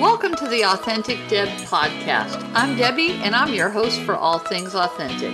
Welcome 0.00 0.34
to 0.36 0.48
the 0.48 0.64
Authentic 0.64 1.18
Deb 1.28 1.46
podcast. 1.68 2.50
I'm 2.52 2.76
Debbie, 2.76 3.12
and 3.22 3.32
I'm 3.32 3.54
your 3.54 3.68
host 3.68 4.00
for 4.00 4.16
all 4.16 4.40
things 4.40 4.74
authentic. 4.74 5.32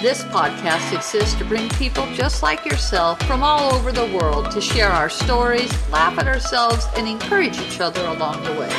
This 0.00 0.22
podcast 0.24 0.94
exists 0.96 1.34
to 1.38 1.44
bring 1.44 1.68
people 1.70 2.06
just 2.12 2.40
like 2.40 2.64
yourself 2.64 3.20
from 3.22 3.42
all 3.42 3.74
over 3.74 3.90
the 3.90 4.06
world 4.16 4.52
to 4.52 4.60
share 4.60 4.90
our 4.90 5.10
stories, 5.10 5.72
laugh 5.90 6.16
at 6.18 6.28
ourselves, 6.28 6.86
and 6.96 7.08
encourage 7.08 7.58
each 7.58 7.80
other 7.80 8.06
along 8.06 8.44
the 8.44 8.52
way. 8.52 8.70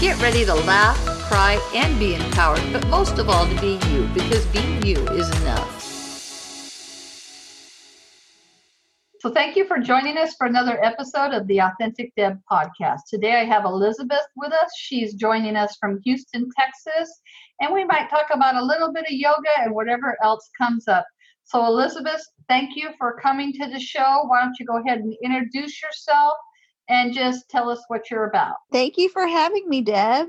Get 0.00 0.20
ready 0.20 0.44
to 0.44 0.54
laugh, 0.54 0.98
cry, 1.30 1.58
and 1.74 1.98
be 1.98 2.14
empowered, 2.14 2.62
but 2.70 2.86
most 2.88 3.18
of 3.18 3.30
all, 3.30 3.48
to 3.48 3.60
be 3.62 3.78
you, 3.88 4.06
because 4.12 4.44
being 4.46 4.82
you 4.82 4.98
is 5.08 5.30
enough. 5.40 5.77
So, 9.28 9.34
thank 9.34 9.56
you 9.56 9.66
for 9.66 9.78
joining 9.78 10.16
us 10.16 10.34
for 10.36 10.46
another 10.46 10.82
episode 10.82 11.34
of 11.34 11.46
the 11.48 11.60
Authentic 11.60 12.14
Deb 12.16 12.40
podcast. 12.50 13.00
Today, 13.10 13.34
I 13.34 13.44
have 13.44 13.66
Elizabeth 13.66 14.24
with 14.36 14.54
us. 14.54 14.70
She's 14.74 15.12
joining 15.12 15.54
us 15.54 15.76
from 15.78 16.00
Houston, 16.06 16.48
Texas, 16.58 17.20
and 17.60 17.74
we 17.74 17.84
might 17.84 18.08
talk 18.08 18.28
about 18.32 18.54
a 18.54 18.64
little 18.64 18.90
bit 18.90 19.04
of 19.04 19.10
yoga 19.10 19.50
and 19.58 19.74
whatever 19.74 20.16
else 20.24 20.48
comes 20.56 20.88
up. 20.88 21.04
So, 21.44 21.62
Elizabeth, 21.66 22.22
thank 22.48 22.74
you 22.74 22.88
for 22.96 23.20
coming 23.20 23.52
to 23.52 23.68
the 23.68 23.78
show. 23.78 24.24
Why 24.28 24.40
don't 24.40 24.58
you 24.58 24.64
go 24.64 24.78
ahead 24.78 25.00
and 25.00 25.14
introduce 25.22 25.82
yourself 25.82 26.32
and 26.88 27.12
just 27.12 27.50
tell 27.50 27.68
us 27.68 27.84
what 27.88 28.10
you're 28.10 28.30
about? 28.30 28.56
Thank 28.72 28.96
you 28.96 29.10
for 29.10 29.26
having 29.26 29.68
me, 29.68 29.82
Deb 29.82 30.28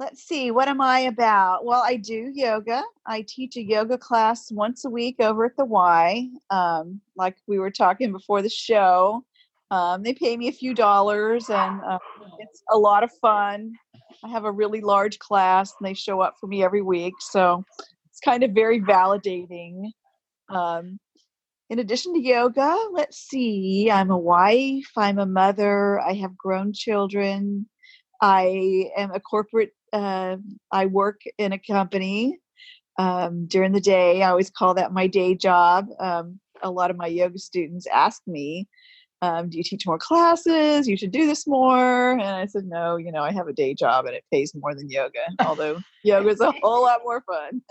let's 0.00 0.22
see, 0.26 0.50
what 0.50 0.66
am 0.66 0.80
I 0.80 1.00
about? 1.00 1.66
Well, 1.66 1.82
I 1.84 1.96
do 1.96 2.32
yoga. 2.34 2.82
I 3.06 3.22
teach 3.28 3.58
a 3.58 3.62
yoga 3.62 3.98
class 3.98 4.50
once 4.50 4.86
a 4.86 4.90
week 4.90 5.16
over 5.20 5.44
at 5.44 5.58
the 5.58 5.66
Y. 5.66 6.26
Um, 6.48 7.02
like 7.16 7.36
we 7.46 7.58
were 7.58 7.70
talking 7.70 8.10
before 8.10 8.40
the 8.40 8.48
show. 8.48 9.22
Um, 9.70 10.02
they 10.02 10.14
pay 10.14 10.38
me 10.38 10.48
a 10.48 10.52
few 10.52 10.72
dollars 10.74 11.50
and 11.50 11.82
uh, 11.86 11.98
it's 12.38 12.62
a 12.72 12.78
lot 12.78 13.04
of 13.04 13.12
fun. 13.20 13.74
I 14.24 14.28
have 14.28 14.46
a 14.46 14.50
really 14.50 14.80
large 14.80 15.18
class 15.18 15.74
and 15.78 15.86
they 15.86 15.92
show 15.92 16.22
up 16.22 16.36
for 16.40 16.46
me 16.46 16.64
every 16.64 16.82
week. 16.82 17.14
So 17.20 17.62
it's 18.08 18.20
kind 18.20 18.42
of 18.42 18.52
very 18.52 18.80
validating. 18.80 19.90
Um, 20.48 20.98
in 21.68 21.78
addition 21.78 22.14
to 22.14 22.20
yoga, 22.20 22.74
let's 22.92 23.18
see, 23.18 23.90
I'm 23.90 24.10
a 24.10 24.18
wife, 24.18 24.90
I'm 24.96 25.18
a 25.18 25.26
mother, 25.26 26.00
I 26.00 26.14
have 26.14 26.36
grown 26.38 26.72
children, 26.72 27.66
I 28.20 28.90
am 28.96 29.12
a 29.12 29.20
corporate 29.20 29.72
uh, 29.92 30.36
I 30.70 30.86
work 30.86 31.22
in 31.38 31.52
a 31.52 31.58
company 31.58 32.38
um, 32.98 33.46
during 33.46 33.72
the 33.72 33.80
day. 33.80 34.22
I 34.22 34.30
always 34.30 34.50
call 34.50 34.74
that 34.74 34.92
my 34.92 35.06
day 35.06 35.34
job. 35.34 35.88
Um, 35.98 36.40
a 36.62 36.70
lot 36.70 36.90
of 36.90 36.96
my 36.96 37.06
yoga 37.06 37.38
students 37.38 37.86
ask 37.86 38.20
me, 38.26 38.68
um, 39.22 39.48
"Do 39.48 39.58
you 39.58 39.64
teach 39.64 39.86
more 39.86 39.98
classes? 39.98 40.86
You 40.86 40.96
should 40.96 41.12
do 41.12 41.26
this 41.26 41.46
more." 41.46 42.12
And 42.12 42.22
I 42.22 42.46
said, 42.46 42.64
"No, 42.66 42.96
you 42.96 43.12
know, 43.12 43.22
I 43.22 43.32
have 43.32 43.48
a 43.48 43.52
day 43.52 43.74
job 43.74 44.06
and 44.06 44.14
it 44.14 44.24
pays 44.32 44.54
more 44.54 44.74
than 44.74 44.90
yoga. 44.90 45.20
Although 45.40 45.80
yoga 46.04 46.28
is 46.28 46.40
a 46.40 46.52
whole 46.62 46.82
lot 46.82 47.00
more 47.04 47.22
fun." 47.22 47.62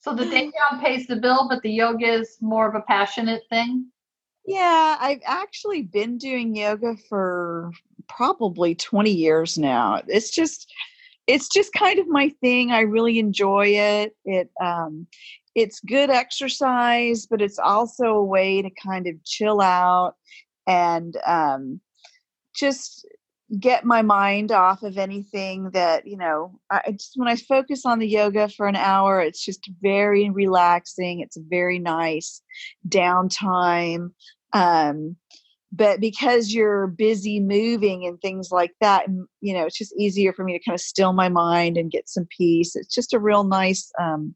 so 0.00 0.14
the 0.14 0.26
day 0.26 0.50
job 0.70 0.82
pays 0.82 1.06
the 1.06 1.16
bill, 1.16 1.48
but 1.48 1.62
the 1.62 1.70
yoga 1.70 2.06
is 2.06 2.36
more 2.40 2.68
of 2.68 2.74
a 2.74 2.82
passionate 2.82 3.42
thing. 3.48 3.86
Yeah, 4.46 4.96
I've 4.98 5.20
actually 5.26 5.82
been 5.82 6.18
doing 6.18 6.56
yoga 6.56 6.96
for 7.08 7.70
probably 8.08 8.74
20 8.74 9.10
years 9.10 9.58
now. 9.58 10.00
It's 10.08 10.30
just 10.30 10.72
it's 11.30 11.48
just 11.48 11.72
kind 11.72 11.98
of 11.98 12.08
my 12.08 12.30
thing. 12.40 12.72
I 12.72 12.80
really 12.80 13.18
enjoy 13.18 13.68
it. 13.68 14.16
It 14.24 14.50
um 14.60 15.06
it's 15.54 15.80
good 15.80 16.10
exercise, 16.10 17.26
but 17.26 17.42
it's 17.42 17.58
also 17.58 18.04
a 18.14 18.24
way 18.24 18.62
to 18.62 18.70
kind 18.70 19.06
of 19.06 19.22
chill 19.24 19.60
out 19.60 20.14
and 20.66 21.16
um 21.26 21.80
just 22.54 23.06
get 23.58 23.84
my 23.84 24.02
mind 24.02 24.52
off 24.52 24.82
of 24.84 24.96
anything 24.96 25.70
that 25.72 26.06
you 26.06 26.16
know 26.16 26.60
i 26.70 26.92
just 26.92 27.14
when 27.16 27.26
i 27.26 27.34
focus 27.34 27.84
on 27.84 27.98
the 27.98 28.06
yoga 28.06 28.48
for 28.48 28.68
an 28.68 28.76
hour 28.76 29.20
it's 29.20 29.44
just 29.44 29.68
very 29.82 30.30
relaxing 30.30 31.18
it's 31.18 31.36
very 31.36 31.80
nice 31.80 32.42
downtime 32.88 34.12
um 34.52 35.16
but 35.72 36.00
because 36.00 36.52
you're 36.52 36.88
busy 36.88 37.38
moving 37.38 38.04
and 38.04 38.20
things 38.20 38.50
like 38.50 38.72
that 38.80 39.06
you 39.40 39.54
know 39.54 39.66
it's 39.66 39.78
just 39.78 39.94
easier 39.96 40.32
for 40.32 40.44
me 40.44 40.52
to 40.52 40.64
kind 40.64 40.74
of 40.74 40.80
still 40.80 41.12
my 41.12 41.28
mind 41.28 41.76
and 41.76 41.90
get 41.90 42.08
some 42.08 42.26
peace 42.36 42.74
it's 42.76 42.94
just 42.94 43.14
a 43.14 43.18
real 43.18 43.44
nice 43.44 43.90
um, 44.00 44.34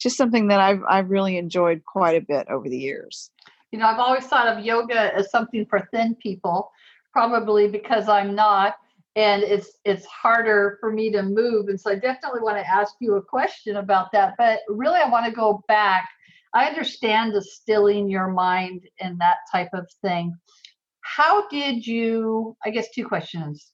just 0.00 0.16
something 0.16 0.48
that 0.48 0.60
I've 0.60 0.82
I've 0.88 1.10
really 1.10 1.36
enjoyed 1.36 1.84
quite 1.84 2.16
a 2.16 2.24
bit 2.24 2.48
over 2.48 2.68
the 2.68 2.78
years. 2.78 3.30
You 3.70 3.78
know, 3.78 3.86
I've 3.86 3.98
always 3.98 4.24
thought 4.24 4.48
of 4.48 4.64
yoga 4.64 5.14
as 5.14 5.30
something 5.30 5.66
for 5.66 5.86
thin 5.92 6.16
people, 6.16 6.72
probably 7.12 7.68
because 7.68 8.08
I'm 8.08 8.34
not, 8.34 8.76
and 9.14 9.42
it's 9.42 9.78
it's 9.84 10.06
harder 10.06 10.78
for 10.80 10.90
me 10.90 11.10
to 11.12 11.22
move. 11.22 11.68
And 11.68 11.78
so 11.78 11.90
I 11.90 11.94
definitely 11.94 12.40
want 12.40 12.56
to 12.56 12.68
ask 12.68 12.94
you 13.00 13.14
a 13.14 13.22
question 13.22 13.76
about 13.76 14.10
that. 14.12 14.34
But 14.38 14.60
really, 14.68 14.98
I 14.98 15.08
want 15.08 15.26
to 15.26 15.32
go 15.32 15.62
back 15.68 16.08
I 16.52 16.66
understand 16.66 17.34
the 17.34 17.42
stilling 17.42 18.08
your 18.10 18.28
mind 18.28 18.82
and 19.00 19.20
that 19.20 19.38
type 19.52 19.70
of 19.72 19.88
thing. 20.02 20.34
How 21.02 21.48
did 21.48 21.86
you, 21.86 22.56
I 22.64 22.70
guess, 22.70 22.90
two 22.94 23.06
questions. 23.06 23.72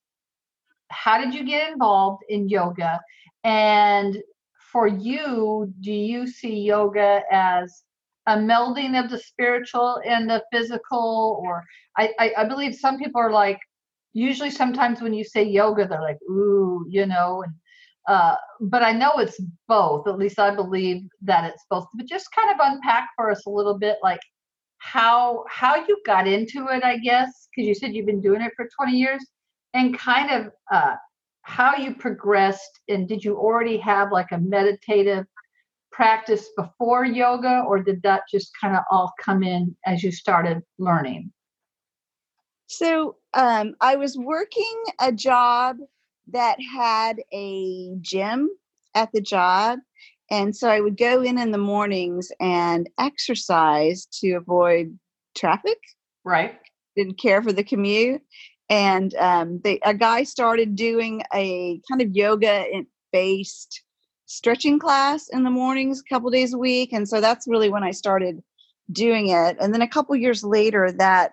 How 0.91 1.19
did 1.19 1.35
you 1.35 1.45
get 1.45 1.73
involved 1.73 2.23
in 2.29 2.49
yoga? 2.49 3.01
And 3.45 4.17
for 4.73 4.87
you, 4.87 5.73
do 5.81 5.93
you 5.93 6.27
see 6.27 6.61
yoga 6.61 7.23
as 7.31 7.83
a 8.27 8.37
melding 8.37 9.03
of 9.03 9.11
the 9.11 9.19
spiritual 9.19 10.01
and 10.05 10.29
the 10.29 10.45
physical? 10.53 11.41
Or 11.45 11.65
I, 11.97 12.13
I, 12.19 12.33
I 12.39 12.45
believe 12.45 12.75
some 12.75 12.99
people 12.99 13.21
are 13.21 13.33
like, 13.33 13.59
usually 14.13 14.51
sometimes 14.51 15.01
when 15.01 15.15
you 15.15 15.25
say 15.25 15.45
yoga, 15.45 15.87
they're 15.87 16.01
like, 16.01 16.19
ooh, 16.23 16.87
you 16.89 17.07
know, 17.07 17.43
and 17.43 17.55
uh, 18.07 18.37
but 18.61 18.83
I 18.83 18.93
know 18.93 19.19
it's 19.19 19.41
both. 19.67 20.07
At 20.07 20.19
least 20.19 20.39
I 20.39 20.55
believe 20.55 21.03
that 21.23 21.45
it's 21.45 21.65
both. 21.69 21.87
But 21.95 22.07
just 22.07 22.33
kind 22.33 22.51
of 22.51 22.57
unpack 22.61 23.09
for 23.17 23.31
us 23.31 23.47
a 23.47 23.51
little 23.51 23.79
bit, 23.79 23.99
like 24.03 24.21
how 24.79 25.45
how 25.49 25.77
you 25.77 26.01
got 26.07 26.29
into 26.29 26.69
it, 26.69 26.85
I 26.85 26.99
guess, 26.99 27.49
because 27.51 27.67
you 27.67 27.75
said 27.75 27.95
you've 27.95 28.07
been 28.07 28.21
doing 28.21 28.43
it 28.43 28.53
for 28.57 28.69
20 28.77 28.97
years, 28.97 29.25
and 29.75 29.99
kind 29.99 30.31
of 30.31 30.53
uh, 30.73 30.95
how 31.43 31.77
you 31.77 31.95
progressed. 31.95 32.81
And 32.89 33.09
did 33.09 33.25
you 33.25 33.37
already 33.37 33.77
have 33.79 34.13
like 34.13 34.31
a 34.33 34.39
meditative 34.39 35.27
practice 35.91 36.49
before 36.57 37.05
yoga, 37.05 37.65
or 37.67 37.83
did 37.83 38.03
that 38.03 38.23
just 38.31 38.51
kind 38.61 38.77
of 38.77 38.83
all 38.91 39.13
come 39.21 39.43
in 39.43 39.75
as 39.85 40.03
you 40.03 40.13
started 40.13 40.63
learning? 40.79 41.33
So 42.69 43.17
um, 43.35 43.75
I 43.81 43.97
was 43.97 44.17
working 44.17 44.83
a 45.01 45.13
job 45.13 45.77
that 46.33 46.59
had 46.75 47.21
a 47.33 47.95
gym 48.01 48.51
at 48.95 49.11
the 49.13 49.21
job. 49.21 49.79
And 50.31 50.57
so 50.57 50.69
I 50.69 50.81
would 50.81 50.97
go 50.97 51.23
in 51.23 51.39
in 51.39 51.53
the 51.53 51.59
mornings 51.59 52.33
and 52.41 52.89
exercise 52.99 54.07
to 54.21 54.33
avoid 54.33 54.99
traffic. 55.37 55.79
Right. 56.25 56.59
Didn't 56.97 57.19
care 57.19 57.43
for 57.43 57.53
the 57.53 57.63
commute. 57.63 58.23
And 58.69 59.15
um, 59.15 59.61
they, 59.63 59.79
a 59.85 59.95
guy 59.95 60.25
started 60.25 60.75
doing 60.75 61.23
a 61.33 61.81
kind 61.89 62.03
of 62.03 62.17
yoga 62.17 62.65
based 63.13 63.83
stretching 64.27 64.81
class 64.81 65.29
in 65.29 65.45
the 65.45 65.51
mornings 65.51 66.01
a 66.01 66.13
couple 66.13 66.31
days 66.31 66.53
a 66.53 66.59
week. 66.59 66.93
And 66.93 67.09
so 67.09 67.21
that's 67.21 67.47
really 67.47 67.71
when 67.71 67.85
I 67.85 67.93
started 67.93 68.43
doing 68.91 69.29
it. 69.29 69.57
And 69.61 69.73
then 69.73 69.83
a 69.83 69.89
couple 69.89 70.17
years 70.17 70.43
later, 70.43 70.91
that 70.99 71.33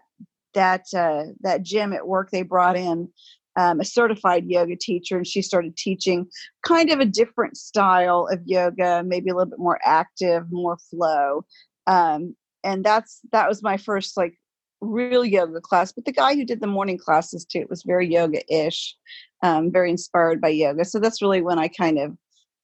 that 0.54 0.86
uh, 0.96 1.24
that 1.42 1.64
gym 1.64 1.94
at 1.94 2.08
work 2.08 2.30
they 2.30 2.44
brought 2.44 2.78
in 2.78 3.10
um, 3.56 3.80
a 3.80 3.86
certified 3.86 4.46
yoga 4.46 4.76
teacher, 4.76 5.18
and 5.18 5.28
she 5.28 5.42
started 5.42 5.78
teaching 5.78 6.28
kind 6.66 6.92
of 6.92 7.00
a 7.00 7.06
different 7.06 7.58
style 7.58 8.28
of 8.32 8.40
yoga, 8.46 9.04
maybe 9.06 9.30
a 9.30 9.36
little 9.36 9.50
bit 9.50 9.60
more 9.60 9.80
active, 9.84 10.52
more 10.52 10.78
flow. 10.90 11.46
Um, 11.88 12.36
and 12.64 12.84
that's 12.84 13.20
that 13.32 13.48
was 13.48 13.62
my 13.62 13.78
first 13.78 14.18
like 14.18 14.40
real 14.82 15.26
yoga 15.26 15.62
class. 15.62 15.92
But 15.92 16.06
the 16.06 16.12
guy 16.12 16.36
who 16.36 16.46
did 16.46 16.62
the 16.62 16.68
morning 16.68 16.98
classes 16.98 17.46
too, 17.46 17.60
it 17.60 17.70
was 17.70 17.84
very 17.84 18.08
yoga-ish, 18.08 18.96
um, 19.42 19.72
very 19.72 19.90
inspired 19.90 20.42
by 20.42 20.50
yoga. 20.50 20.86
So 20.86 21.00
that's 21.00 21.22
really 21.22 21.42
when 21.42 21.60
I 21.60 21.68
kind 21.68 22.00
of 22.00 22.18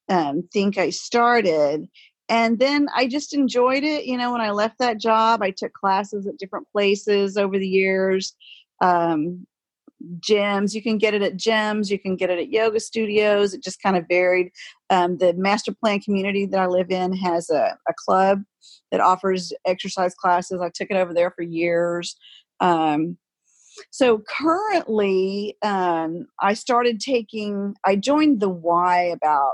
um, 0.10 0.44
think 0.52 0.78
I 0.78 0.90
started. 0.90 1.88
And 2.28 2.60
then 2.60 2.88
I 2.96 3.08
just 3.08 3.34
enjoyed 3.34 3.84
it. 3.84 4.06
You 4.06 4.18
know, 4.18 4.32
when 4.32 4.42
I 4.42 4.52
left 4.52 4.80
that 4.80 5.00
job, 5.00 5.42
I 5.42 5.52
took 5.52 5.74
classes 5.74 6.28
at 6.28 6.38
different 6.38 6.68
places 6.72 7.38
over 7.38 7.58
the 7.58 7.68
years. 7.68 8.36
Um, 8.82 9.48
gyms. 10.20 10.74
You 10.74 10.82
can 10.82 10.98
get 10.98 11.14
it 11.14 11.22
at 11.22 11.38
gyms, 11.38 11.90
you 11.90 12.00
can 12.00 12.16
get 12.16 12.30
it 12.30 12.40
at 12.40 12.52
yoga 12.52 12.80
studios. 12.80 13.54
It 13.54 13.64
just 13.64 13.82
kind 13.82 13.98
of 13.98 14.06
varied. 14.10 14.52
Um, 14.90 15.18
the 15.18 15.34
master 15.34 15.74
plan 15.74 16.00
community 16.00 16.46
that 16.46 16.60
I 16.60 16.68
live 16.68 16.92
in 16.92 17.14
has 17.18 17.50
a, 17.50 17.78
a, 17.88 17.94
club 17.98 18.42
that 18.92 19.02
offers 19.02 19.54
exercise 19.66 20.16
classes. 20.16 20.62
I 20.62 20.72
took 20.74 20.90
it 20.90 20.98
over 20.98 21.14
there 21.14 21.32
for 21.32 21.44
years. 21.44 22.16
Um, 22.60 23.18
so 23.92 24.24
currently, 24.28 25.58
um, 25.62 26.28
I 26.42 26.54
started 26.54 27.00
taking, 27.00 27.76
I 27.86 27.96
joined 27.96 28.40
the 28.40 28.50
Y 28.50 29.02
about 29.04 29.54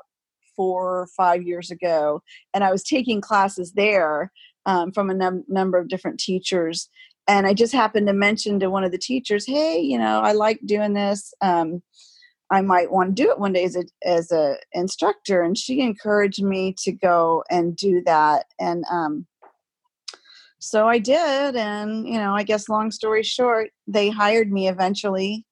four 0.56 1.01
or 1.01 1.07
five 1.18 1.44
years 1.44 1.69
ago, 1.69 2.21
and 2.53 2.63
I 2.63 2.71
was 2.71 2.83
taking 2.83 3.21
classes 3.21 3.74
there 3.74 4.31
um, 4.65 4.92
from 4.92 5.09
a 5.09 5.13
num- 5.13 5.44
number 5.47 5.77
of 5.77 5.89
different 5.89 6.19
teachers 6.19 6.89
and 7.27 7.48
I 7.48 7.54
just 7.54 7.74
happened 7.74 8.07
to 8.07 8.13
mention 8.13 8.60
to 8.60 8.69
one 8.69 8.83
of 8.83 8.92
the 8.92 8.98
teachers, 8.98 9.45
"Hey, 9.45 9.80
you 9.80 9.98
know, 9.98 10.22
I 10.22 10.33
like 10.33 10.60
doing 10.66 10.94
this. 10.94 11.33
Um, 11.42 11.81
I 12.51 12.62
might 12.62 12.92
want 12.92 13.16
to 13.16 13.24
do 13.24 13.31
it 13.31 13.39
one 13.39 13.54
day 13.54 13.63
as 13.63 13.75
a 13.75 13.86
as 14.04 14.31
a 14.31 14.57
instructor. 14.74 15.42
And 15.42 15.57
she 15.57 15.81
encouraged 15.81 16.44
me 16.44 16.75
to 16.80 16.92
go 16.92 17.44
and 17.50 17.75
do 17.75 18.01
that. 18.06 18.45
And 18.60 18.86
um, 18.92 19.25
so 20.60 20.88
I 20.88 21.00
did. 21.00 21.56
And 21.56 22.07
you 22.07 22.18
know, 22.18 22.36
I 22.36 22.44
guess 22.44 22.69
long 22.69 22.92
story 22.92 23.24
short, 23.24 23.71
they 23.88 24.10
hired 24.10 24.51
me 24.51 24.68
eventually. 24.68 25.45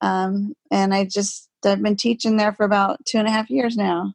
Um, 0.00 0.54
and 0.70 0.94
I 0.94 1.04
just 1.04 1.48
I've 1.64 1.82
been 1.82 1.96
teaching 1.96 2.36
there 2.38 2.54
for 2.54 2.64
about 2.64 3.04
two 3.04 3.18
and 3.18 3.28
a 3.28 3.30
half 3.30 3.50
years 3.50 3.76
now. 3.76 4.14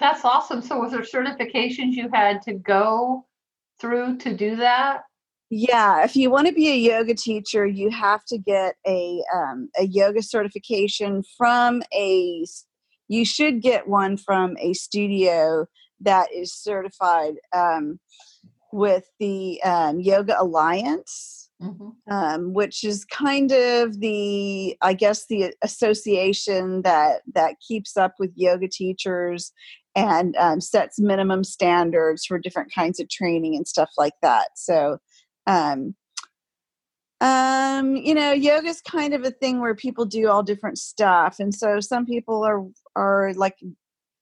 That's 0.00 0.24
awesome. 0.24 0.62
So 0.62 0.80
was 0.80 0.90
there 0.90 1.02
certifications 1.02 1.92
you 1.92 2.08
had 2.12 2.42
to 2.42 2.54
go 2.54 3.26
through 3.80 4.18
to 4.18 4.34
do 4.34 4.56
that? 4.56 5.02
Yeah, 5.54 6.02
if 6.02 6.16
you 6.16 6.30
want 6.30 6.46
to 6.46 6.54
be 6.54 6.70
a 6.70 6.74
yoga 6.74 7.12
teacher, 7.12 7.66
you 7.66 7.90
have 7.90 8.24
to 8.28 8.38
get 8.38 8.76
a 8.86 9.22
um, 9.34 9.68
a 9.78 9.84
yoga 9.84 10.22
certification 10.22 11.22
from 11.36 11.82
a. 11.94 12.46
You 13.08 13.26
should 13.26 13.60
get 13.60 13.86
one 13.86 14.16
from 14.16 14.56
a 14.58 14.72
studio 14.72 15.66
that 16.00 16.32
is 16.32 16.54
certified 16.54 17.34
um, 17.54 18.00
with 18.72 19.04
the 19.20 19.62
um, 19.62 20.00
Yoga 20.00 20.40
Alliance, 20.40 21.50
mm-hmm. 21.62 22.10
Um, 22.10 22.54
which 22.54 22.82
is 22.82 23.04
kind 23.04 23.52
of 23.52 24.00
the, 24.00 24.74
I 24.80 24.94
guess, 24.94 25.26
the 25.26 25.52
association 25.60 26.80
that 26.80 27.20
that 27.34 27.56
keeps 27.60 27.98
up 27.98 28.14
with 28.18 28.30
yoga 28.36 28.68
teachers 28.68 29.52
and 29.94 30.34
um, 30.36 30.62
sets 30.62 30.98
minimum 30.98 31.44
standards 31.44 32.24
for 32.24 32.38
different 32.38 32.72
kinds 32.74 32.98
of 33.00 33.10
training 33.10 33.54
and 33.54 33.68
stuff 33.68 33.90
like 33.98 34.14
that. 34.22 34.48
So 34.54 34.96
um, 35.46 35.94
um, 37.20 37.94
you 37.94 38.14
know, 38.14 38.32
yoga 38.32 38.68
is 38.68 38.80
kind 38.80 39.14
of 39.14 39.22
a 39.24 39.30
thing 39.30 39.60
where 39.60 39.76
people 39.76 40.04
do 40.04 40.28
all 40.28 40.42
different 40.42 40.78
stuff, 40.78 41.36
and 41.38 41.54
so 41.54 41.78
some 41.80 42.04
people 42.04 42.44
are 42.44 42.64
are 42.96 43.32
like 43.34 43.56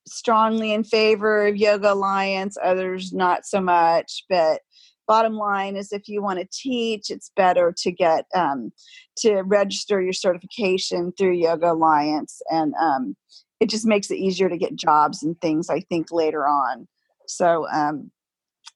strongly 0.07 0.73
in 0.73 0.85
favor 0.85 1.47
of 1.47 1.57
Yoga 1.57 1.93
Alliance, 1.93 2.57
others 2.63 3.13
not 3.13 3.47
so 3.47 3.61
much. 3.61 4.25
But 4.29 4.61
bottom 5.09 5.35
line 5.35 5.77
is, 5.77 5.93
if 5.93 6.09
you 6.09 6.23
want 6.23 6.41
to 6.41 6.49
teach, 6.53 7.11
it's 7.11 7.33
better 7.37 7.75
to 7.79 7.91
get 7.91 8.27
um, 8.35 8.71
to 9.19 9.43
register 9.43 10.03
your 10.03 10.13
certification 10.13 11.13
through 11.17 11.37
Yoga 11.37 11.73
Alliance, 11.73 12.43
and 12.51 12.75
um, 12.75 13.17
it 13.61 13.71
just 13.71 13.87
makes 13.87 14.11
it 14.11 14.19
easier 14.19 14.51
to 14.51 14.59
get 14.59 14.77
jobs 14.77 15.23
and 15.23 15.41
things. 15.41 15.71
I 15.71 15.81
think 15.81 16.09
later 16.13 16.47
on. 16.47 16.87
So 17.27 17.67
um, 17.73 18.11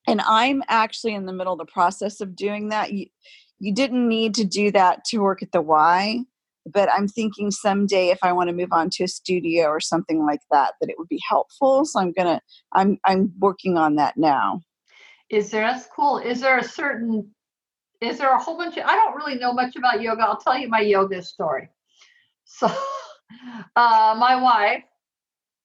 and 0.06 0.20
i'm 0.22 0.62
actually 0.68 1.14
in 1.14 1.26
the 1.26 1.32
middle 1.32 1.52
of 1.52 1.58
the 1.58 1.72
process 1.72 2.20
of 2.20 2.36
doing 2.36 2.68
that 2.68 2.92
you, 2.92 3.06
you 3.58 3.74
didn't 3.74 4.08
need 4.08 4.34
to 4.34 4.44
do 4.44 4.70
that 4.70 5.04
to 5.04 5.18
work 5.18 5.42
at 5.42 5.52
the 5.52 5.62
y 5.62 6.20
but 6.66 6.88
i'm 6.92 7.08
thinking 7.08 7.50
someday 7.50 8.08
if 8.08 8.18
i 8.22 8.32
want 8.32 8.48
to 8.48 8.54
move 8.54 8.72
on 8.72 8.88
to 8.90 9.04
a 9.04 9.08
studio 9.08 9.66
or 9.66 9.80
something 9.80 10.24
like 10.24 10.40
that 10.50 10.74
that 10.80 10.90
it 10.90 10.96
would 10.98 11.08
be 11.08 11.20
helpful 11.28 11.84
so 11.84 12.00
i'm 12.00 12.12
gonna 12.12 12.40
i'm 12.72 12.98
i'm 13.04 13.32
working 13.38 13.76
on 13.76 13.96
that 13.96 14.16
now. 14.16 14.60
Is 15.30 15.50
there 15.50 15.66
that's 15.66 15.88
cool 15.94 16.18
is 16.18 16.40
there 16.40 16.58
a 16.58 16.64
certain 16.64 17.30
is 18.00 18.18
there 18.18 18.34
a 18.34 18.38
whole 18.38 18.56
bunch 18.56 18.76
of 18.76 18.84
i 18.84 18.94
don't 18.94 19.16
really 19.16 19.36
know 19.36 19.52
much 19.52 19.76
about 19.76 20.00
yoga 20.02 20.22
i'll 20.22 20.36
tell 20.36 20.56
you 20.58 20.68
my 20.68 20.80
yoga 20.80 21.22
story. 21.22 21.68
So 22.44 22.66
uh, 23.76 24.14
my 24.18 24.36
wife 24.36 24.84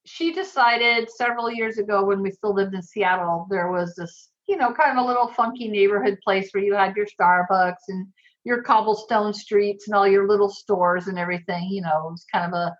she 0.10 0.34
decided 0.34 1.08
several 1.12 1.52
years 1.52 1.78
ago 1.78 2.04
when 2.04 2.22
we 2.22 2.32
still 2.32 2.54
lived 2.54 2.74
in 2.74 2.82
Seattle, 2.82 3.46
there 3.50 3.72
was 3.72 3.94
this, 3.96 4.29
you 4.50 4.58
know, 4.58 4.74
kind 4.74 4.98
of 4.98 5.06
a 5.06 5.08
little 5.08 5.28
funky 5.28 5.68
neighborhood 5.68 6.18
place 6.24 6.50
where 6.52 6.64
you 6.64 6.74
had 6.74 6.96
your 6.96 7.06
Starbucks 7.06 7.88
and 7.88 8.08
your 8.44 8.64
cobblestone 8.64 9.32
streets 9.32 9.88
and 9.88 9.96
all 9.96 10.08
your 10.08 10.28
little 10.28 10.50
stores 10.50 11.08
and 11.08 11.20
everything. 11.20 11.70
You 11.70 11.84
know, 11.84 12.08
it 12.08 12.12
was 12.12 12.26
kind 12.34 12.52
of 12.52 12.54
a 12.54 12.76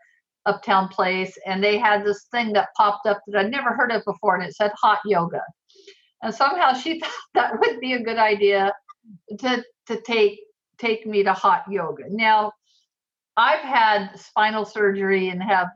uptown 0.48 0.88
place. 0.88 1.38
And 1.46 1.64
they 1.64 1.78
had 1.78 2.04
this 2.04 2.26
thing 2.32 2.54
that 2.54 2.70
popped 2.76 3.06
up 3.06 3.22
that 3.28 3.40
I'd 3.40 3.52
never 3.52 3.70
heard 3.70 3.92
of 3.92 4.04
before, 4.04 4.36
and 4.36 4.44
it 4.44 4.56
said 4.56 4.72
hot 4.82 4.98
yoga. 5.06 5.44
And 6.24 6.34
somehow 6.34 6.74
she 6.74 7.00
thought 7.00 7.12
that 7.36 7.60
would 7.60 7.80
be 7.80 7.94
a 7.94 8.04
good 8.04 8.18
idea 8.18 8.74
to 9.40 9.64
to 9.88 10.02
take 10.02 10.40
take 10.80 11.06
me 11.06 11.22
to 11.22 11.34
hot 11.34 11.66
yoga. 11.70 12.06
Now, 12.10 12.52
I've 13.38 13.62
had 13.62 14.20
spinal 14.20 14.66
surgery 14.66 15.30
and 15.30 15.44
have 15.44 15.68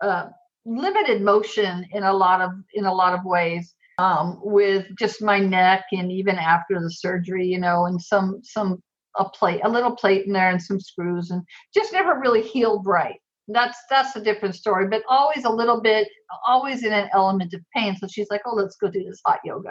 uh, 0.00 0.28
limited 0.64 1.20
motion 1.20 1.84
in 1.90 2.04
a 2.04 2.12
lot 2.12 2.40
of 2.40 2.52
in 2.74 2.84
a 2.84 2.94
lot 2.94 3.12
of 3.12 3.24
ways 3.24 3.74
um, 3.98 4.38
with 4.42 4.86
just 4.98 5.22
my 5.22 5.38
neck 5.38 5.84
and 5.92 6.12
even 6.12 6.36
after 6.36 6.80
the 6.80 6.90
surgery 6.90 7.46
you 7.46 7.58
know 7.58 7.86
and 7.86 8.00
some 8.00 8.40
some 8.42 8.82
a 9.18 9.28
plate 9.28 9.60
a 9.64 9.68
little 9.68 9.94
plate 9.94 10.26
in 10.26 10.32
there 10.32 10.50
and 10.50 10.62
some 10.62 10.78
screws 10.78 11.30
and 11.30 11.42
just 11.74 11.92
never 11.92 12.18
really 12.20 12.42
healed 12.42 12.84
right 12.86 13.16
that's 13.48 13.78
that's 13.88 14.16
a 14.16 14.20
different 14.20 14.54
story 14.54 14.88
but 14.88 15.02
always 15.08 15.44
a 15.44 15.50
little 15.50 15.80
bit 15.80 16.08
always 16.46 16.84
in 16.84 16.92
an 16.92 17.08
element 17.14 17.54
of 17.54 17.60
pain 17.74 17.96
so 17.96 18.06
she's 18.06 18.28
like 18.30 18.42
oh 18.46 18.54
let's 18.54 18.76
go 18.76 18.90
do 18.90 19.04
this 19.04 19.20
hot 19.24 19.38
yoga 19.44 19.70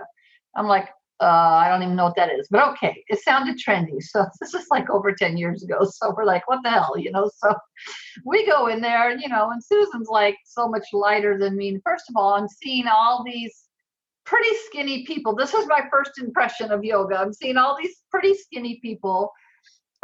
i'm 0.55 0.67
like 0.67 0.89
uh, 1.21 1.61
I 1.63 1.69
don't 1.69 1.81
even 1.81 1.95
know 1.95 2.05
what 2.05 2.17
that 2.17 2.29
is, 2.29 2.47
but 2.51 2.67
okay, 2.73 3.03
it 3.07 3.19
sounded 3.21 3.57
trendy. 3.57 4.01
So 4.01 4.25
this 4.41 4.53
is 4.53 4.65
like 4.69 4.89
over 4.89 5.13
10 5.13 5.37
years 5.37 5.63
ago. 5.63 5.87
So 5.89 6.13
we're 6.15 6.25
like, 6.25 6.47
what 6.49 6.61
the 6.63 6.69
hell, 6.69 6.95
you 6.97 7.11
know? 7.11 7.29
So 7.37 7.55
we 8.25 8.45
go 8.45 8.67
in 8.67 8.81
there, 8.81 9.11
you 9.17 9.29
know, 9.29 9.49
and 9.49 9.63
Susan's 9.63 10.09
like 10.09 10.35
so 10.45 10.67
much 10.67 10.85
lighter 10.91 11.37
than 11.37 11.55
me. 11.55 11.69
And 11.69 11.81
first 11.85 12.09
of 12.09 12.17
all, 12.17 12.33
I'm 12.33 12.49
seeing 12.49 12.87
all 12.87 13.23
these 13.23 13.64
pretty 14.25 14.55
skinny 14.65 15.05
people. 15.05 15.35
This 15.35 15.53
is 15.53 15.67
my 15.67 15.81
first 15.91 16.11
impression 16.19 16.71
of 16.71 16.83
yoga. 16.83 17.17
I'm 17.17 17.33
seeing 17.33 17.57
all 17.57 17.77
these 17.81 17.95
pretty 18.09 18.33
skinny 18.33 18.79
people 18.81 19.31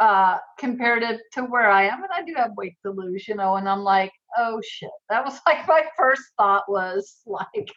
uh 0.00 0.38
comparative 0.58 1.20
to 1.32 1.42
where 1.42 1.70
I 1.70 1.84
am. 1.84 2.02
And 2.02 2.12
I 2.12 2.22
do 2.22 2.34
have 2.36 2.56
weight 2.56 2.74
to 2.84 2.92
lose, 2.92 3.28
you 3.28 3.34
know, 3.34 3.56
and 3.56 3.68
I'm 3.68 3.82
like, 3.82 4.12
oh 4.38 4.60
shit. 4.64 4.90
That 5.10 5.24
was 5.24 5.38
like 5.46 5.66
my 5.68 5.84
first 5.96 6.22
thought 6.38 6.64
was 6.68 7.18
like, 7.26 7.68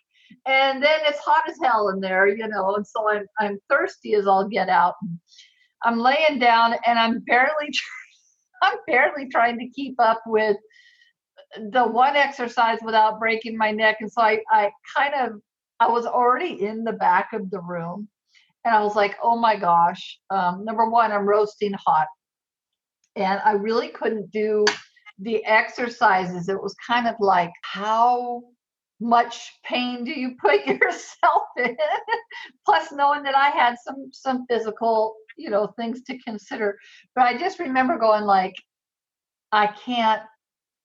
and 0.48 0.82
then 0.82 1.00
it's 1.04 1.20
hot 1.20 1.44
as 1.50 1.58
hell 1.64 1.90
in 1.90 2.00
there, 2.00 2.28
you 2.28 2.48
know, 2.48 2.76
and 2.76 2.86
so 2.86 3.10
I'm 3.10 3.26
I'm 3.40 3.60
thirsty 3.70 4.14
as 4.16 4.28
all 4.28 4.48
get 4.48 4.70
out. 4.70 4.96
I'm 5.84 6.00
laying 6.00 6.40
down 6.40 6.76
and 6.86 6.98
I'm 6.98 7.20
barely 7.28 7.70
I'm 8.62 8.78
barely 8.88 9.30
trying 9.30 9.60
to 9.60 9.70
keep 9.70 9.96
up 10.00 10.22
with 10.26 10.58
the 11.72 11.86
one 11.86 12.16
exercise 12.16 12.80
without 12.84 13.20
breaking 13.20 13.58
my 13.58 13.72
neck. 13.72 13.98
And 14.00 14.12
so 14.12 14.22
I, 14.22 14.40
I 14.50 14.72
kind 14.96 15.14
of 15.16 15.42
I 15.80 15.90
was 15.90 16.06
already 16.06 16.66
in 16.66 16.84
the 16.84 16.94
back 16.94 17.34
of 17.34 17.50
the 17.50 17.62
room 17.62 18.08
and 18.64 18.74
I 18.74 18.82
was 18.82 18.96
like, 18.96 19.18
oh 19.22 19.38
my 19.38 19.56
gosh. 19.56 20.20
Um, 20.30 20.66
number 20.66 20.90
one, 20.90 21.12
I'm 21.12 21.28
roasting 21.28 21.74
hot. 21.74 22.08
And 23.16 23.40
I 23.46 23.52
really 23.54 23.90
couldn't 23.90 24.32
do 24.32 24.66
the 25.20 25.44
exercises. 25.46 26.50
It 26.50 26.62
was 26.62 26.76
kind 26.88 27.08
of 27.08 27.16
like, 27.20 27.52
how 27.62 28.44
much 29.00 29.52
pain 29.64 30.04
do 30.04 30.12
you 30.12 30.36
put 30.40 30.66
yourself 30.66 31.44
in 31.58 31.76
plus 32.66 32.92
knowing 32.92 33.24
that 33.24 33.36
i 33.36 33.50
had 33.50 33.76
some 33.84 34.10
some 34.12 34.46
physical 34.50 35.16
you 35.38 35.50
know 35.50 35.68
things 35.78 36.02
to 36.04 36.18
consider 36.20 36.78
but 37.14 37.26
i 37.26 37.38
just 37.38 37.60
remember 37.60 37.98
going 37.98 38.24
like 38.24 38.56
i 39.52 39.68
can't 39.68 40.22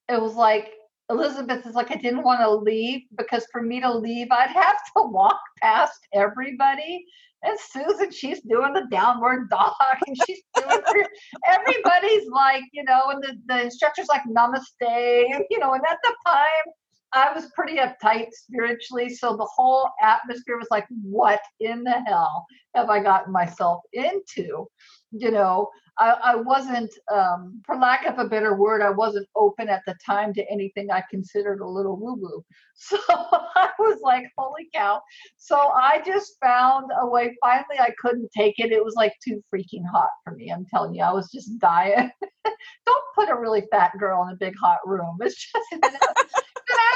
it 0.09 0.21
was 0.21 0.35
like 0.35 0.73
elizabeth 1.11 1.67
is 1.67 1.75
like 1.75 1.91
i 1.91 1.97
didn't 1.97 2.23
want 2.23 2.41
to 2.41 2.51
leave 2.51 3.03
because 3.19 3.47
for 3.53 3.63
me 3.63 3.81
to 3.81 3.93
leave 3.93 4.29
i'd 4.31 4.51
have 4.51 4.79
to 4.97 5.03
walk 5.05 5.41
past 5.61 5.99
everybody 6.15 7.05
and 7.43 7.59
Susan, 7.59 8.11
she's 8.11 8.43
doing 8.43 8.75
the 8.75 8.87
downward 8.91 9.49
dog, 9.49 9.73
and 10.07 10.17
she's 10.27 10.43
doing 10.55 11.07
everybody's 11.47 12.29
like, 12.29 12.65
you 12.73 12.85
know, 12.85 13.09
and 13.09 13.23
the, 13.23 13.39
the 13.47 13.63
instructor's 13.63 14.09
like 14.09 14.23
namaste, 14.25 14.67
and 14.81 15.45
you 15.51 15.59
know, 15.59 15.73
and 15.73 15.83
at 15.91 15.99
the 16.03 16.15
time 16.27 16.75
I 17.13 17.33
was 17.33 17.51
pretty 17.55 17.77
uptight 17.77 18.29
spiritually, 18.33 19.09
so 19.09 19.37
the 19.37 19.49
whole 19.57 19.89
atmosphere 20.03 20.59
was 20.59 20.69
like, 20.71 20.87
"What 21.03 21.41
in 21.61 21.83
the 21.83 22.03
hell 22.07 22.47
have 22.75 22.91
I 22.91 23.01
gotten 23.01 23.33
myself 23.33 23.81
into?" 23.93 24.69
You 25.11 25.31
know, 25.31 25.69
I, 26.01 26.33
I 26.33 26.37
wasn't, 26.37 26.91
um, 27.13 27.63
for 27.65 27.77
lack 27.77 28.07
of 28.07 28.19
a 28.19 28.29
better 28.29 28.57
word, 28.57 28.83
I 28.83 28.91
wasn't 28.91 29.29
open 29.37 29.69
at 29.69 29.83
the 29.87 29.95
time 30.05 30.35
to 30.35 30.51
anything 30.51 30.91
I 30.91 31.05
considered 31.11 31.61
a 31.61 31.69
little 31.69 31.99
woo-woo. 31.99 32.45
So 32.83 32.97
I 33.11 33.69
was 33.79 34.01
like, 34.03 34.25
"Holy 34.39 34.67
cow!" 34.75 35.03
So 35.37 35.55
I 35.55 36.01
just 36.07 36.37
found 36.43 36.91
a 36.99 37.07
way. 37.07 37.37
Finally, 37.43 37.79
I 37.79 37.91
couldn't 38.01 38.31
take 38.35 38.59
it. 38.59 38.73
It 38.73 38.83
was 38.83 38.95
like 38.95 39.13
too 39.23 39.43
freaking 39.55 39.85
hot 39.93 40.09
for 40.25 40.35
me. 40.35 40.51
I'm 40.51 40.65
telling 40.65 40.95
you, 40.95 41.05
I 41.05 41.13
was 41.13 41.31
just 41.31 41.59
dying. 41.59 42.11
Don't 42.87 43.05
put 43.15 43.29
a 43.29 43.39
really 43.39 43.65
fat 43.71 43.93
girl 43.99 44.27
in 44.27 44.33
a 44.33 44.37
big 44.37 44.55
hot 44.59 44.79
room. 44.87 45.19
It's 45.21 45.37
just. 45.37 45.67
You 45.73 45.79
know, 45.81 45.89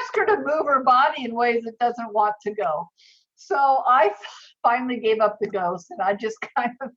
ask 0.00 0.16
her 0.16 0.26
to 0.26 0.36
move 0.38 0.66
her 0.66 0.82
body 0.82 1.24
in 1.24 1.34
ways 1.34 1.64
it 1.66 1.78
doesn't 1.78 2.12
want 2.12 2.34
to 2.46 2.54
go. 2.54 2.88
So 3.36 3.82
I 3.86 4.12
finally 4.62 4.98
gave 5.00 5.20
up 5.20 5.36
the 5.40 5.48
ghost 5.48 5.86
and 5.90 6.00
I 6.00 6.14
just 6.14 6.36
kind 6.56 6.72
of 6.80 6.90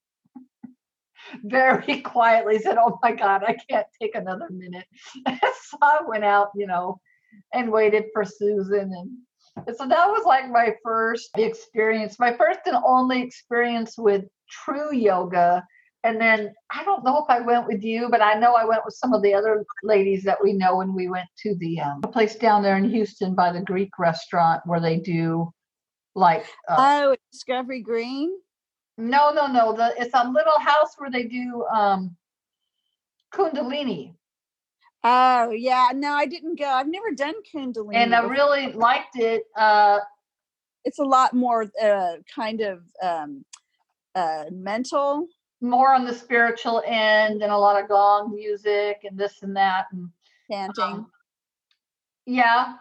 very 1.44 2.02
quietly 2.02 2.60
said, 2.60 2.78
Oh 2.78 3.00
my 3.02 3.14
God, 3.14 3.44
I 3.48 3.58
can't 3.70 3.88
take 4.02 4.16
another 4.16 4.48
minute. 4.50 4.86
so 5.26 5.78
I 5.82 6.00
went 6.08 6.24
out, 6.24 6.50
you 6.56 6.68
know, 6.68 7.00
and 7.54 7.72
waited 7.72 8.06
for 8.14 8.26
Susan. 8.26 8.92
And 9.66 9.76
so 9.76 9.88
that 9.88 10.08
was 10.08 10.24
like 10.26 10.50
my 10.50 10.76
first 10.84 11.30
experience, 11.36 12.20
my 12.20 12.36
first 12.38 12.60
and 12.66 12.78
only 12.86 13.22
experience 13.22 13.98
with 13.98 14.26
true 14.50 14.94
yoga 14.94 15.64
and 16.08 16.22
then 16.22 16.54
I 16.72 16.86
don't 16.86 17.04
know 17.04 17.18
if 17.18 17.26
I 17.28 17.42
went 17.42 17.68
with 17.68 17.84
you, 17.84 18.08
but 18.10 18.22
I 18.22 18.36
know 18.36 18.54
I 18.54 18.64
went 18.64 18.86
with 18.86 18.94
some 18.94 19.14
of 19.14 19.22
the 19.22 19.34
other 19.34 19.66
ladies 19.84 20.24
that 20.24 20.42
we 20.42 20.54
know 20.54 20.78
when 20.78 20.94
we 20.94 21.10
went 21.10 21.28
to 21.44 21.56
the 21.56 21.82
um, 21.82 22.02
place 22.02 22.36
down 22.36 22.64
there 22.64 22.78
in 22.78 22.90
Houston 22.90 23.36
by 23.36 23.52
the 23.52 23.62
Greek 23.62 23.90
restaurant 24.00 24.62
where 24.66 24.80
they 24.80 24.98
do 24.98 25.52
like 26.16 26.46
uh, 26.70 26.76
oh, 26.80 27.16
Discovery 27.32 27.82
Green. 27.82 28.32
No, 28.98 29.32
no, 29.32 29.48
no. 29.48 29.74
The 29.74 29.94
it's 29.98 30.14
a 30.14 30.28
little 30.28 30.60
house 30.60 30.96
where 30.98 31.12
they 31.12 31.24
do 31.24 31.66
um, 31.66 32.16
Kundalini, 33.34 34.14
Oh 35.04 35.52
yeah, 35.52 35.90
no, 35.94 36.14
I 36.14 36.26
didn't 36.26 36.58
go. 36.60 36.66
I've 36.66 36.88
never 36.88 37.12
done 37.12 37.36
Kundalini. 37.54 37.96
and 37.96 38.16
I 38.16 38.22
before. 38.22 38.34
really 38.34 38.74
liked 38.74 39.16
it. 39.18 39.44
Uh, 39.56 40.00
it's 40.84 41.00
a 41.00 41.04
lot 41.04 41.34
more 41.34 41.66
uh, 41.82 42.14
kind 42.34 42.62
of 42.62 42.84
um, 43.02 43.46
uh, 44.16 44.46
mental. 44.52 45.28
more 45.62 45.94
on 45.94 46.06
the 46.06 46.14
spiritual 46.14 46.82
end 46.86 47.42
and 47.44 47.52
a 47.52 47.58
lot 47.58 47.82
of 47.82 47.88
gong 47.90 48.34
music 48.36 49.02
and 49.04 49.18
this 49.18 49.42
and 49.44 49.56
that 49.56 49.86
and 49.92 50.10
chanting. 50.50 50.84
um, 50.84 51.12
yeah 52.26 52.74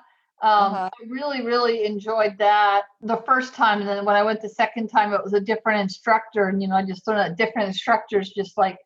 um, 0.43 0.73
Uh-huh. 0.75 0.91
i 0.93 1.05
really 1.09 1.43
really 1.45 1.85
enjoyed 1.85 2.37
that 2.39 2.83
the 3.03 3.17
first 3.27 3.55
time 3.55 3.81
and 3.81 3.89
then 3.89 4.05
when 4.05 4.17
i 4.17 4.23
went 4.23 4.41
the 4.41 4.49
second 4.49 4.89
time 4.89 5.13
it 5.13 5.23
was 5.23 5.33
a 5.33 5.41
different 5.41 5.81
instructor 5.81 6.49
and 6.49 6.61
you 6.63 6.69
know 6.69 6.77
i 6.77 6.83
just 6.85 7.07
learned 7.07 7.21
that 7.21 7.37
different 7.39 7.69
instructors 7.69 8.31
just 8.31 8.57
like 8.59 8.79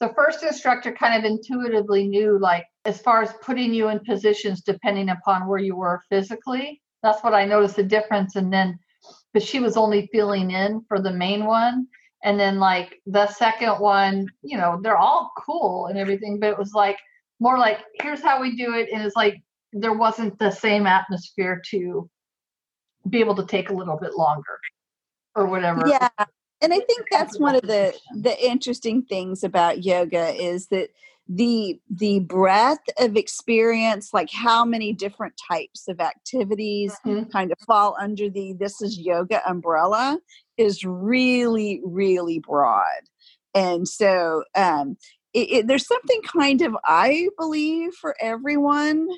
the 0.00 0.12
first 0.16 0.42
instructor 0.42 0.92
kind 0.92 1.14
of 1.16 1.30
intuitively 1.30 2.06
knew 2.06 2.38
like 2.38 2.64
as 2.84 3.00
far 3.00 3.22
as 3.22 3.32
putting 3.42 3.72
you 3.72 3.88
in 3.88 4.00
positions 4.00 4.62
depending 4.62 5.10
upon 5.10 5.46
where 5.46 5.58
you 5.60 5.76
were 5.76 6.02
physically 6.08 6.80
that's 7.02 7.22
what 7.22 7.34
i 7.34 7.44
noticed 7.44 7.76
the 7.76 7.82
difference 7.82 8.36
and 8.36 8.52
then 8.52 8.78
but 9.34 9.42
she 9.42 9.60
was 9.60 9.76
only 9.76 10.08
feeling 10.12 10.50
in 10.50 10.82
for 10.88 11.00
the 11.00 11.12
main 11.12 11.44
one 11.44 11.86
and 12.24 12.40
then 12.40 12.58
like 12.58 13.00
the 13.06 13.26
second 13.28 13.74
one 13.78 14.26
you 14.42 14.56
know 14.56 14.80
they're 14.82 14.96
all 14.96 15.30
cool 15.38 15.86
and 15.86 15.98
everything 15.98 16.40
but 16.40 16.48
it 16.50 16.58
was 16.58 16.72
like 16.72 16.98
more 17.40 17.58
like 17.58 17.80
here's 18.00 18.22
how 18.22 18.40
we 18.40 18.56
do 18.56 18.74
it 18.74 18.88
and 18.92 19.02
it's 19.02 19.16
like 19.16 19.42
there 19.74 19.92
wasn't 19.92 20.38
the 20.38 20.50
same 20.50 20.86
atmosphere 20.86 21.60
to 21.70 22.08
be 23.10 23.20
able 23.20 23.34
to 23.34 23.44
take 23.44 23.68
a 23.70 23.74
little 23.74 23.98
bit 23.98 24.14
longer 24.14 24.58
or 25.34 25.46
whatever 25.46 25.82
Yeah, 25.86 26.08
and 26.62 26.72
I 26.72 26.80
think 26.80 27.06
that's 27.10 27.38
one 27.38 27.56
of 27.56 27.62
the 27.62 27.92
the 28.14 28.46
interesting 28.46 29.02
things 29.02 29.44
about 29.44 29.84
yoga 29.84 30.28
is 30.34 30.68
that 30.68 30.90
the 31.28 31.80
the 31.90 32.20
breadth 32.20 32.86
of 32.98 33.16
experience, 33.16 34.14
like 34.14 34.30
how 34.30 34.64
many 34.64 34.92
different 34.92 35.34
types 35.50 35.88
of 35.88 36.00
activities 36.00 36.94
Mhm. 37.04 37.30
kind 37.32 37.50
of 37.50 37.58
fall 37.66 37.96
under 37.98 38.30
the 38.30 38.52
this 38.54 38.80
is 38.80 38.98
yoga 38.98 39.42
umbrella 39.48 40.20
is 40.56 40.84
really 40.84 41.80
really 41.84 42.38
broad 42.38 43.02
and 43.54 43.88
so 43.88 44.44
um 44.54 44.96
it, 45.32 45.50
it, 45.50 45.66
there's 45.66 45.86
something 45.86 46.20
kind 46.22 46.62
of 46.62 46.76
i 46.84 47.28
believe 47.38 47.92
for 47.94 48.14
everyone 48.20 49.08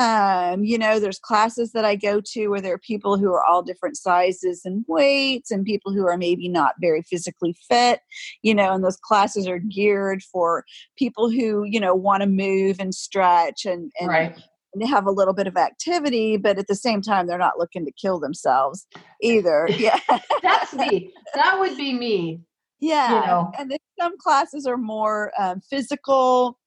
um 0.00 0.64
you 0.64 0.76
know 0.78 0.98
there's 0.98 1.18
classes 1.18 1.72
that 1.72 1.84
i 1.84 1.94
go 1.94 2.20
to 2.20 2.48
where 2.48 2.60
there 2.60 2.74
are 2.74 2.78
people 2.78 3.16
who 3.16 3.32
are 3.32 3.44
all 3.44 3.62
different 3.62 3.96
sizes 3.96 4.62
and 4.64 4.84
weights 4.88 5.50
and 5.50 5.64
people 5.64 5.92
who 5.92 6.06
are 6.06 6.16
maybe 6.16 6.48
not 6.48 6.74
very 6.80 7.02
physically 7.02 7.54
fit 7.68 8.00
you 8.42 8.54
know 8.54 8.72
and 8.72 8.82
those 8.82 8.96
classes 8.96 9.46
are 9.46 9.58
geared 9.58 10.22
for 10.22 10.64
people 10.98 11.30
who 11.30 11.64
you 11.64 11.78
know 11.78 11.94
want 11.94 12.22
to 12.22 12.28
move 12.28 12.76
and 12.80 12.94
stretch 12.94 13.64
and 13.64 13.92
and 14.00 14.08
right 14.08 14.38
and 14.72 14.88
have 14.88 15.04
a 15.04 15.10
little 15.10 15.34
bit 15.34 15.48
of 15.48 15.56
activity, 15.56 16.36
but 16.36 16.56
at 16.56 16.68
the 16.68 16.76
same 16.76 17.02
time, 17.02 17.26
they're 17.26 17.36
not 17.36 17.58
looking 17.58 17.84
to 17.84 17.90
kill 17.90 18.20
themselves 18.20 18.86
either. 19.20 19.68
Yeah. 19.76 19.98
that's 20.42 20.72
me 20.74 21.12
that 21.34 21.58
would 21.58 21.76
be 21.76 21.92
me 21.92 22.40
yeah. 22.80 23.20
You 23.20 23.26
know. 23.26 23.52
And 23.58 23.70
then 23.70 23.78
some 24.00 24.18
classes 24.18 24.66
are 24.66 24.76
more 24.76 25.32
um, 25.38 25.60
physical, 25.60 26.58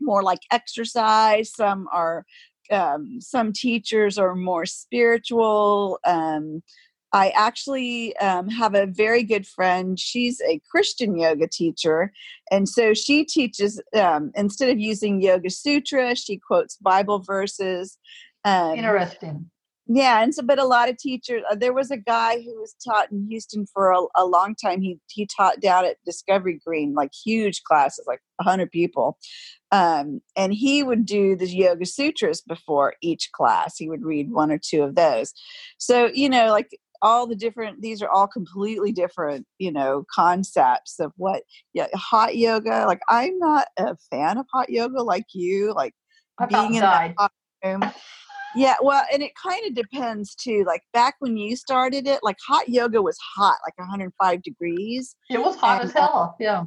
more 0.00 0.22
like 0.22 0.40
exercise. 0.50 1.52
Some 1.54 1.88
are, 1.92 2.24
um, 2.70 3.20
some 3.20 3.52
teachers 3.52 4.18
are 4.18 4.34
more 4.34 4.66
spiritual. 4.66 5.98
Um, 6.04 6.62
I 7.14 7.28
actually 7.30 8.16
um, 8.16 8.48
have 8.48 8.74
a 8.74 8.86
very 8.86 9.22
good 9.22 9.46
friend. 9.46 9.98
She's 9.98 10.40
a 10.40 10.60
Christian 10.70 11.18
yoga 11.18 11.46
teacher. 11.46 12.12
And 12.50 12.66
so 12.66 12.94
she 12.94 13.24
teaches, 13.24 13.80
um, 13.94 14.32
instead 14.34 14.70
of 14.70 14.78
using 14.78 15.20
Yoga 15.20 15.50
Sutra, 15.50 16.16
she 16.16 16.38
quotes 16.38 16.76
Bible 16.76 17.18
verses. 17.18 17.98
Um, 18.44 18.78
interesting 18.78 19.50
yeah, 19.86 20.22
and 20.22 20.34
so 20.34 20.42
but 20.42 20.58
a 20.58 20.64
lot 20.64 20.88
of 20.88 20.96
teachers. 20.96 21.42
Uh, 21.50 21.56
there 21.56 21.72
was 21.72 21.90
a 21.90 21.96
guy 21.96 22.40
who 22.40 22.60
was 22.60 22.74
taught 22.84 23.10
in 23.10 23.26
Houston 23.28 23.66
for 23.66 23.90
a, 23.90 24.00
a 24.16 24.24
long 24.24 24.54
time. 24.54 24.80
He 24.80 24.98
he 25.08 25.26
taught 25.26 25.60
down 25.60 25.84
at 25.84 25.96
Discovery 26.06 26.60
Green, 26.64 26.94
like 26.94 27.10
huge 27.12 27.62
classes, 27.64 28.04
like 28.06 28.20
hundred 28.40 28.70
people, 28.70 29.18
um, 29.72 30.20
and 30.36 30.54
he 30.54 30.82
would 30.82 31.04
do 31.04 31.34
the 31.34 31.48
Yoga 31.48 31.84
Sutras 31.84 32.42
before 32.42 32.94
each 33.02 33.30
class. 33.32 33.76
He 33.76 33.88
would 33.88 34.04
read 34.04 34.30
one 34.30 34.52
or 34.52 34.58
two 34.58 34.82
of 34.82 34.94
those. 34.94 35.32
So 35.78 36.10
you 36.14 36.28
know, 36.28 36.50
like 36.50 36.70
all 37.02 37.26
the 37.26 37.34
different. 37.34 37.82
These 37.82 38.00
are 38.02 38.08
all 38.08 38.28
completely 38.28 38.92
different, 38.92 39.46
you 39.58 39.72
know, 39.72 40.04
concepts 40.14 41.00
of 41.00 41.12
what 41.16 41.42
yeah, 41.74 41.88
hot 41.94 42.36
yoga. 42.36 42.84
Like 42.86 43.00
I'm 43.08 43.36
not 43.38 43.66
a 43.76 43.96
fan 44.10 44.38
of 44.38 44.46
hot 44.52 44.70
yoga 44.70 45.02
like 45.02 45.26
you. 45.34 45.74
Like 45.74 45.94
being 46.48 46.76
in 46.76 46.82
died. 46.82 47.10
that 47.10 47.14
hot 47.18 47.32
room. 47.64 47.92
Yeah, 48.54 48.74
well, 48.82 49.02
and 49.12 49.22
it 49.22 49.32
kind 49.34 49.64
of 49.66 49.74
depends 49.74 50.34
too. 50.34 50.64
Like 50.66 50.82
back 50.92 51.14
when 51.20 51.36
you 51.36 51.56
started 51.56 52.06
it, 52.06 52.20
like 52.22 52.36
hot 52.46 52.68
yoga 52.68 53.00
was 53.00 53.18
hot, 53.18 53.56
like 53.64 53.78
105 53.78 54.42
degrees. 54.42 55.16
it 55.30 55.38
was 55.40 55.56
hot 55.56 55.80
and, 55.80 55.88
as 55.90 55.94
hell 55.94 56.36
yeah 56.38 56.64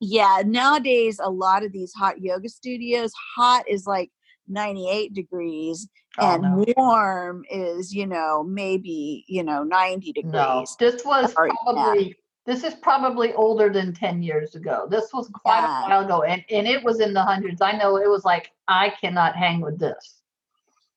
Yeah, 0.00 0.42
nowadays 0.44 1.20
a 1.22 1.30
lot 1.30 1.64
of 1.64 1.72
these 1.72 1.92
hot 1.92 2.20
yoga 2.20 2.48
studios, 2.48 3.12
hot 3.36 3.64
is 3.68 3.86
like 3.86 4.10
98 4.48 5.14
degrees, 5.14 5.88
Oh, 6.20 6.34
and 6.34 6.42
no. 6.42 6.64
warm 6.76 7.44
is 7.50 7.94
you 7.94 8.06
know 8.06 8.42
maybe 8.42 9.24
you 9.28 9.44
know 9.44 9.62
90 9.62 10.12
degrees. 10.12 10.32
no 10.32 10.64
this 10.80 11.04
was 11.04 11.32
Or- 11.36 11.46
yeah. 11.46 11.52
probably 11.62 12.16
this 12.44 12.64
is 12.64 12.74
probably 12.76 13.34
older 13.34 13.68
than 13.70 13.92
10 13.94 14.22
years 14.22 14.56
ago 14.56 14.88
this 14.90 15.10
was 15.12 15.28
quite 15.32 15.60
Yeah. 15.60 15.84
a 15.84 15.88
while 15.88 16.04
ago 16.04 16.22
and, 16.22 16.42
and 16.50 16.66
it 16.66 16.82
was 16.82 16.98
in 17.00 17.12
the 17.12 17.22
hundreds 17.22 17.60
i 17.60 17.72
know 17.72 17.98
it 17.98 18.08
was 18.08 18.24
like 18.24 18.50
i 18.66 18.88
cannot 19.00 19.36
hang 19.36 19.60
with 19.60 19.78
this 19.78 20.17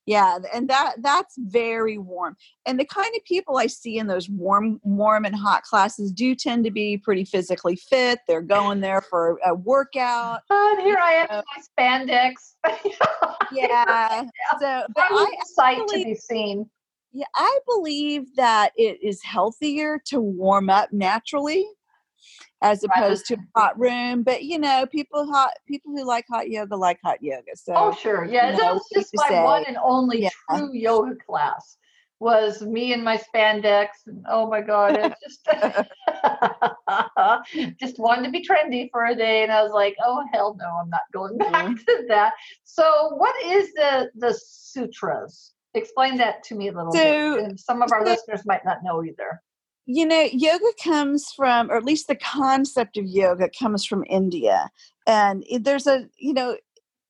Yeah, 0.08 0.40
and 0.54 0.68
that 0.70 0.96
that's 1.00 1.36
very 1.38 1.98
warm. 1.98 2.36
And 2.66 2.80
the 2.80 2.86
kind 2.86 3.12
of 3.16 3.24
people 3.24 3.58
I 3.58 3.68
see 3.68 3.98
in 3.98 4.08
those 4.08 4.30
warm, 4.30 4.80
warm 4.84 5.26
and 5.26 5.36
hot 5.36 5.64
classes 5.64 6.12
do 6.12 6.34
tend 6.34 6.64
to 6.66 6.72
be 6.72 6.98
pretty 6.98 7.24
physically 7.24 7.76
fit. 7.76 8.20
They're 8.28 8.42
going 8.42 8.82
there 8.82 9.02
for 9.02 9.40
a 9.46 9.54
workout. 9.54 10.42
and 10.50 10.80
oh, 10.80 10.82
here 10.84 10.98
i 11.00 11.14
am 11.14 11.28
in 11.30 11.44
my 11.56 11.62
spandex 11.78 12.56
Yeah. 13.52 14.24
So, 14.60 14.84
but 14.96 15.04
I 15.04 15.12
was 15.12 15.28
I 15.60 15.72
a 15.74 15.78
sight 15.78 15.88
to 15.88 16.04
be 16.04 16.16
seen 16.16 16.70
yeah, 17.14 17.26
I 17.36 17.60
believe 17.68 18.36
that 18.38 18.72
it 18.78 19.00
is 19.04 19.22
healthier 19.22 20.00
to 20.06 20.22
warm 20.22 20.70
up 20.70 20.94
naturally 20.94 21.68
as 22.62 22.84
opposed 22.84 23.26
to 23.28 23.38
hot 23.56 23.80
room. 23.80 24.24
But 24.24 24.44
you 24.44 24.60
know, 24.60 24.86
people 24.86 25.26
hot 25.32 25.52
people 25.68 25.92
who 25.92 26.06
like 26.06 26.26
hot 26.30 26.50
yoga 26.50 26.76
like 26.76 27.00
hot 27.04 27.22
yoga. 27.22 27.56
So 27.56 27.74
oh 27.76 27.94
sure 27.94 28.26
yeah 28.26 28.52
you 28.52 28.58
that 28.58 28.64
know, 28.66 28.74
was 28.76 28.88
just 28.94 29.12
my 29.16 29.44
one 29.44 29.64
and 29.68 29.78
only 29.84 30.24
Yeah. 30.24 30.30
true 30.50 30.70
yoga 30.74 31.16
class 31.28 31.78
was 32.20 32.62
me 32.62 32.94
and 32.94 33.04
my 33.04 33.18
spandex 33.18 33.88
and 34.06 34.24
oh 34.30 34.48
my 34.48 34.62
god 34.62 34.96
it 34.96 35.14
just 35.24 35.44
just 37.80 37.98
wanted 38.00 38.24
to 38.26 38.30
be 38.30 38.46
trendy 38.46 38.90
for 38.92 39.08
a 39.08 39.16
day 39.16 39.42
and 39.42 39.52
i 39.52 39.64
was 39.64 39.72
like 39.72 39.96
oh 40.06 40.24
hell 40.32 40.56
no 40.60 40.68
i'm 40.82 40.90
not 40.90 41.02
going 41.12 41.36
back 41.40 41.66
Mhm. 41.66 41.84
to 41.84 42.06
that 42.10 42.34
so 42.64 43.10
what 43.18 43.34
is 43.44 43.74
the 43.74 44.12
the 44.16 44.38
sutras 44.40 45.54
explain 45.74 46.18
that 46.18 46.44
to 46.44 46.54
me 46.56 46.68
a 46.68 46.72
little 46.74 46.92
So- 46.92 47.38
bit 47.38 47.44
and 47.46 47.60
some 47.60 47.82
of 47.82 47.92
our 47.92 48.06
so- 48.06 48.12
listeners 48.12 48.46
might 48.46 48.64
not 48.66 48.84
know 48.84 49.04
either 49.04 49.42
you 49.94 50.06
know 50.06 50.30
yoga 50.32 50.72
comes 50.82 51.32
from 51.36 51.70
or 51.70 51.76
at 51.76 51.84
least 51.84 52.08
the 52.08 52.16
concept 52.16 52.98
of 52.98 53.06
yoga 53.06 53.50
comes 53.58 53.86
from 53.86 54.06
india. 54.10 54.70
And 55.08 55.44
there's 55.60 55.88
a 55.88 56.08
you 56.18 56.34
know 56.34 56.58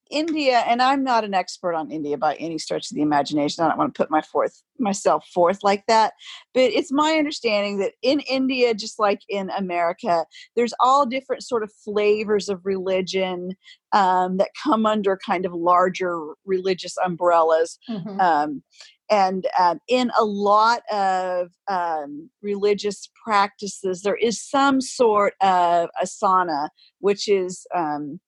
india 0.10 0.60
and 0.68 0.82
i'm 0.82 1.06
not 1.06 1.24
an 1.24 1.34
expert 1.34 1.74
on 1.74 1.90
india 1.90 2.18
by 2.18 2.36
any 2.36 2.58
stretch 2.58 2.92
of 2.92 2.96
the 2.96 3.02
imagination. 3.02 3.64
I 3.64 3.70
don't 3.70 3.78
want 3.78 3.94
to 3.94 4.02
put 4.02 4.12
my 4.12 4.22
forth 4.22 4.62
myself 4.80 5.26
forth 5.28 5.60
like 5.64 5.86
that. 5.88 6.14
But 6.54 6.72
it's 6.72 6.92
my 6.92 7.12
understanding 7.14 7.78
that 7.80 7.94
in 8.02 8.20
india 8.22 8.74
just 8.74 9.00
like 9.00 9.22
in 9.30 9.50
america 9.52 10.26
there's 10.56 10.74
all 10.80 11.06
different 11.06 11.44
sort 11.44 11.64
of 11.64 11.72
flavors 11.86 12.50
of 12.50 12.66
religion 12.66 13.56
um, 13.94 14.38
that 14.38 14.52
come 14.62 14.86
under 14.86 15.20
kind 15.24 15.46
of 15.46 15.54
larger 15.54 16.18
religious 16.46 16.96
umbrellas. 17.06 17.78
Mhm. 17.90 18.20
um, 18.20 18.64
and 19.12 19.46
um, 19.60 19.80
in 19.88 20.10
a 20.18 20.24
lot 20.24 20.82
of 20.92 21.50
um, 21.68 22.30
religious 22.42 23.10
practices 23.24 24.02
there 24.02 24.16
is 24.16 24.42
some 24.42 24.82
sort 24.82 25.34
of 25.42 25.90
asana 26.04 26.70
which 27.00 27.28
is 27.28 27.66
um, 27.76 28.20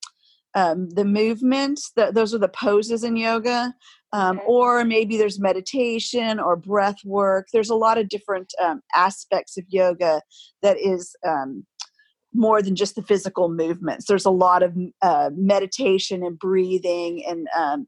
um, 0.55 0.89
the 0.89 1.05
movements 1.05 1.91
the, 1.95 2.11
those 2.11 2.33
are 2.33 2.39
the 2.39 2.49
poses 2.49 3.03
in 3.03 3.15
yoga 3.15 3.73
um, 4.11 4.37
Okay. 4.37 4.45
or 4.47 4.85
maybe 4.85 5.17
there's 5.17 5.39
meditation 5.39 6.39
or 6.39 6.55
breath 6.55 7.03
work 7.03 7.47
there's 7.53 7.71
a 7.71 7.75
lot 7.75 7.97
of 7.97 8.09
different 8.09 8.53
um, 8.61 8.81
aspects 8.93 9.57
of 9.57 9.63
yoga 9.69 10.21
that 10.61 10.77
is 10.77 11.15
um, 11.25 11.65
more 12.33 12.61
than 12.61 12.75
just 12.75 12.95
the 12.95 13.03
physical 13.03 13.49
movements. 13.49 14.05
There's 14.07 14.25
a 14.25 14.31
lot 14.31 14.63
of 14.63 14.75
uh, 15.01 15.29
meditation 15.35 16.23
and 16.23 16.37
breathing 16.37 17.23
and 17.27 17.47
um, 17.55 17.87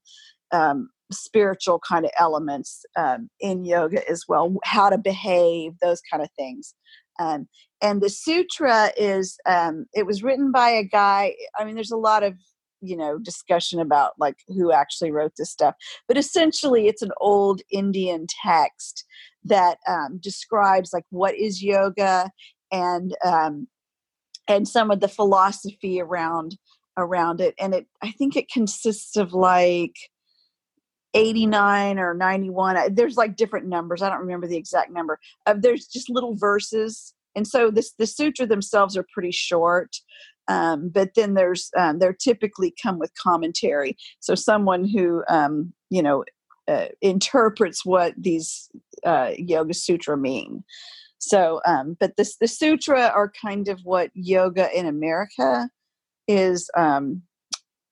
um, 0.51 0.89
spiritual 1.15 1.79
kind 1.79 2.05
of 2.05 2.12
elements 2.19 2.86
um, 2.98 3.29
in 3.39 3.65
yoga 3.65 4.07
as 4.10 4.24
well, 4.27 4.55
how 4.63 4.89
to 4.89 4.98
behave, 4.98 5.74
those 5.81 6.01
kind 6.12 6.24
of 6.24 6.29
things. 6.38 6.74
Um, 7.19 7.48
and 7.81 8.01
the 8.01 8.10
sutra 8.10 8.91
is 8.98 9.38
um, 9.45 9.86
it 9.93 10.05
was 10.05 10.24
written 10.24 10.51
by 10.51 10.69
a 10.69 10.84
guy. 10.84 11.34
I 11.57 11.65
mean, 11.65 11.75
there's 11.75 11.91
a 11.91 11.98
lot 11.98 12.24
of 12.24 12.34
you 12.81 12.98
know 12.98 13.17
discussion 13.17 13.79
about 13.79 14.13
like 14.19 14.36
who 14.48 14.72
actually 14.72 15.12
wrote 15.12 15.34
this 15.38 15.51
stuff, 15.51 15.75
but 16.07 16.17
essentially, 16.17 16.88
it's 16.88 17.01
an 17.01 17.12
old 17.19 17.62
Indian 17.72 18.27
text 18.43 19.05
that 19.45 19.77
um, 19.88 20.19
describes 20.22 20.91
like 20.93 21.05
what 21.10 21.36
is 21.36 21.63
yoga 21.63 22.29
and 22.72 23.15
um, 23.24 23.67
and 24.48 24.67
some 24.67 24.91
of 24.91 25.00
the 25.00 25.07
philosophy 25.07 26.01
around 26.01 26.57
around 26.98 27.41
it 27.41 27.53
and 27.60 27.74
it 27.74 27.88
i 28.01 28.12
think 28.12 28.36
it 28.36 28.50
consists 28.50 29.17
of 29.17 29.34
like 29.34 29.95
89 31.15 31.98
or 32.00 32.13
91 32.13 32.93
there's 32.93 33.17
like 33.17 33.36
different 33.36 33.67
numbers 33.67 34.01
i 34.01 34.10
don't 34.10 34.19
remember 34.19 34.48
the 34.48 34.57
exact 34.57 34.91
number 34.91 35.19
uh, 35.45 35.55
there's 35.57 35.88
just 35.88 36.10
little 36.10 36.36
verses 36.36 37.13
and 37.36 37.48
so 37.48 37.72
this 37.72 37.93
the 37.98 38.07
sutra 38.07 38.45
themselves 38.45 38.95
are 38.95 39.05
pretty 39.13 39.31
short 39.31 39.95
um, 40.48 40.89
but 40.89 41.15
then 41.15 41.34
there's 41.34 41.72
um, 41.77 42.00
they're 42.00 42.13
typically 42.13 42.74
come 42.81 43.00
with 43.00 43.12
commentary. 43.15 43.98
So 44.19 44.36
someone 44.36 44.88
who 44.88 45.24
um, 45.27 45.74
you 45.89 46.01
know 46.01 46.24
uh, 46.67 46.88
interprets 47.01 47.86
what 47.86 48.13
these 48.17 48.69
uh, 49.05 49.31
yoga 49.38 49.74
sutra 49.74 50.17
mean. 50.17 50.63
So, 51.17 51.62
um, 51.65 51.98
but 52.00 52.17
this 52.17 52.38
the 52.38 52.48
sutra 52.48 53.12
are 53.15 53.31
kind 53.41 53.67
of 53.67 53.79
what 53.84 54.12
yoga 54.13 54.69
in 54.77 54.86
America 54.86 55.69
is, 56.27 56.69
um, 56.77 57.24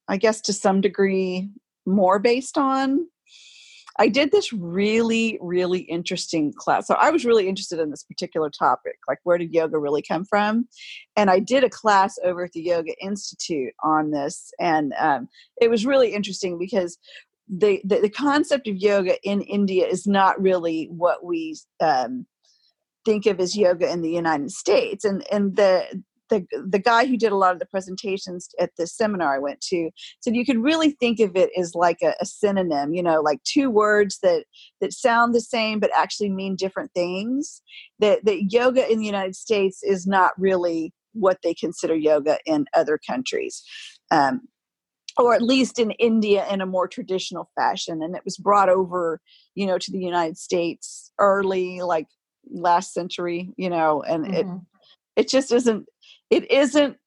I 0.08 0.18
guess, 0.18 0.42
to 0.42 0.54
some 0.54 0.82
degree 0.82 1.50
more 1.86 2.20
based 2.20 2.58
on. 2.58 3.08
I 4.00 4.08
did 4.08 4.32
this 4.32 4.52
really, 4.52 5.38
really 5.40 5.82
interesting 5.82 6.52
class. 6.52 6.88
So 6.88 6.96
I 6.96 7.12
was 7.12 7.26
really 7.26 7.48
interested 7.48 7.80
in 7.80 7.92
this 7.92 8.04
particular 8.04 8.50
topic, 8.50 8.96
like 9.08 9.20
where 9.24 9.38
did 9.38 9.54
yoga 9.54 9.78
really 9.78 10.02
come 10.02 10.26
from? 10.26 10.68
And 11.16 11.30
I 11.30 11.40
did 11.40 11.64
a 11.64 11.70
class 11.70 12.18
over 12.24 12.44
at 12.46 12.54
the 12.54 12.64
Yoga 12.64 12.94
Institute 13.04 13.74
on 13.84 14.10
this, 14.10 14.52
and 14.60 14.94
um, 15.00 15.30
it 15.62 15.70
was 15.70 15.86
really 15.86 16.14
interesting 16.14 16.58
because 16.58 16.98
the, 17.48 17.82
the, 17.84 18.00
the 18.00 18.10
concept 18.10 18.68
of 18.68 18.78
yoga 18.78 19.16
in 19.24 19.42
India 19.42 19.86
is 19.86 20.08
not 20.08 20.42
really 20.42 20.88
what 20.90 21.24
we 21.24 21.56
um, 21.80 22.26
think 23.06 23.28
of 23.28 23.40
as 23.40 23.56
yoga 23.56 23.92
in 23.92 24.02
the 24.02 24.10
United 24.10 24.52
States. 24.52 25.06
And 25.06 25.24
and 25.32 25.56
the 25.56 26.04
the 26.34 26.66
the 26.68 26.80
guy 26.80 27.06
who 27.06 27.18
did 27.18 27.32
a 27.32 27.38
lot 27.38 27.54
of 27.54 27.60
the 27.60 27.66
presentations 27.66 28.50
at 28.60 28.72
the 28.78 28.88
seminar 28.88 29.36
I 29.36 29.40
went 29.40 29.62
to 29.70 29.90
said 30.22 30.36
you 30.36 30.46
could 30.46 30.62
really 30.62 30.92
think 30.92 31.20
of 31.20 31.36
it 31.36 31.50
as 31.58 31.76
like 31.76 32.00
a, 32.02 32.14
a 32.20 32.26
synonym, 32.26 32.94
you 32.94 33.04
know, 33.04 33.22
like 33.22 33.44
two 33.44 33.70
words 33.70 34.20
that 34.24 34.46
that 34.82 34.94
sound 34.94 35.34
the 35.34 35.42
same 35.42 35.80
but 35.80 35.92
actually 35.96 36.30
mean 36.30 36.56
different 36.56 36.92
things. 36.94 37.62
That 38.00 38.26
that 38.26 38.52
yoga 38.52 38.90
in 38.92 39.00
the 39.00 39.06
United 39.06 39.36
States 39.36 39.82
is 39.84 40.08
not 40.08 40.32
really 40.38 40.94
what 41.14 41.38
they 41.44 41.54
consider 41.54 41.96
yoga 41.96 42.38
in 42.46 42.66
other 42.74 43.00
countries. 43.08 43.64
Um, 44.12 44.42
or 45.16 45.36
at 45.36 45.44
least 45.44 45.78
in 45.78 45.92
India 45.92 46.44
in 46.50 46.60
a 46.60 46.66
more 46.66 46.88
traditional 46.88 47.48
fashion. 47.56 48.02
And 48.02 48.16
it 48.16 48.24
was 48.26 48.36
brought 48.36 48.68
over, 48.68 49.22
you 49.54 49.68
know, 49.68 49.78
to 49.78 49.92
the 49.92 50.00
United 50.00 50.40
States 50.40 51.12
early, 51.20 51.84
like 51.84 52.08
last 52.50 52.94
century 52.94 53.52
you 53.58 53.70
know 53.70 54.02
and 54.04 54.26
mm-hmm. 54.26 54.34
it 54.36 54.48
it 55.16 55.30
just 55.30 55.52
isn't 55.52 55.86
it 56.34 56.52
isn't 56.52 56.98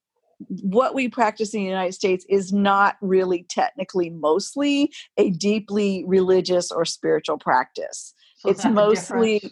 what 0.63 0.95
we 0.95 1.09
practice 1.09 1.55
in 1.55 1.61
the 1.61 1.67
United 1.67 1.95
States 1.95 2.25
is 2.29 2.53
not 2.53 2.97
really 3.01 3.47
technically 3.49 4.11
mostly 4.11 4.93
a 5.17 5.31
deeply 5.31 6.05
religious 6.07 6.71
or 6.71 6.85
spiritual 6.85 7.39
practice. 7.39 8.15
So 8.39 8.51
it's 8.51 8.65
mostly 8.65 9.43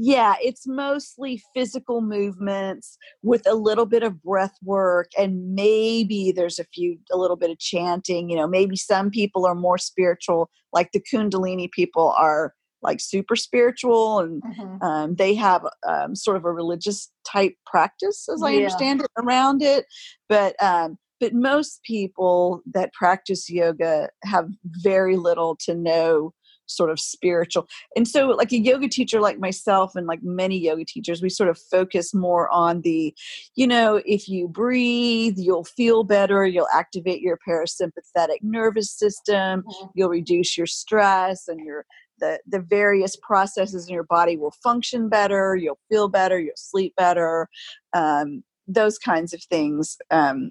yeah, 0.00 0.36
it's 0.40 0.64
mostly 0.64 1.42
physical 1.54 2.00
movements 2.00 2.96
with 3.22 3.42
a 3.48 3.54
little 3.54 3.84
bit 3.84 4.04
of 4.04 4.22
breath 4.22 4.54
work 4.62 5.10
and 5.18 5.56
maybe 5.56 6.30
there's 6.30 6.60
a 6.60 6.64
few 6.72 6.98
a 7.10 7.16
little 7.16 7.36
bit 7.36 7.50
of 7.50 7.58
chanting, 7.58 8.30
you 8.30 8.36
know, 8.36 8.46
maybe 8.46 8.76
some 8.76 9.10
people 9.10 9.44
are 9.44 9.56
more 9.56 9.76
spiritual 9.76 10.50
like 10.72 10.92
the 10.92 11.02
kundalini 11.12 11.68
people 11.72 12.14
are 12.16 12.54
like 12.82 13.00
super 13.00 13.36
spiritual 13.36 14.20
and 14.20 14.42
mm-hmm. 14.42 14.82
um, 14.82 15.14
they 15.16 15.34
have 15.34 15.62
um, 15.86 16.14
sort 16.14 16.36
of 16.36 16.44
a 16.44 16.52
religious 16.52 17.10
type 17.26 17.54
practice 17.66 18.28
as 18.32 18.42
i 18.42 18.50
yeah. 18.50 18.56
understand 18.58 19.00
it 19.00 19.10
around 19.18 19.62
it 19.62 19.84
but 20.28 20.60
um, 20.62 20.96
but 21.20 21.34
most 21.34 21.82
people 21.82 22.62
that 22.72 22.92
practice 22.92 23.50
yoga 23.50 24.08
have 24.24 24.48
very 24.82 25.16
little 25.16 25.56
to 25.56 25.74
no 25.74 26.32
sort 26.68 26.90
of 26.90 27.00
spiritual 27.00 27.66
and 27.96 28.06
so 28.06 28.26
like 28.26 28.52
a 28.52 28.58
yoga 28.58 28.88
teacher 28.88 29.20
like 29.20 29.38
myself 29.38 29.92
and 29.96 30.06
like 30.06 30.20
many 30.22 30.58
yoga 30.58 30.84
teachers 30.84 31.22
we 31.22 31.28
sort 31.28 31.48
of 31.48 31.58
focus 31.70 32.12
more 32.14 32.48
on 32.50 32.82
the 32.82 33.14
you 33.56 33.66
know 33.66 34.00
if 34.04 34.28
you 34.28 34.46
breathe 34.46 35.34
you'll 35.38 35.64
feel 35.64 36.04
better 36.04 36.46
you'll 36.46 36.68
activate 36.74 37.20
your 37.20 37.38
parasympathetic 37.48 38.38
nervous 38.42 38.90
system 38.90 39.62
mm-hmm. 39.62 39.86
you'll 39.94 40.10
reduce 40.10 40.56
your 40.56 40.66
stress 40.66 41.48
and 41.48 41.64
your 41.64 41.84
the 42.20 42.38
the 42.46 42.60
various 42.60 43.16
processes 43.16 43.88
in 43.88 43.94
your 43.94 44.04
body 44.04 44.36
will 44.36 44.54
function 44.62 45.08
better 45.08 45.56
you'll 45.56 45.78
feel 45.90 46.08
better 46.08 46.38
you'll 46.38 46.52
sleep 46.56 46.94
better 46.96 47.48
um, 47.94 48.42
those 48.66 48.98
kinds 48.98 49.32
of 49.32 49.42
things 49.44 49.96
um, 50.10 50.50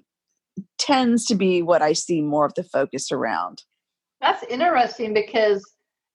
tends 0.78 1.24
to 1.26 1.34
be 1.34 1.62
what 1.62 1.82
i 1.82 1.92
see 1.92 2.20
more 2.20 2.46
of 2.46 2.54
the 2.54 2.64
focus 2.64 3.12
around. 3.12 3.62
That's 4.20 4.42
interesting 4.44 5.14
because 5.14 5.64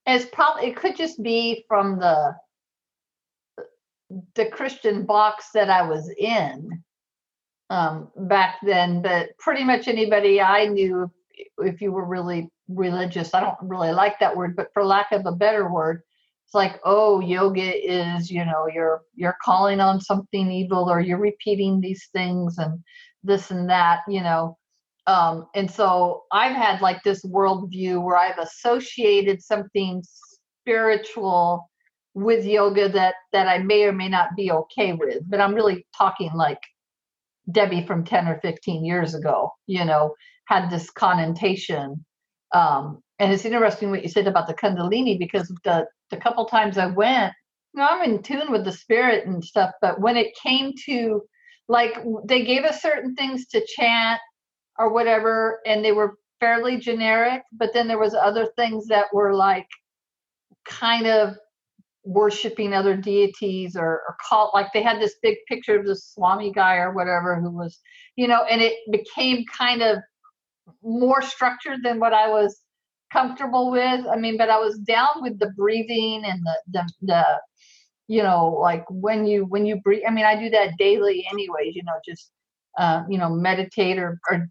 it's 0.06 0.26
probably 0.32 0.68
it 0.68 0.76
could 0.76 0.96
just 0.96 1.22
be 1.22 1.64
from 1.68 1.98
the 1.98 2.34
the 4.34 4.46
christian 4.46 5.04
box 5.04 5.48
that 5.54 5.70
i 5.70 5.82
was 5.82 6.12
in 6.18 6.82
um, 7.70 8.08
back 8.16 8.56
then 8.62 9.02
but 9.02 9.30
pretty 9.38 9.64
much 9.64 9.88
anybody 9.88 10.40
i 10.40 10.66
knew 10.66 11.10
if 11.58 11.80
you 11.80 11.90
were 11.90 12.04
really 12.04 12.48
religious. 12.68 13.34
I 13.34 13.40
don't 13.40 13.56
really 13.60 13.92
like 13.92 14.18
that 14.20 14.36
word, 14.36 14.56
but 14.56 14.68
for 14.72 14.84
lack 14.84 15.12
of 15.12 15.26
a 15.26 15.32
better 15.32 15.70
word, 15.70 16.02
it's 16.46 16.54
like, 16.54 16.80
oh, 16.84 17.20
yoga 17.20 17.62
is, 17.62 18.30
you 18.30 18.44
know, 18.44 18.68
you're 18.72 19.02
you're 19.14 19.36
calling 19.42 19.80
on 19.80 20.00
something 20.00 20.50
evil 20.50 20.90
or 20.90 21.00
you're 21.00 21.18
repeating 21.18 21.80
these 21.80 22.08
things 22.12 22.58
and 22.58 22.82
this 23.22 23.50
and 23.50 23.68
that, 23.70 24.00
you 24.08 24.22
know. 24.22 24.56
Um, 25.06 25.46
and 25.54 25.70
so 25.70 26.24
I've 26.32 26.56
had 26.56 26.80
like 26.80 27.02
this 27.02 27.24
worldview 27.24 28.02
where 28.02 28.16
I've 28.16 28.38
associated 28.38 29.42
something 29.42 30.02
spiritual 30.62 31.68
with 32.14 32.44
yoga 32.46 32.88
that 32.90 33.14
that 33.32 33.48
I 33.48 33.58
may 33.58 33.84
or 33.84 33.92
may 33.92 34.08
not 34.08 34.36
be 34.36 34.50
okay 34.50 34.92
with. 34.92 35.28
But 35.28 35.40
I'm 35.40 35.54
really 35.54 35.86
talking 35.96 36.32
like 36.34 36.60
Debbie 37.50 37.86
from 37.86 38.04
10 38.04 38.28
or 38.28 38.40
15 38.40 38.84
years 38.84 39.14
ago, 39.14 39.50
you 39.66 39.84
know, 39.84 40.14
had 40.46 40.70
this 40.70 40.90
connotation 40.90 42.04
um, 42.54 43.02
and 43.18 43.32
it's 43.32 43.44
interesting 43.44 43.90
what 43.90 44.02
you 44.02 44.08
said 44.08 44.26
about 44.28 44.46
the 44.46 44.54
Kundalini 44.54 45.18
because 45.18 45.48
the 45.64 45.86
the 46.10 46.16
couple 46.16 46.46
times 46.46 46.78
I 46.78 46.86
went, 46.86 47.32
you 47.74 47.80
know, 47.80 47.88
I'm 47.88 48.08
in 48.08 48.22
tune 48.22 48.50
with 48.50 48.64
the 48.64 48.72
spirit 48.72 49.26
and 49.26 49.44
stuff. 49.44 49.72
But 49.82 50.00
when 50.00 50.16
it 50.16 50.34
came 50.42 50.72
to 50.86 51.22
like 51.68 51.98
they 52.26 52.44
gave 52.44 52.64
us 52.64 52.82
certain 52.82 53.14
things 53.14 53.46
to 53.48 53.66
chant 53.76 54.20
or 54.78 54.92
whatever, 54.92 55.60
and 55.66 55.84
they 55.84 55.92
were 55.92 56.16
fairly 56.40 56.78
generic. 56.78 57.42
But 57.52 57.72
then 57.74 57.88
there 57.88 57.98
was 57.98 58.14
other 58.14 58.48
things 58.56 58.86
that 58.88 59.06
were 59.12 59.34
like 59.34 59.68
kind 60.66 61.06
of 61.06 61.36
worshiping 62.04 62.74
other 62.74 62.96
deities 62.96 63.76
or, 63.76 64.02
or 64.08 64.16
cult 64.28 64.54
like 64.54 64.72
they 64.74 64.82
had 64.82 65.00
this 65.00 65.16
big 65.22 65.36
picture 65.48 65.78
of 65.78 65.86
the 65.86 65.96
swami 65.96 66.52
guy 66.52 66.76
or 66.76 66.92
whatever 66.92 67.40
who 67.40 67.50
was 67.50 67.80
you 68.16 68.28
know 68.28 68.44
and 68.44 68.60
it 68.60 68.74
became 68.92 69.44
kind 69.46 69.82
of 69.82 69.98
more 70.82 71.22
structured 71.22 71.82
than 71.82 72.00
what 72.00 72.12
I 72.12 72.28
was 72.28 72.60
comfortable 73.12 73.70
with. 73.70 74.06
I 74.06 74.16
mean, 74.16 74.36
but 74.36 74.50
I 74.50 74.58
was 74.58 74.78
down 74.78 75.22
with 75.22 75.38
the 75.38 75.50
breathing 75.56 76.24
and 76.24 76.40
the 76.44 76.56
the, 76.72 76.92
the 77.02 77.24
you 78.08 78.22
know 78.22 78.56
like 78.60 78.84
when 78.90 79.26
you 79.26 79.44
when 79.46 79.66
you 79.66 79.76
breathe. 79.76 80.02
I 80.06 80.10
mean, 80.10 80.24
I 80.24 80.38
do 80.38 80.50
that 80.50 80.76
daily 80.78 81.26
anyways. 81.30 81.74
You 81.74 81.84
know, 81.84 81.98
just 82.06 82.30
uh, 82.78 83.04
you 83.08 83.18
know 83.18 83.30
meditate 83.30 83.98
or, 83.98 84.18
or 84.30 84.48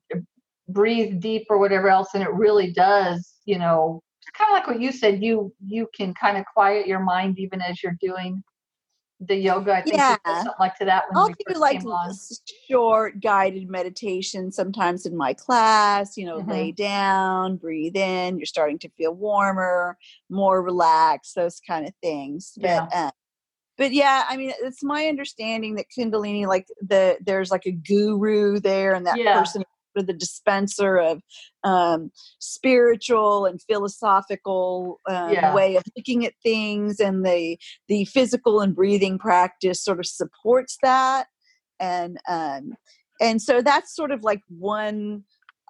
breathe 0.70 1.20
deep 1.20 1.46
or 1.50 1.58
whatever 1.58 1.90
else, 1.90 2.10
and 2.14 2.24
it 2.24 2.34
really 2.34 2.72
does. 2.72 3.34
You 3.46 3.60
know, 3.60 4.02
kind 4.34 4.50
of 4.50 4.54
like 4.54 4.68
what 4.68 4.82
you 4.82 4.92
said. 4.92 5.24
You 5.24 5.54
you 5.66 5.88
can 5.96 6.14
kind 6.14 6.38
of 6.38 6.46
quiet 6.54 6.88
your 6.88 7.02
mind 7.02 7.40
even 7.40 7.62
as 7.62 7.84
you're 7.84 7.98
doing 8.00 8.44
the 9.28 9.36
yoga. 9.36 9.74
I 9.74 9.82
think 9.82 9.96
yeah. 9.96 10.18
something 10.26 10.54
like 10.60 10.78
to 10.78 10.86
that. 10.86 11.06
When 11.10 11.18
I'll 11.18 11.28
do 11.30 11.60
like 11.60 11.82
short 12.70 13.20
guided 13.20 13.70
meditation 13.70 14.52
sometimes 14.52 15.06
in 15.06 15.16
my 15.16 15.34
class. 15.34 16.18
You 16.18 16.26
know, 16.26 16.40
mm-hmm. 16.40 16.52
lay 16.52 16.72
down, 16.72 17.58
breathe 17.58 17.96
in. 17.96 18.38
You're 18.38 18.46
starting 18.46 18.80
to 18.80 18.90
feel 18.98 19.14
warmer, 19.14 19.98
more 20.30 20.62
relaxed. 20.62 21.36
Those 21.36 21.60
kind 21.60 21.88
of 21.88 21.94
things. 22.02 22.54
But, 22.60 22.68
yeah. 22.68 23.06
Um, 23.06 23.12
but 23.78 23.92
yeah, 23.92 24.26
I 24.30 24.38
mean, 24.38 24.54
it's 24.62 24.84
my 24.84 25.08
understanding 25.08 25.76
that 25.76 25.86
Kundalini, 25.98 26.46
like 26.46 26.68
the 26.82 27.18
there's 27.22 27.50
like 27.50 27.66
a 27.66 27.72
guru 27.72 28.60
there, 28.60 28.94
and 28.94 29.08
that 29.08 29.18
Yeah. 29.18 29.40
person 29.40 29.64
is 29.96 30.06
the 30.06 30.14
dispenser 30.14 30.98
of 30.98 31.22
um, 31.64 32.12
spiritual 32.40 33.46
and 33.46 33.62
philosophical 33.62 35.00
um, 35.10 35.32
Yeah. 35.32 35.54
way 35.56 35.76
of 35.76 35.84
looking 35.96 36.26
at 36.26 36.34
things, 36.44 37.00
and 37.00 37.26
the 37.26 37.58
the 37.88 38.06
physical 38.06 38.62
and 38.62 38.76
breathing 38.76 39.18
practice 39.20 39.84
sort 39.84 40.00
of 40.00 40.06
supports 40.06 40.78
that, 40.84 41.28
and 41.80 42.18
um, 42.30 42.74
and 43.22 43.42
so 43.42 43.62
that's 43.62 43.96
sort 43.96 44.12
of 44.12 44.24
like 44.24 44.42
one. 44.50 45.24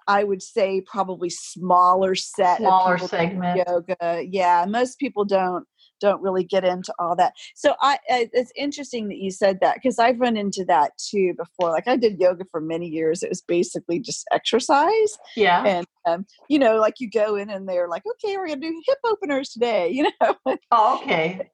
I 0.06 0.22
would 0.22 0.42
say 0.42 0.82
probably 0.82 1.30
smaller 1.30 2.14
set 2.14 2.58
Smaller 2.58 2.96
of 2.96 3.00
segment. 3.02 3.62
yoga. 3.66 4.22
Yeah, 4.28 4.66
most 4.68 4.98
people 4.98 5.24
don't 5.24 5.64
don't 6.04 6.22
really 6.22 6.44
get 6.44 6.64
into 6.64 6.92
all 6.98 7.16
that. 7.16 7.32
So 7.54 7.74
I, 7.80 7.98
it's 8.08 8.52
interesting 8.56 9.08
that 9.08 9.18
you 9.18 9.30
said 9.30 9.58
that 9.60 9.76
because 9.76 9.98
I've 9.98 10.20
run 10.20 10.36
into 10.36 10.64
that 10.66 10.92
too 10.98 11.34
before. 11.36 11.70
Like 11.70 11.88
I 11.88 11.96
did 11.96 12.20
yoga 12.20 12.44
for 12.50 12.60
many 12.60 12.86
years. 12.86 13.22
It 13.22 13.28
was 13.30 13.42
basically 13.42 13.98
just 13.98 14.26
exercise, 14.32 15.18
Yeah. 15.36 15.64
and 15.64 15.86
um, 16.06 16.26
you 16.48 16.58
know, 16.58 16.76
like 16.76 17.00
you 17.00 17.10
go 17.10 17.36
in 17.36 17.50
and 17.50 17.68
they're 17.68 17.88
like, 17.88 18.02
okay, 18.06 18.36
we're 18.36 18.48
gonna 18.48 18.60
do 18.60 18.82
hip 18.86 18.98
openers 19.04 19.50
today. 19.50 19.88
You 19.94 20.10
know, 20.20 20.56
Oh, 20.70 21.00
okay. 21.02 21.50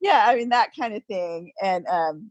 yeah, 0.00 0.24
I 0.28 0.36
mean 0.36 0.50
that 0.50 0.70
kind 0.78 0.94
of 0.94 1.02
thing. 1.04 1.52
And 1.62 1.86
um, 1.86 2.30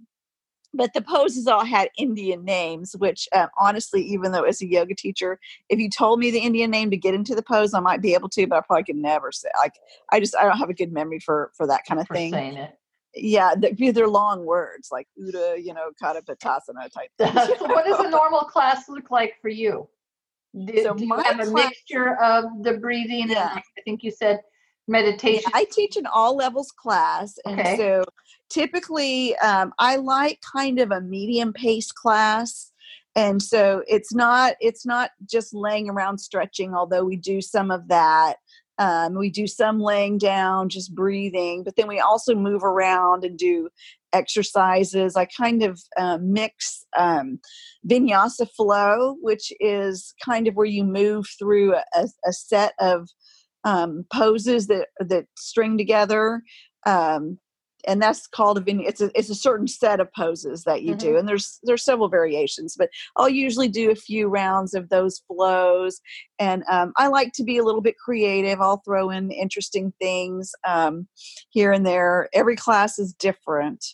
but 0.73 0.93
the 0.93 1.01
poses 1.01 1.47
all 1.47 1.63
had 1.65 1.89
Indian 1.97 2.43
names, 2.43 2.95
which 2.97 3.27
um, 3.33 3.47
honestly, 3.59 4.01
even 4.03 4.31
though 4.31 4.43
as 4.43 4.61
a 4.61 4.67
yoga 4.67 4.95
teacher, 4.95 5.39
if 5.69 5.79
you 5.79 5.89
told 5.89 6.19
me 6.19 6.31
the 6.31 6.39
Indian 6.39 6.71
name 6.71 6.89
to 6.91 6.97
get 6.97 7.13
into 7.13 7.35
the 7.35 7.43
pose, 7.43 7.73
I 7.73 7.79
might 7.79 8.01
be 8.01 8.13
able 8.13 8.29
to, 8.29 8.47
but 8.47 8.57
I 8.57 8.61
probably 8.61 8.83
could 8.83 8.95
never 8.95 9.31
say. 9.31 9.49
Like 9.59 9.73
I 10.11 10.19
just 10.19 10.35
I 10.35 10.43
don't 10.43 10.57
have 10.57 10.69
a 10.69 10.73
good 10.73 10.91
memory 10.91 11.19
for 11.19 11.51
for 11.55 11.67
that 11.67 11.81
kind 11.87 12.01
of 12.01 12.07
For 12.07 12.15
thing. 12.15 12.31
saying 12.31 12.57
it. 12.57 12.71
Yeah, 13.15 13.53
they're, 13.55 13.91
they're 13.93 14.07
long 14.07 14.43
words 14.45 14.89
like 14.91 15.07
Uda, 15.21 15.63
you 15.63 15.73
know, 15.73 15.91
Kata 16.01 16.21
Patasana 16.23 16.89
type. 16.91 17.11
things, 17.19 17.59
so 17.59 17.65
what 17.67 17.85
does 17.85 17.99
a 17.99 18.09
normal 18.09 18.39
class 18.41 18.89
look 18.89 19.11
like 19.11 19.35
for 19.41 19.49
you? 19.49 19.87
Do, 20.65 20.83
So 20.83 20.95
do 20.95 21.05
you 21.05 21.15
have 21.17 21.39
a 21.39 21.45
class- 21.45 21.51
mixture 21.69 22.15
of 22.21 22.45
the 22.63 22.73
breathing 22.79 23.29
Yeah. 23.29 23.51
and 23.51 23.59
I 23.59 23.81
think 23.85 24.01
you 24.03 24.09
said 24.11 24.39
Yeah, 24.87 24.91
meditation? 24.91 25.51
I 25.53 25.65
teach 25.71 25.97
an 25.97 26.05
all 26.05 26.35
levels 26.35 26.71
class, 26.71 27.37
and 27.45 27.59
Okay. 27.59 27.77
so 27.77 28.03
typically 28.49 29.35
um, 29.37 29.73
I 29.79 29.95
like 29.97 30.39
kind 30.41 30.79
of 30.79 30.91
a 30.91 31.01
medium 31.01 31.53
pace 31.53 31.91
class. 31.91 32.71
And 33.15 33.41
so 33.41 33.83
it's 33.87 34.13
not 34.13 34.55
it's 34.59 34.85
not 34.85 35.11
just 35.29 35.53
laying 35.53 35.89
around 35.89 36.17
stretching, 36.17 36.73
although 36.73 37.03
we 37.03 37.15
do 37.15 37.41
some 37.41 37.69
of 37.69 37.87
that. 37.89 38.37
Um, 38.79 39.13
we 39.13 39.29
do 39.29 39.45
some 39.45 39.79
laying 39.79 40.17
down, 40.17 40.67
just 40.67 40.95
breathing, 40.95 41.63
but 41.63 41.75
then 41.75 41.87
we 41.87 41.99
also 41.99 42.33
move 42.33 42.63
around 42.63 43.23
and 43.23 43.37
do 43.37 43.69
exercises. 44.13 45.15
I 45.15 45.25
kind 45.25 45.61
of 45.61 45.79
uh, 45.95 46.17
mix 46.21 46.85
um, 46.97 47.39
vinyasa 47.87 48.49
flow, 48.49 49.15
which 49.21 49.53
is 49.59 50.13
kind 50.25 50.47
of 50.47 50.55
where 50.55 50.65
you 50.65 50.83
move 50.83 51.27
through 51.37 51.75
a, 51.75 52.07
a 52.25 52.33
set 52.33 52.73
of 52.79 53.09
um, 53.63 54.05
poses 54.11 54.67
that 54.67 54.87
that 54.99 55.25
string 55.37 55.77
together, 55.77 56.43
um, 56.85 57.39
and 57.85 58.01
that's 58.01 58.27
called 58.27 58.57
a 58.57 58.61
vin- 58.61 58.85
it's 58.85 59.01
a 59.01 59.11
it's 59.17 59.29
a 59.29 59.35
certain 59.35 59.67
set 59.67 59.99
of 59.99 60.13
poses 60.13 60.63
that 60.63 60.83
you 60.83 60.95
do, 60.95 61.17
and 61.17 61.27
there's 61.27 61.59
there's 61.63 61.83
several 61.83 62.09
variations, 62.09 62.75
but 62.77 62.89
I'll 63.17 63.29
usually 63.29 63.67
do 63.67 63.91
a 63.91 63.95
few 63.95 64.27
rounds 64.27 64.73
of 64.73 64.89
those 64.89 65.21
flows, 65.27 66.01
and 66.39 66.63
um, 66.69 66.93
I 66.97 67.07
like 67.07 67.31
to 67.33 67.43
be 67.43 67.57
a 67.57 67.63
little 67.63 67.81
bit 67.81 67.95
creative. 67.97 68.61
I'll 68.61 68.81
throw 68.85 69.09
in 69.09 69.31
interesting 69.31 69.93
things 70.01 70.51
um, 70.67 71.07
here 71.49 71.71
and 71.71 71.85
there. 71.85 72.29
Every 72.33 72.55
class 72.55 72.99
is 72.99 73.13
different, 73.13 73.85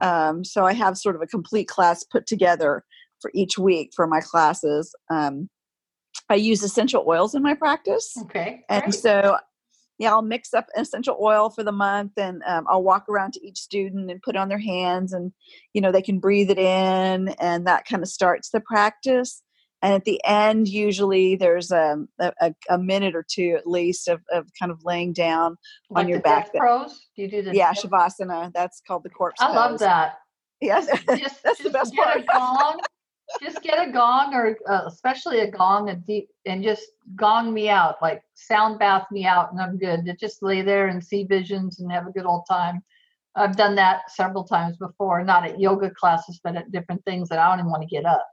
um, 0.00 0.44
so 0.44 0.64
I 0.64 0.72
have 0.72 0.96
sort 0.96 1.16
of 1.16 1.22
a 1.22 1.26
complete 1.26 1.68
class 1.68 2.04
put 2.04 2.26
together 2.26 2.84
for 3.20 3.30
each 3.34 3.58
week 3.58 3.92
for 3.94 4.06
my 4.06 4.20
classes. 4.20 4.94
Um, 5.10 5.48
I 6.30 6.36
use 6.36 6.62
essential 6.62 7.04
oils 7.06 7.34
in 7.34 7.42
my 7.42 7.54
practice. 7.54 8.14
Okay. 8.22 8.64
And 8.68 8.84
great. 8.84 8.94
so, 8.94 9.36
yeah, 9.98 10.12
I'll 10.12 10.22
mix 10.22 10.54
up 10.54 10.66
essential 10.76 11.18
oil 11.20 11.50
for 11.50 11.62
the 11.62 11.72
month 11.72 12.12
and 12.16 12.42
um, 12.46 12.66
I'll 12.70 12.82
walk 12.82 13.06
around 13.08 13.34
to 13.34 13.46
each 13.46 13.58
student 13.58 14.10
and 14.10 14.22
put 14.22 14.34
it 14.34 14.38
on 14.38 14.48
their 14.48 14.58
hands 14.58 15.12
and, 15.12 15.32
you 15.74 15.80
know, 15.80 15.92
they 15.92 16.02
can 16.02 16.18
breathe 16.20 16.50
it 16.50 16.58
in 16.58 17.28
and 17.40 17.66
that 17.66 17.84
kind 17.86 18.02
of 18.02 18.08
starts 18.08 18.50
the 18.50 18.60
practice. 18.60 19.42
And 19.82 19.94
at 19.94 20.04
the 20.04 20.20
end, 20.24 20.68
usually 20.68 21.36
there's 21.36 21.72
um, 21.72 22.08
a, 22.18 22.32
a, 22.40 22.54
a 22.70 22.78
minute 22.78 23.14
or 23.16 23.24
two 23.28 23.54
at 23.58 23.66
least 23.66 24.08
of, 24.08 24.20
of 24.30 24.46
kind 24.58 24.70
of 24.70 24.84
laying 24.84 25.12
down 25.14 25.56
like 25.90 26.04
on 26.04 26.08
your 26.08 26.18
the 26.18 26.22
back. 26.22 26.52
death 26.52 26.60
pros? 26.60 27.00
Do 27.16 27.22
you 27.22 27.30
do 27.30 27.42
the 27.42 27.54
Yeah, 27.54 27.72
death- 27.72 27.84
Shavasana. 27.84 28.52
That's 28.52 28.82
called 28.86 29.04
the 29.04 29.10
corpse 29.10 29.40
I 29.40 29.52
love 29.54 29.78
that. 29.80 30.18
Yes, 30.60 30.86
Just, 31.18 31.42
that's 31.42 31.58
the 31.62 31.70
just 31.70 31.72
best 31.72 31.94
get 31.94 32.26
part. 32.26 32.26
gong. 32.26 32.80
Just 33.42 33.62
get 33.62 33.88
a 33.88 33.90
gong 33.90 34.34
or 34.34 34.56
uh, 34.68 34.82
especially 34.86 35.40
a 35.40 35.50
gong 35.50 35.90
a 35.90 35.96
deep 35.96 36.28
and 36.46 36.62
just 36.62 36.82
gong 37.16 37.52
me 37.52 37.68
out 37.68 37.96
like 38.02 38.22
sound 38.34 38.78
bath 38.78 39.06
me 39.10 39.24
out 39.24 39.52
and 39.52 39.60
i'm 39.60 39.78
good. 39.78 40.04
To 40.04 40.16
just 40.16 40.42
lay 40.42 40.62
there 40.62 40.88
and 40.88 41.02
see 41.02 41.24
visions 41.24 41.80
and 41.80 41.90
have 41.92 42.06
a 42.06 42.12
good 42.12 42.26
old 42.26 42.44
time. 42.48 42.82
I've 43.36 43.56
done 43.56 43.76
that 43.76 44.10
several 44.10 44.44
times 44.44 44.76
before 44.76 45.22
not 45.24 45.46
at 45.46 45.60
yoga 45.60 45.90
classes 45.90 46.40
but 46.42 46.56
at 46.56 46.72
different 46.72 47.04
things 47.04 47.28
that 47.28 47.38
i 47.38 47.48
don't 47.48 47.60
even 47.60 47.70
want 47.70 47.82
to 47.82 47.88
get 47.88 48.04
up 48.04 48.26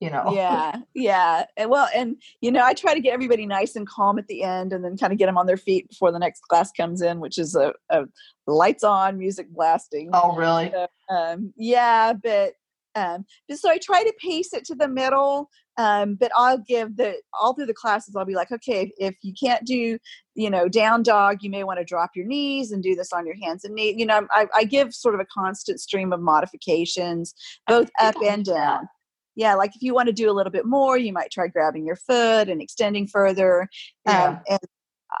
you 0.00 0.10
know? 0.10 0.32
Yeah 0.32 0.76
yeah 0.94 1.44
and 1.56 1.68
well 1.68 1.88
and 1.94 2.16
you 2.40 2.50
know 2.50 2.64
i 2.64 2.72
try 2.72 2.94
to 2.94 3.00
get 3.00 3.12
everybody 3.12 3.46
nice 3.46 3.76
and 3.76 3.86
calm 3.86 4.18
at 4.18 4.26
the 4.28 4.42
end 4.42 4.72
and 4.72 4.84
then 4.84 4.96
kind 4.96 5.12
of 5.12 5.18
get 5.18 5.26
them 5.26 5.36
on 5.36 5.46
their 5.46 5.56
feet 5.56 5.88
before 5.88 6.12
the 6.12 6.18
next 6.18 6.40
class 6.42 6.70
comes 6.72 7.02
in 7.02 7.20
which 7.20 7.36
is 7.36 7.54
a, 7.54 7.74
a 7.90 8.04
lights 8.46 8.84
on 8.84 9.18
music 9.18 9.48
blasting. 9.50 10.10
Oh 10.12 10.34
really? 10.34 10.70
So, 10.70 10.86
um, 11.14 11.52
yeah 11.56 12.12
but 12.12 12.54
um, 12.98 13.24
but 13.48 13.58
so 13.58 13.70
i 13.70 13.78
try 13.78 14.02
to 14.02 14.12
pace 14.20 14.52
it 14.52 14.64
to 14.64 14.74
the 14.74 14.88
middle 14.88 15.48
um, 15.78 16.16
but 16.16 16.30
i'll 16.36 16.58
give 16.58 16.96
the 16.96 17.14
all 17.40 17.54
through 17.54 17.66
the 17.66 17.74
classes 17.74 18.14
i'll 18.16 18.24
be 18.24 18.34
like 18.34 18.50
okay 18.50 18.82
if, 18.82 18.90
if 18.98 19.14
you 19.22 19.32
can't 19.40 19.64
do 19.64 19.98
you 20.34 20.50
know 20.50 20.68
down 20.68 21.02
dog 21.02 21.38
you 21.40 21.50
may 21.50 21.64
want 21.64 21.78
to 21.78 21.84
drop 21.84 22.10
your 22.14 22.26
knees 22.26 22.72
and 22.72 22.82
do 22.82 22.94
this 22.94 23.12
on 23.12 23.26
your 23.26 23.36
hands 23.42 23.64
and 23.64 23.74
knees. 23.74 23.94
You 23.98 24.06
know 24.06 24.26
I, 24.30 24.46
I 24.54 24.64
give 24.64 24.92
sort 24.94 25.14
of 25.14 25.20
a 25.20 25.26
constant 25.26 25.80
stream 25.80 26.12
of 26.12 26.20
modifications 26.20 27.34
both 27.66 27.90
up 28.00 28.14
and 28.24 28.44
down. 28.44 28.88
Yeah 29.36 29.54
like 29.54 29.74
if 29.76 29.82
you 29.82 29.94
want 29.94 30.08
to 30.08 30.12
do 30.12 30.30
a 30.30 30.32
little 30.32 30.52
bit 30.52 30.66
more 30.66 30.98
you 30.98 31.12
might 31.12 31.30
try 31.30 31.46
grabbing 31.48 31.86
your 31.86 31.96
foot 31.96 32.48
and 32.48 32.60
extending 32.60 33.06
further 33.06 33.68
Yeah. 34.06 34.24
um, 34.24 34.40
and 34.48 34.60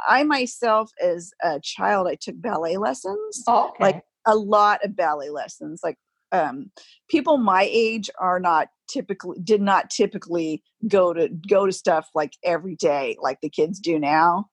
i 0.08 0.22
myself 0.22 0.90
as 1.02 1.30
a 1.42 1.60
child 1.62 2.08
i 2.08 2.16
took 2.16 2.40
ballet 2.40 2.76
lessons 2.76 3.42
oh, 3.46 3.68
okay. 3.70 3.84
like, 3.84 4.02
a 4.26 4.34
lot 4.34 4.84
of 4.84 4.94
ballet 4.94 5.30
lessons 5.30 5.80
like 5.82 5.96
um, 6.32 6.70
people 7.08 7.38
my 7.38 7.68
age 7.70 8.10
are 8.18 8.40
not 8.40 8.68
typically 8.88 9.38
did 9.42 9.60
not 9.60 9.90
typically 9.90 10.62
go 10.86 11.12
to 11.12 11.28
go 11.48 11.66
to 11.66 11.72
stuff 11.72 12.08
like 12.14 12.32
every 12.42 12.74
day 12.76 13.16
like 13.20 13.38
the 13.42 13.50
kids 13.50 13.80
do 13.80 13.98
now 13.98 14.46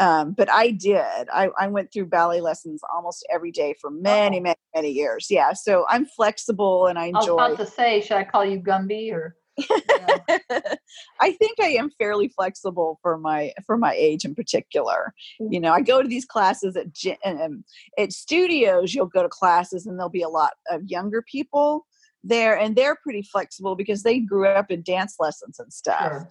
um, 0.00 0.32
but 0.32 0.50
i 0.50 0.70
did 0.70 1.28
I, 1.32 1.48
I 1.58 1.66
went 1.68 1.92
through 1.92 2.06
ballet 2.06 2.40
lessons 2.40 2.82
almost 2.94 3.26
every 3.30 3.50
day 3.52 3.74
for 3.80 3.90
many 3.90 4.38
Oh. 4.38 4.42
many 4.42 4.56
many 4.74 4.90
years 4.90 5.28
yeah 5.30 5.52
so 5.52 5.86
i'm 5.88 6.04
flexible 6.06 6.86
and 6.86 6.98
i 6.98 7.06
i 7.06 7.10
was 7.10 7.28
about 7.28 7.58
to 7.58 7.66
say 7.66 8.00
should 8.00 8.16
i 8.16 8.24
call 8.24 8.44
you 8.44 8.58
gumby 8.58 9.12
or 9.12 9.36
yeah. 9.68 10.60
I 11.20 11.32
think 11.32 11.58
I 11.60 11.68
am 11.68 11.90
fairly 11.98 12.28
flexible 12.28 12.98
for 13.02 13.18
my 13.18 13.52
for 13.66 13.76
my 13.76 13.94
age 13.94 14.24
in 14.24 14.34
particular. 14.34 15.12
Mm. 15.40 15.52
You 15.52 15.60
know, 15.60 15.72
I 15.72 15.80
go 15.80 16.02
to 16.02 16.08
these 16.08 16.24
classes 16.24 16.76
at 16.76 16.86
um, 17.24 17.64
at 17.98 18.12
studios. 18.12 18.94
You'll 18.94 19.06
go 19.06 19.22
to 19.22 19.28
classes, 19.28 19.86
and 19.86 19.98
there'll 19.98 20.10
be 20.10 20.22
a 20.22 20.28
lot 20.28 20.52
of 20.70 20.82
younger 20.86 21.22
people 21.22 21.86
there, 22.24 22.56
and 22.58 22.76
they're 22.76 22.96
pretty 23.02 23.22
flexible 23.22 23.76
because 23.76 24.02
they 24.02 24.20
grew 24.20 24.46
up 24.48 24.70
in 24.70 24.82
dance 24.82 25.16
lessons 25.18 25.58
and 25.58 25.72
stuff. 25.72 26.00
Sure. 26.00 26.28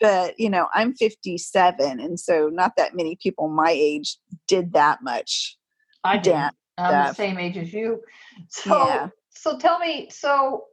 But 0.00 0.38
you 0.38 0.48
know, 0.50 0.68
I'm 0.74 0.94
57, 0.94 2.00
and 2.00 2.18
so 2.18 2.48
not 2.52 2.72
that 2.76 2.94
many 2.94 3.16
people 3.22 3.48
my 3.48 3.70
age 3.70 4.16
did 4.46 4.72
that 4.72 4.98
much. 5.02 5.56
i 6.04 6.16
did 6.16 6.30
dance 6.32 6.56
i'm 6.78 7.08
the 7.08 7.12
same 7.12 7.38
age 7.38 7.56
as 7.56 7.72
you 7.72 8.00
so 8.48 8.86
Yeah. 8.86 9.08
so 9.30 9.58
tell 9.58 9.78
me 9.80 10.08
so 10.10 10.64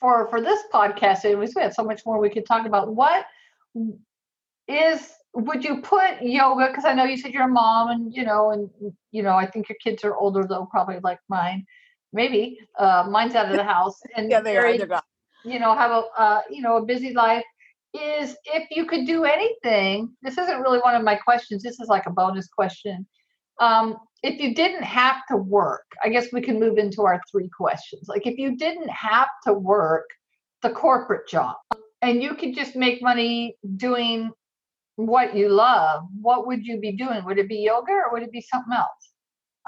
for 0.00 0.28
for 0.28 0.40
this 0.40 0.62
podcast 0.72 1.24
anyways 1.24 1.54
we 1.54 1.62
have 1.62 1.74
so 1.74 1.84
much 1.84 2.02
more 2.06 2.18
we 2.20 2.30
could 2.30 2.46
talk 2.46 2.66
about 2.66 2.94
what 2.94 3.26
is 4.68 5.12
would 5.34 5.64
you 5.64 5.80
put 5.82 6.20
yoga 6.22 6.68
because 6.68 6.84
i 6.84 6.92
know 6.92 7.04
you 7.04 7.16
said 7.16 7.32
you're 7.32 7.44
a 7.44 7.48
mom 7.48 7.90
and 7.90 8.14
you 8.14 8.24
know 8.24 8.50
and 8.50 8.70
you 9.12 9.22
know 9.22 9.34
i 9.34 9.46
think 9.46 9.68
your 9.68 9.76
kids 9.82 10.04
are 10.04 10.14
older 10.16 10.44
though 10.48 10.66
probably 10.70 10.98
like 11.02 11.18
mine 11.28 11.64
maybe 12.12 12.58
uh 12.78 13.06
mine's 13.10 13.34
out 13.34 13.50
of 13.50 13.56
the 13.56 13.64
house 13.64 13.98
and 14.16 14.30
Yeah, 14.30 14.40
they 14.40 14.56
are. 14.56 14.62
very, 14.62 14.78
They're 14.78 14.86
gone. 14.86 15.02
you 15.44 15.58
know 15.58 15.74
have 15.74 15.90
a 15.90 16.02
uh, 16.16 16.40
you 16.50 16.62
know 16.62 16.76
a 16.76 16.84
busy 16.84 17.12
life 17.14 17.44
is 17.94 18.36
if 18.44 18.68
you 18.70 18.84
could 18.86 19.06
do 19.06 19.24
anything 19.24 20.10
this 20.22 20.36
isn't 20.38 20.60
really 20.60 20.78
one 20.80 20.94
of 20.94 21.02
my 21.02 21.14
questions 21.14 21.62
this 21.62 21.80
is 21.80 21.88
like 21.88 22.06
a 22.06 22.10
bonus 22.10 22.48
question 22.48 23.06
um, 23.60 23.96
if 24.22 24.40
you 24.40 24.54
didn't 24.54 24.82
have 24.82 25.22
to 25.28 25.36
work 25.36 25.84
i 26.04 26.08
guess 26.08 26.32
we 26.32 26.40
can 26.40 26.58
move 26.58 26.78
into 26.78 27.02
our 27.02 27.20
three 27.30 27.48
questions 27.56 28.08
like 28.08 28.26
if 28.26 28.38
you 28.38 28.56
didn't 28.56 28.90
have 28.90 29.28
to 29.46 29.52
work 29.52 30.08
the 30.62 30.70
corporate 30.70 31.28
job 31.28 31.56
and 32.02 32.22
you 32.22 32.34
could 32.34 32.54
just 32.54 32.76
make 32.76 33.02
money 33.02 33.56
doing 33.76 34.30
what 34.96 35.36
you 35.36 35.48
love 35.48 36.02
what 36.20 36.46
would 36.46 36.64
you 36.64 36.80
be 36.80 36.92
doing 36.92 37.24
would 37.24 37.38
it 37.38 37.48
be 37.48 37.58
yoga 37.58 37.92
or 37.92 38.12
would 38.12 38.22
it 38.22 38.32
be 38.32 38.40
something 38.40 38.74
else 38.74 39.12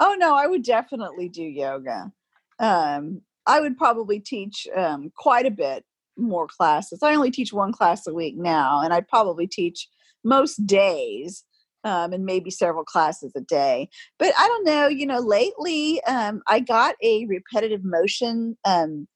Oh 0.01 0.15
no, 0.17 0.35
I 0.35 0.47
would 0.47 0.63
definitely 0.63 1.29
do 1.29 1.43
yoga. 1.43 2.11
um, 2.59 3.21
I 3.45 3.59
would 3.59 3.77
probably 3.77 4.19
teach 4.19 4.67
um, 4.75 5.11
quite 5.15 5.45
a 5.45 5.51
bit 5.51 5.85
more 6.17 6.47
classes. 6.47 7.03
I 7.03 7.13
only 7.13 7.31
teach 7.31 7.53
one 7.53 7.71
class 7.71 8.07
a 8.07 8.13
week 8.13 8.35
now, 8.35 8.81
and 8.81 8.93
I'd 8.93 9.07
probably 9.07 9.45
teach 9.45 9.87
most 10.23 10.65
days 10.65 11.43
um, 11.83 12.13
and 12.13 12.25
maybe 12.25 12.49
several 12.49 12.83
classes 12.83 13.31
a 13.35 13.41
day. 13.41 13.89
But 14.19 14.33
I 14.37 14.47
don't 14.47 14.65
know, 14.65 14.87
you 14.87 15.05
know, 15.05 15.19
lately 15.19 16.03
um, 16.03 16.41
I 16.47 16.59
got 16.59 16.95
a 17.03 17.25
repetitive 17.25 17.83
motion 17.83 18.57
um, 18.65 19.07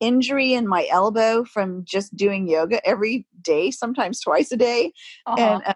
injury 0.00 0.52
in 0.52 0.66
my 0.66 0.86
elbow 0.90 1.44
from 1.44 1.84
just 1.84 2.14
doing 2.16 2.48
yoga 2.48 2.84
every 2.86 3.26
day, 3.40 3.70
sometimes 3.70 4.20
twice 4.20 4.50
a 4.52 4.56
day. 4.56 4.92
Uh-huh. 5.26 5.40
And 5.40 5.62
uh, 5.64 5.74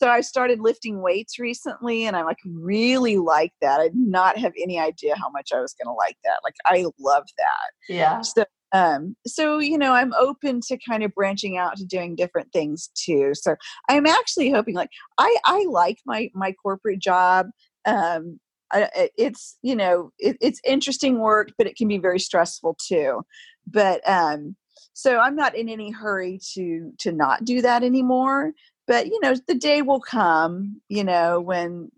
so 0.00 0.08
I 0.08 0.22
started 0.22 0.60
lifting 0.60 1.02
weights 1.02 1.38
recently 1.38 2.06
and 2.06 2.16
I'm 2.16 2.24
like 2.24 2.38
really 2.46 3.18
like 3.18 3.52
that. 3.60 3.80
I 3.80 3.88
did 3.88 3.96
not 3.96 4.38
have 4.38 4.52
any 4.60 4.78
idea 4.78 5.14
how 5.16 5.28
much 5.28 5.50
I 5.54 5.60
was 5.60 5.74
going 5.74 5.92
to 5.92 5.96
like 5.96 6.16
that. 6.24 6.38
Like 6.42 6.54
I 6.64 6.86
love 6.98 7.24
that. 7.36 7.70
Yeah. 7.94 8.22
So 8.22 8.44
um 8.72 9.16
so 9.26 9.58
you 9.58 9.76
know 9.76 9.92
i'm 9.92 10.12
open 10.14 10.60
to 10.60 10.78
kind 10.88 11.02
of 11.02 11.14
branching 11.14 11.56
out 11.56 11.76
to 11.76 11.84
doing 11.84 12.14
different 12.14 12.52
things 12.52 12.90
too 12.94 13.32
so 13.34 13.56
i'm 13.88 14.06
actually 14.06 14.50
hoping 14.50 14.74
like 14.74 14.90
i 15.18 15.36
i 15.44 15.64
like 15.68 15.98
my 16.06 16.30
my 16.34 16.52
corporate 16.52 17.00
job 17.00 17.46
um 17.86 18.38
I, 18.72 19.10
it's 19.18 19.58
you 19.62 19.74
know 19.74 20.12
it, 20.18 20.36
it's 20.40 20.60
interesting 20.64 21.18
work 21.18 21.50
but 21.58 21.66
it 21.66 21.76
can 21.76 21.88
be 21.88 21.98
very 21.98 22.20
stressful 22.20 22.76
too 22.86 23.22
but 23.66 24.06
um 24.08 24.54
so 24.92 25.18
i'm 25.18 25.34
not 25.34 25.56
in 25.56 25.68
any 25.68 25.90
hurry 25.90 26.38
to 26.54 26.92
to 26.98 27.12
not 27.12 27.44
do 27.44 27.62
that 27.62 27.82
anymore 27.82 28.52
but 28.86 29.06
you 29.06 29.18
know 29.20 29.34
the 29.46 29.54
day 29.54 29.82
will 29.82 30.00
come 30.00 30.80
you 30.88 31.02
know 31.02 31.40
when 31.40 31.90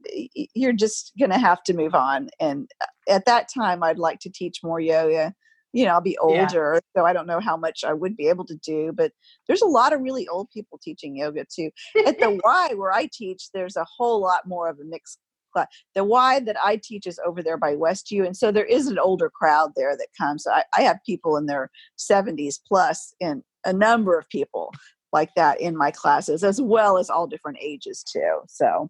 you're 0.54 0.72
just 0.72 1.12
to 1.18 1.38
have 1.38 1.62
to 1.64 1.74
move 1.74 1.94
on 1.94 2.28
and 2.40 2.70
uh, 2.80 3.12
at 3.12 3.26
that 3.26 3.48
time 3.52 3.82
i'd 3.82 3.98
like 3.98 4.20
to 4.20 4.30
teach 4.30 4.61
more 4.62 4.80
yoga 4.80 5.35
you 5.72 5.85
know 5.85 5.92
i'll 5.92 6.00
be 6.00 6.18
older 6.18 6.74
yeah. 6.74 6.80
so 7.00 7.04
i 7.06 7.12
don't 7.12 7.26
know 7.26 7.40
how 7.40 7.56
much 7.56 7.85
i 7.85 7.92
would 7.92 8.16
be 8.16 8.28
able 8.28 8.44
to 8.44 8.56
do 8.56 8.92
but 8.92 9.12
there's 9.46 9.62
a 9.62 9.66
lot 9.66 9.92
of 9.92 10.00
really 10.00 10.28
old 10.28 10.48
people 10.50 10.78
teaching 10.82 11.16
yoga 11.16 11.44
too. 11.52 11.70
At 12.06 12.18
the 12.18 12.38
y 12.44 12.72
where 12.74 12.92
i 12.92 13.08
teach 13.12 13.48
there's 13.52 13.76
a 13.76 13.87
whole 13.96 14.20
lot 14.20 14.46
more 14.46 14.68
of 14.68 14.78
a 14.78 14.85
mixed 14.85 15.18
class 15.52 15.66
the 15.94 16.04
y 16.04 16.40
that 16.40 16.56
i 16.62 16.80
teach 16.82 17.06
is 17.06 17.20
over 17.26 17.42
there 17.42 17.58
by 17.58 17.74
westview 17.74 18.24
and 18.26 18.37
so 18.37 18.52
there 18.52 18.64
is 18.64 18.87
an 18.87 18.98
older 18.98 19.30
crowd 19.30 19.72
there 19.76 19.96
that 19.96 20.08
comes 20.18 20.46
I, 20.46 20.64
I 20.76 20.82
have 20.82 20.98
people 21.04 21.37
in 21.37 21.46
their 21.46 21.70
70s 21.98 22.58
plus 22.66 23.14
and 23.20 23.42
a 23.64 23.72
number 23.72 24.18
of 24.18 24.28
people 24.28 24.72
like 25.12 25.30
that 25.37 25.61
in 25.61 25.76
my 25.76 25.90
classes 25.90 26.42
as 26.42 26.61
well 26.61 26.98
as 26.98 27.11
all 27.11 27.26
different 27.26 27.58
ages 27.61 28.02
too 28.02 28.40
so. 28.48 28.88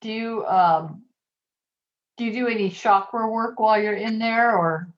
Do 0.00 0.12
you 0.12 0.46
um 0.46 1.02
do 2.16 2.24
you 2.24 2.32
do 2.32 2.46
any 2.46 2.70
chakra 2.70 3.28
work 3.28 3.58
while 3.58 3.80
you're 3.80 3.94
in 3.94 4.18
there 4.18 4.56
or 4.56 4.88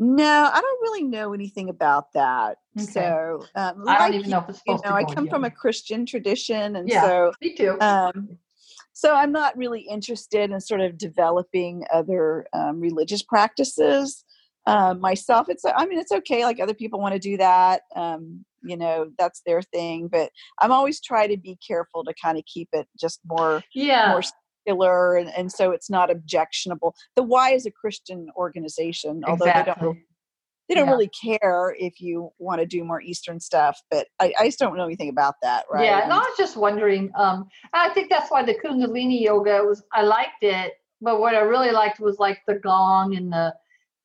no, 0.00 0.50
I 0.50 0.60
don't 0.60 0.80
really 0.80 1.02
know 1.02 1.34
anything 1.34 1.68
about 1.68 2.12
that. 2.14 2.56
Okay. 2.76 2.86
So 2.86 3.44
um, 3.54 3.84
I 3.86 3.98
don't 3.98 4.14
even 4.14 4.30
know 4.30 4.38
if 4.38 4.48
it's 4.48 4.62
you 4.66 4.78
know, 4.82 4.96
I 4.96 5.04
come 5.04 5.28
from 5.28 5.44
a 5.44 5.50
Christian 5.50 6.06
tradition, 6.06 6.76
and 6.76 6.88
yeah, 6.88 7.02
so 7.02 7.32
me 7.42 7.54
too. 7.54 7.78
Um, 7.80 8.38
so 8.94 9.14
I'm 9.14 9.30
not 9.30 9.58
really 9.58 9.82
interested 9.82 10.50
in 10.50 10.60
sort 10.60 10.80
of 10.80 10.96
developing 10.96 11.84
other 11.92 12.46
um, 12.54 12.80
religious 12.80 13.22
practices 13.22 14.24
um, 14.66 15.00
myself. 15.00 15.50
It's 15.50 15.64
I 15.66 15.84
mean 15.84 15.98
it's 15.98 16.12
okay. 16.12 16.44
Like 16.44 16.60
other 16.60 16.74
people 16.74 16.98
want 16.98 17.12
to 17.12 17.20
do 17.20 17.36
that. 17.36 17.82
Um, 17.94 18.46
you 18.62 18.78
know 18.78 19.10
that's 19.18 19.42
their 19.44 19.60
thing, 19.60 20.08
but 20.08 20.30
I'm 20.60 20.72
always 20.72 20.98
try 21.00 21.26
to 21.26 21.36
be 21.36 21.58
careful 21.66 22.04
to 22.04 22.14
kind 22.22 22.38
of 22.38 22.44
keep 22.46 22.70
it 22.72 22.88
just 22.98 23.20
more 23.26 23.62
yeah 23.74 24.08
more 24.08 24.22
secular 24.66 25.16
and, 25.16 25.30
and 25.36 25.50
so 25.50 25.70
it's 25.70 25.90
not 25.90 26.10
objectionable 26.10 26.94
the 27.16 27.22
y 27.22 27.50
is 27.50 27.66
a 27.66 27.70
christian 27.70 28.28
organization 28.36 29.22
although 29.26 29.46
exactly. 29.46 29.62
they 29.62 29.64
don't 29.64 29.82
really, 29.82 30.04
they 30.68 30.74
don't 30.74 30.86
yeah. 30.86 30.92
really 30.92 31.08
care 31.08 31.74
if 31.78 32.00
you 32.00 32.30
want 32.38 32.60
to 32.60 32.66
do 32.66 32.84
more 32.84 33.00
eastern 33.00 33.40
stuff 33.40 33.80
but 33.90 34.06
I, 34.20 34.32
I, 34.38 34.46
just 34.46 34.58
don't 34.58 34.76
know 34.76 34.84
anything 34.84 35.08
about 35.08 35.34
that 35.42 35.64
right 35.70 35.84
yeah 35.84 36.02
and 36.02 36.12
i 36.12 36.18
was 36.18 36.34
just 36.36 36.56
wondering 36.56 37.10
um 37.16 37.48
i 37.72 37.88
think 37.90 38.10
that's 38.10 38.30
why 38.30 38.42
the 38.42 38.54
kundalini 38.54 39.20
yoga 39.20 39.62
was 39.64 39.82
i 39.92 40.02
liked 40.02 40.42
it 40.42 40.74
but 41.00 41.20
what 41.20 41.34
i 41.34 41.40
really 41.40 41.70
liked 41.70 42.00
was 42.00 42.18
like 42.18 42.40
the 42.46 42.56
gong 42.56 43.16
and 43.16 43.32
the 43.32 43.54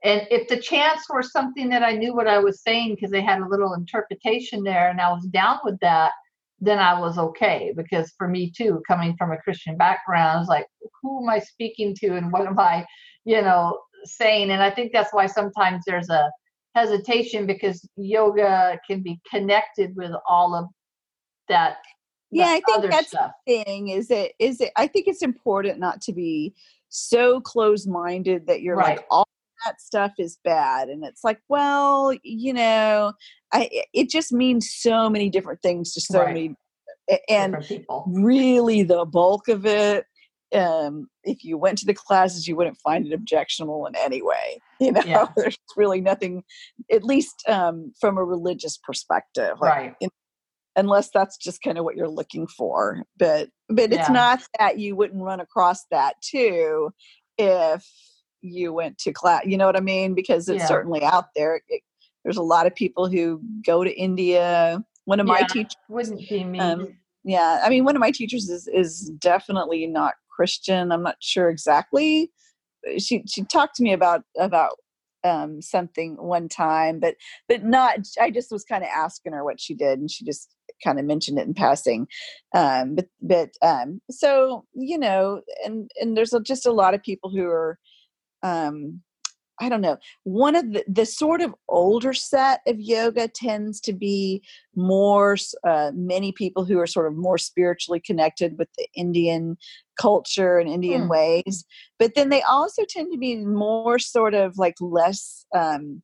and 0.03 0.27
if 0.29 0.47
the 0.47 0.57
chants 0.57 1.09
were 1.09 1.23
something 1.23 1.69
that 1.69 1.83
i 1.83 1.91
knew 1.91 2.15
what 2.15 2.27
i 2.27 2.39
was 2.39 2.61
saying 2.61 2.95
because 2.95 3.11
they 3.11 3.21
had 3.21 3.39
a 3.39 3.47
little 3.47 3.73
interpretation 3.73 4.63
there 4.63 4.89
and 4.89 5.01
i 5.01 5.11
was 5.11 5.25
down 5.25 5.59
with 5.63 5.79
that 5.79 6.11
then 6.59 6.79
I 6.79 6.99
was 6.99 7.17
okay 7.17 7.73
because 7.75 8.13
for 8.17 8.27
me 8.27 8.51
too, 8.55 8.81
coming 8.87 9.15
from 9.17 9.31
a 9.31 9.37
Christian 9.37 9.77
background, 9.77 10.37
I 10.37 10.39
was 10.39 10.47
like, 10.47 10.67
who 11.01 11.23
am 11.23 11.29
I 11.29 11.39
speaking 11.39 11.95
to 11.95 12.15
and 12.15 12.31
what 12.31 12.47
am 12.47 12.57
I, 12.57 12.85
you 13.25 13.41
know, 13.41 13.79
saying? 14.05 14.51
And 14.51 14.63
I 14.63 14.69
think 14.69 14.93
that's 14.93 15.13
why 15.13 15.25
sometimes 15.27 15.83
there's 15.85 16.09
a 16.09 16.31
hesitation 16.75 17.45
because 17.45 17.87
yoga 17.95 18.79
can 18.87 19.01
be 19.01 19.19
connected 19.29 19.95
with 19.95 20.11
all 20.27 20.55
of 20.55 20.67
that. 21.49 21.77
Yeah, 22.31 22.47
I 22.47 22.61
think 22.65 22.91
that's 22.91 23.09
stuff. 23.09 23.31
the 23.45 23.63
thing 23.63 23.89
is 23.89 24.11
it 24.11 24.33
is 24.39 24.59
it 24.59 24.71
I 24.75 24.87
think 24.87 25.07
it's 25.07 25.21
important 25.21 25.79
not 25.79 26.01
to 26.01 26.13
be 26.13 26.53
so 26.89 27.39
close 27.39 27.87
minded 27.87 28.47
that 28.47 28.61
you're 28.61 28.75
right. 28.75 28.97
like 28.97 29.05
all 29.09 29.27
that 29.65 29.81
stuff 29.81 30.11
is 30.17 30.37
bad 30.43 30.89
and 30.89 31.03
it's 31.03 31.23
like 31.23 31.39
well 31.49 32.13
you 32.23 32.53
know 32.53 33.13
I, 33.53 33.69
it 33.93 34.09
just 34.09 34.31
means 34.31 34.69
so 34.71 35.09
many 35.09 35.29
different 35.29 35.61
things 35.61 35.93
to 35.93 36.01
so 36.01 36.19
right. 36.19 36.33
many 36.33 36.55
and 37.29 37.55
really 38.07 38.83
the 38.83 39.05
bulk 39.05 39.47
of 39.47 39.65
it 39.65 40.05
um, 40.53 41.07
if 41.23 41.43
you 41.43 41.57
went 41.57 41.77
to 41.79 41.85
the 41.85 41.93
classes 41.93 42.47
you 42.47 42.55
wouldn't 42.55 42.77
find 42.77 43.05
it 43.05 43.13
objectionable 43.13 43.85
in 43.87 43.95
any 43.95 44.21
way 44.21 44.59
you 44.79 44.91
know 44.91 45.01
yeah. 45.05 45.27
there's 45.35 45.57
really 45.75 46.01
nothing 46.01 46.43
at 46.91 47.03
least 47.03 47.43
um, 47.47 47.93
from 47.99 48.17
a 48.17 48.23
religious 48.23 48.77
perspective 48.77 49.57
like, 49.59 49.71
right 49.71 49.95
in, 50.01 50.09
unless 50.77 51.09
that's 51.13 51.37
just 51.37 51.61
kind 51.61 51.77
of 51.77 51.85
what 51.85 51.95
you're 51.95 52.07
looking 52.07 52.47
for 52.47 53.03
but 53.17 53.49
but 53.69 53.91
yeah. 53.91 53.99
it's 53.99 54.09
not 54.09 54.41
that 54.59 54.77
you 54.79 54.95
wouldn't 54.95 55.23
run 55.23 55.39
across 55.39 55.85
that 55.91 56.15
too 56.21 56.91
if 57.37 57.85
you 58.45 58.73
went 58.73 58.97
to 58.99 59.11
class 59.11 59.43
you 59.45 59.57
know 59.57 59.65
what 59.65 59.77
i 59.77 59.81
mean? 59.81 60.13
Because 60.13 60.47
it's 60.49 60.61
yeah. 60.61 60.67
certainly 60.67 61.03
out 61.03 61.25
there 61.35 61.61
it, 61.67 61.81
there's 62.23 62.37
a 62.37 62.43
lot 62.43 62.65
of 62.65 62.75
people 62.75 63.07
who 63.07 63.41
go 63.65 63.83
to 63.83 63.91
india. 63.97 64.83
One 65.05 65.19
of 65.19 65.27
yeah, 65.27 65.33
my 65.33 65.41
teachers 65.43 65.75
wouldn't 65.87 66.27
be 66.27 66.43
me. 66.43 66.59
um, 66.59 66.97
yeah 67.23 67.61
i 67.63 67.69
mean 67.69 67.85
one 67.85 67.95
of 67.95 67.99
my 67.99 68.11
teachers 68.11 68.49
is 68.49 68.67
is 68.67 69.11
definitely 69.19 69.87
not 69.87 70.13
christian 70.35 70.91
i'm 70.91 71.03
not 71.03 71.17
sure 71.19 71.49
exactly. 71.49 72.31
She 72.99 73.23
she 73.27 73.43
talked 73.43 73.75
to 73.77 73.83
me 73.83 73.93
about 73.93 74.23
about 74.37 74.77
um, 75.23 75.59
something 75.59 76.17
one 76.17 76.47
time 76.47 76.99
but 76.99 77.15
but 77.49 77.63
not 77.63 77.97
i 78.21 78.29
just 78.29 78.51
was 78.51 78.63
kind 78.63 78.83
of 78.83 78.89
asking 78.95 79.33
her 79.33 79.43
what 79.43 79.59
she 79.59 79.73
did 79.73 79.97
and 79.97 80.11
she 80.11 80.23
just 80.23 80.55
kind 80.83 80.99
of 80.99 81.05
mentioned 81.05 81.39
it 81.39 81.47
in 81.47 81.53
passing. 81.53 82.07
Um, 82.53 82.95
but 82.95 83.07
but 83.21 83.49
um, 83.61 84.01
so 84.09 84.65
you 84.73 84.97
know 84.97 85.41
and 85.65 85.89
and 85.99 86.15
there's 86.15 86.33
just 86.43 86.65
a 86.65 86.71
lot 86.71 86.93
of 86.93 87.03
people 87.03 87.29
who 87.29 87.45
are 87.45 87.79
um, 88.45 89.01
I 89.59 89.69
don't 89.69 89.81
know. 89.81 89.97
One 90.23 90.55
of 90.55 90.73
the 90.73 90.83
the 90.87 91.05
sort 91.05 91.41
of 91.41 91.55
older 91.69 92.13
set 92.13 92.59
of 92.67 92.79
yoga 92.79 93.29
tends 93.29 93.79
to 93.81 93.93
be 93.93 94.43
more 94.75 95.37
uh, 95.65 95.91
many 95.95 96.33
people 96.33 96.65
who 96.65 96.77
are 96.79 96.87
sort 96.87 97.07
of 97.07 97.15
more 97.15 97.37
spiritually 97.37 98.01
connected 98.05 98.57
with 98.57 98.67
the 98.77 98.87
Indian 98.95 99.57
culture 99.99 100.59
and 100.59 100.69
Indian 100.69 101.03
mm. 101.03 101.09
ways, 101.09 101.63
but 101.99 102.15
then 102.15 102.29
they 102.29 102.41
also 102.41 102.83
tend 102.87 103.13
to 103.13 103.17
be 103.17 103.37
more 103.37 103.97
sort 103.97 104.33
of 104.33 104.57
like 104.57 104.75
less 104.81 105.45
um, 105.55 106.01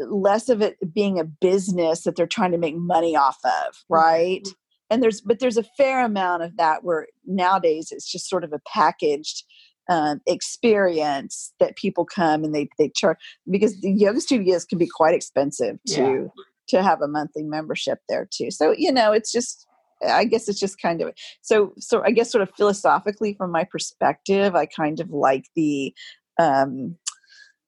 less 0.00 0.48
of 0.48 0.62
it 0.62 0.76
being 0.94 1.18
a 1.18 1.24
business 1.24 2.04
that 2.04 2.16
they're 2.16 2.26
trying 2.26 2.52
to 2.52 2.58
make 2.58 2.76
money 2.76 3.16
off 3.16 3.38
of, 3.44 3.74
right? 3.90 4.42
Mm-hmm. 4.42 4.52
And 4.88 5.02
there's 5.02 5.20
but 5.20 5.40
there's 5.40 5.58
a 5.58 5.64
fair 5.76 6.04
amount 6.04 6.42
of 6.42 6.56
that 6.56 6.84
where 6.84 7.08
nowadays 7.26 7.88
it's 7.90 8.10
just 8.10 8.30
sort 8.30 8.44
of 8.44 8.54
a 8.54 8.60
packaged 8.72 9.44
um, 9.88 10.20
experience 10.26 11.52
that 11.60 11.76
people 11.76 12.04
come 12.04 12.44
and 12.44 12.54
they 12.54 12.68
they 12.78 12.90
charge 12.94 13.18
because 13.50 13.80
the 13.80 13.92
yoga 13.92 14.20
studios 14.20 14.64
can 14.64 14.78
be 14.78 14.88
quite 14.88 15.14
expensive 15.14 15.78
to 15.86 16.02
yeah. 16.02 16.42
to 16.68 16.82
have 16.82 17.02
a 17.02 17.08
monthly 17.08 17.42
membership 17.42 18.00
there 18.08 18.28
too. 18.30 18.50
So 18.50 18.74
you 18.76 18.92
know, 18.92 19.12
it's 19.12 19.32
just 19.32 19.66
I 20.06 20.24
guess 20.24 20.48
it's 20.48 20.60
just 20.60 20.80
kind 20.80 21.00
of 21.00 21.12
so 21.42 21.72
so 21.78 22.02
I 22.02 22.10
guess 22.10 22.30
sort 22.30 22.42
of 22.42 22.50
philosophically 22.56 23.34
from 23.34 23.50
my 23.50 23.64
perspective, 23.64 24.54
I 24.54 24.66
kind 24.66 25.00
of 25.00 25.10
like 25.10 25.44
the 25.54 25.94
um 26.38 26.96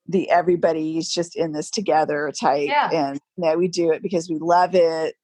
the 0.07 0.31
everybody's 0.31 1.11
just 1.11 1.37
in 1.37 1.52
this 1.52 1.70
together 1.70 2.33
type 2.38 2.68
yeah. 2.68 2.90
and 2.92 3.20
you 3.37 3.44
know, 3.44 3.57
we 3.57 3.68
do 3.68 3.92
it 3.92 4.02
because 4.02 4.28
we 4.28 4.38
love 4.40 4.74
it 4.74 5.14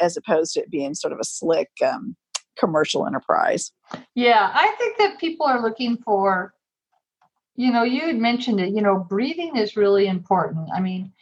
as 0.00 0.16
opposed 0.16 0.54
to 0.54 0.60
it 0.60 0.70
being 0.70 0.94
sort 0.94 1.12
of 1.12 1.18
a 1.20 1.24
slick 1.24 1.68
um 1.84 2.16
commercial 2.58 3.06
enterprise. 3.06 3.72
Yeah, 4.14 4.50
I 4.54 4.68
think 4.78 4.98
that 4.98 5.18
people 5.18 5.46
are 5.46 5.62
looking 5.62 5.96
for, 5.98 6.54
you 7.56 7.72
know, 7.72 7.82
you 7.82 8.00
had 8.02 8.16
mentioned 8.16 8.60
it, 8.60 8.70
you 8.74 8.82
know, 8.82 8.98
breathing 8.98 9.56
is 9.56 9.76
really 9.76 10.06
important. 10.06 10.68
I 10.74 10.80
mean, 10.80 11.12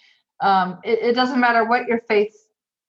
um, 0.41 0.79
it, 0.85 0.99
it 1.01 1.13
doesn't 1.15 1.41
matter 1.41 1.65
what 1.65 1.87
your 1.87 2.01
faith 2.09 2.35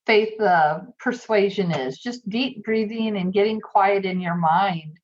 faith 0.06 0.40
uh, 0.40 0.80
persuasion 1.00 1.70
is, 1.72 1.98
just 2.00 2.28
deep 2.30 2.64
breathing 2.64 3.18
and 3.18 3.34
getting 3.34 3.60
quiet 3.60 4.06
in 4.06 4.22
your 4.22 4.36
mind 4.36 4.98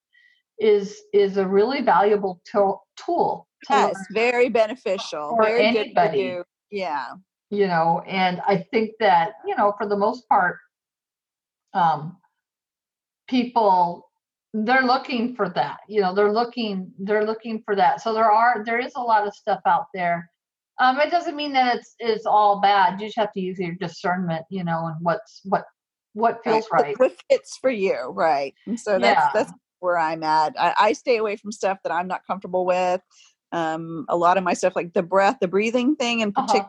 is 0.59 1.01
is 1.13 1.35
a 1.37 1.45
really 1.47 1.81
valuable 1.81 2.41
to- 2.51 2.79
tool. 2.95 3.47
to 3.67 3.73
Yes, 3.73 3.95
very 4.11 4.47
beneficial. 4.49 5.35
For 5.35 5.43
very 5.43 5.71
good 5.73 5.93
for 5.93 5.99
anybody. 6.01 6.19
you. 6.21 6.43
Yeah. 6.71 7.07
you 7.49 7.67
know, 7.67 8.01
and 8.07 8.41
I 8.47 8.65
think 8.71 8.91
that 8.99 9.33
you 9.45 9.55
know, 9.55 9.73
for 9.77 9.87
the 9.87 9.97
most 9.97 10.27
part, 10.29 10.57
um, 11.73 12.17
people 13.33 14.09
they're 14.53 14.83
looking 14.83 15.35
for 15.35 15.49
that. 15.49 15.79
You 15.87 16.01
know, 16.01 16.13
they're 16.13 16.31
looking 16.31 16.91
they're 16.99 17.25
looking 17.25 17.63
for 17.65 17.75
that. 17.75 18.01
So 18.01 18.13
there 18.13 18.31
are 18.31 18.63
there 18.63 18.79
is 18.79 18.93
a 18.95 19.01
lot 19.01 19.27
of 19.27 19.33
stuff 19.33 19.61
out 19.65 19.87
there. 19.93 20.29
Um, 20.79 20.99
it 20.99 21.09
doesn't 21.09 21.35
mean 21.35 21.53
that 21.53 21.77
it's 21.77 21.95
it's 21.99 22.25
all 22.27 22.61
bad. 22.61 23.01
You 23.01 23.07
just 23.07 23.17
have 23.17 23.33
to 23.33 23.41
use 23.41 23.57
your 23.57 23.73
discernment, 23.73 24.45
you 24.49 24.63
know, 24.63 24.85
and 24.87 24.95
what's 24.99 25.41
what 25.45 25.65
what 26.13 26.43
feels 26.43 26.67
right. 26.71 26.97
What 26.99 27.13
fits 27.29 27.57
for 27.57 27.71
you, 27.71 27.97
right? 28.09 28.53
And 28.67 28.79
so 28.79 28.99
that's 28.99 29.23
Yeah. 29.23 29.31
that's 29.33 29.53
where 29.79 29.97
I'm 29.97 30.23
at. 30.23 30.53
I, 30.59 30.73
I 30.77 30.93
stay 30.93 31.17
away 31.17 31.35
from 31.35 31.51
stuff 31.51 31.79
that 31.83 31.91
I'm 31.91 32.07
not 32.07 32.25
comfortable 32.27 32.65
with. 32.65 33.01
Um, 33.51 34.05
a 34.09 34.17
lot 34.17 34.37
of 34.37 34.43
my 34.43 34.53
stuff, 34.53 34.75
like 34.75 34.93
the 34.93 35.03
breath, 35.03 35.37
the 35.41 35.47
breathing 35.47 35.95
thing 35.95 36.21
in 36.21 36.33
Uh-huh. 36.35 36.65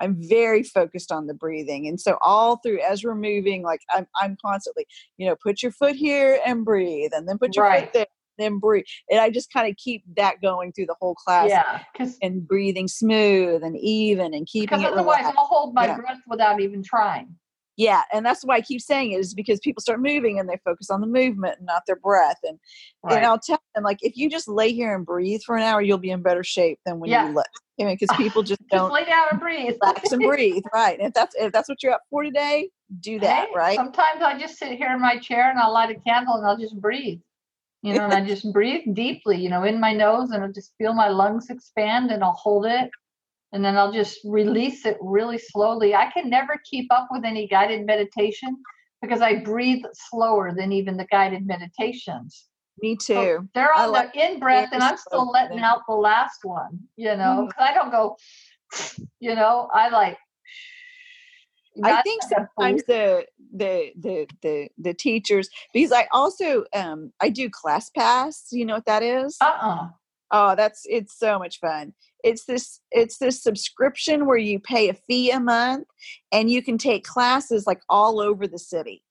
I'm 0.00 0.16
very 0.28 0.62
focused 0.62 1.12
on 1.12 1.26
the 1.26 1.34
breathing. 1.34 1.86
And 1.86 2.00
so 2.00 2.18
all 2.20 2.56
through 2.56 2.80
as 2.80 3.04
we're 3.04 3.14
moving, 3.14 3.62
like 3.62 3.80
I'm 3.90 4.06
I'm 4.20 4.36
constantly, 4.44 4.86
you 5.16 5.26
know, 5.26 5.36
put 5.42 5.62
your 5.62 5.72
foot 5.72 5.94
here 5.96 6.40
and 6.44 6.64
breathe, 6.64 7.12
and 7.14 7.28
then 7.28 7.38
put 7.38 7.56
your 7.56 7.64
Right. 7.64 7.84
foot 7.84 7.92
there, 7.92 8.06
then 8.38 8.58
breathe. 8.58 8.84
And 9.10 9.20
I 9.20 9.30
just 9.30 9.52
kind 9.52 9.70
of 9.70 9.76
keep 9.76 10.02
that 10.16 10.40
going 10.42 10.72
through 10.72 10.86
the 10.86 10.96
whole 11.00 11.14
class 11.14 11.50
Yeah, 11.50 11.80
and 12.22 12.46
breathing 12.46 12.88
smooth 12.88 13.62
and 13.62 13.76
even 13.78 14.34
and 14.34 14.46
keeping 14.46 14.78
because 14.78 14.82
it 14.82 14.92
otherwise 14.92 15.18
relaxed. 15.20 15.38
I'll 15.38 15.46
hold 15.46 15.74
my 15.74 15.86
Yeah. 15.86 15.96
breath 15.96 16.20
without 16.26 16.60
even 16.60 16.82
trying. 16.82 17.36
Yeah, 17.76 18.02
and 18.12 18.24
that's 18.24 18.44
why 18.44 18.56
I 18.56 18.60
keep 18.60 18.80
saying 18.80 19.12
it 19.12 19.20
is 19.20 19.34
because 19.34 19.58
people 19.60 19.80
start 19.80 20.00
moving 20.00 20.38
and 20.38 20.48
they 20.48 20.58
focus 20.64 20.90
on 20.90 21.00
the 21.00 21.06
movement 21.06 21.58
and 21.58 21.66
not 21.66 21.82
their 21.86 21.96
breath. 21.96 22.38
And 22.44 22.58
Right. 23.02 23.16
and 23.16 23.26
I'll 23.26 23.38
tell 23.38 23.60
them 23.74 23.84
like 23.84 23.98
if 24.02 24.16
you 24.16 24.30
just 24.30 24.46
lay 24.48 24.72
here 24.72 24.94
and 24.94 25.04
breathe 25.04 25.42
for 25.44 25.56
an 25.56 25.62
hour, 25.62 25.82
you'll 25.82 25.98
be 25.98 26.10
in 26.10 26.22
better 26.22 26.44
shape 26.44 26.78
than 26.86 27.00
when 27.00 27.10
Yeah. 27.10 27.26
you 27.28 27.34
let. 27.34 27.46
I 27.80 27.84
mean, 27.84 27.94
because 27.94 28.12
people 28.16 28.42
just 28.42 28.60
just 28.60 28.70
don't 28.70 28.92
lay 28.92 29.04
down 29.04 29.26
and 29.32 29.40
breathe. 29.40 29.74
relax 29.80 30.12
and 30.12 30.22
breathe, 30.26 30.62
right? 30.72 30.98
And 30.98 31.08
if 31.08 31.14
that's 31.14 31.34
if 31.36 31.52
that's 31.52 31.68
what 31.68 31.82
you're 31.82 31.92
up 31.92 32.02
for 32.10 32.22
today, 32.22 32.70
do 33.00 33.18
that, 33.20 33.46
Hey, 33.48 33.54
right? 33.54 33.76
Sometimes 33.76 34.22
I 34.22 34.38
just 34.38 34.56
sit 34.58 34.78
here 34.78 34.92
in 34.92 35.00
my 35.00 35.18
chair 35.18 35.50
and 35.50 35.58
I'll 35.58 35.72
light 35.72 35.90
a 35.90 35.98
candle 36.00 36.34
and 36.34 36.46
I'll 36.46 36.56
just 36.56 36.80
breathe. 36.80 37.20
You 37.82 37.94
know, 37.94 38.04
and 38.04 38.14
I 38.14 38.24
just 38.24 38.50
breathe 38.52 38.94
deeply, 38.94 39.36
you 39.36 39.50
know, 39.50 39.64
in 39.64 39.80
my 39.80 39.92
nose 39.92 40.30
and 40.30 40.42
I'll 40.44 40.52
just 40.52 40.72
feel 40.78 40.94
my 40.94 41.08
lungs 41.08 41.50
expand 41.50 42.10
and 42.12 42.22
I'll 42.22 42.32
hold 42.32 42.66
it. 42.66 42.90
And 43.54 43.64
then 43.64 43.76
I'll 43.76 43.92
just 43.92 44.18
release 44.24 44.84
it 44.84 44.98
really 45.00 45.38
slowly. 45.38 45.94
I 45.94 46.10
can 46.10 46.28
never 46.28 46.60
keep 46.68 46.92
up 46.92 47.06
with 47.12 47.24
any 47.24 47.46
guided 47.46 47.86
meditation 47.86 48.56
because 49.00 49.20
I 49.22 49.36
breathe 49.36 49.84
slower 50.10 50.52
than 50.52 50.72
even 50.72 50.96
the 50.96 51.06
guided 51.06 51.46
meditations. 51.46 52.48
Me 52.82 52.96
So 52.96 53.14
too. 53.14 53.48
they're 53.54 53.72
on 53.72 53.92
like 53.92 54.12
the 54.12 54.32
in 54.32 54.40
breath 54.40 54.70
and 54.72 54.82
I'm 54.82 54.96
still 54.96 55.30
letting 55.30 55.60
out 55.60 55.82
the 55.86 55.94
last 55.94 56.40
one, 56.42 56.80
you 56.96 57.14
know, 57.14 57.46
Mhm. 57.46 57.54
'cause 57.54 57.60
I 57.70 57.72
don't 57.72 57.92
go, 57.92 58.16
you 59.20 59.36
know, 59.36 59.70
I 59.72 59.88
like. 59.88 60.18
I 61.84 62.02
think 62.02 62.24
sometimes 62.24 62.82
the 62.84 63.26
the 63.54 63.92
the 63.96 64.28
the 64.42 64.68
the 64.78 64.94
teachers 64.94 65.48
because 65.72 65.92
I 65.92 66.08
also 66.12 66.64
um 66.74 67.12
I 67.20 67.28
do 67.28 67.48
class 67.48 67.88
pass. 67.90 68.48
You 68.50 68.64
know 68.66 68.74
what 68.74 68.86
that 68.86 69.04
is? 69.04 69.36
Uh-uh. 69.40 69.90
Oh, 70.32 70.54
that's 70.56 70.82
it's 70.88 71.16
so 71.16 71.38
much 71.38 71.60
fun. 71.60 71.94
It's 72.24 72.46
this 72.46 72.80
it's 72.90 73.18
this 73.18 73.42
subscription 73.42 74.26
where 74.26 74.38
you 74.38 74.58
pay 74.58 74.88
a 74.88 74.94
fee 74.94 75.30
a 75.30 75.38
month 75.38 75.86
and 76.32 76.50
you 76.50 76.62
can 76.62 76.78
take 76.78 77.04
classes 77.04 77.66
like 77.66 77.80
all 77.88 78.20
over 78.20 78.48
the 78.48 78.58
city. 78.58 79.04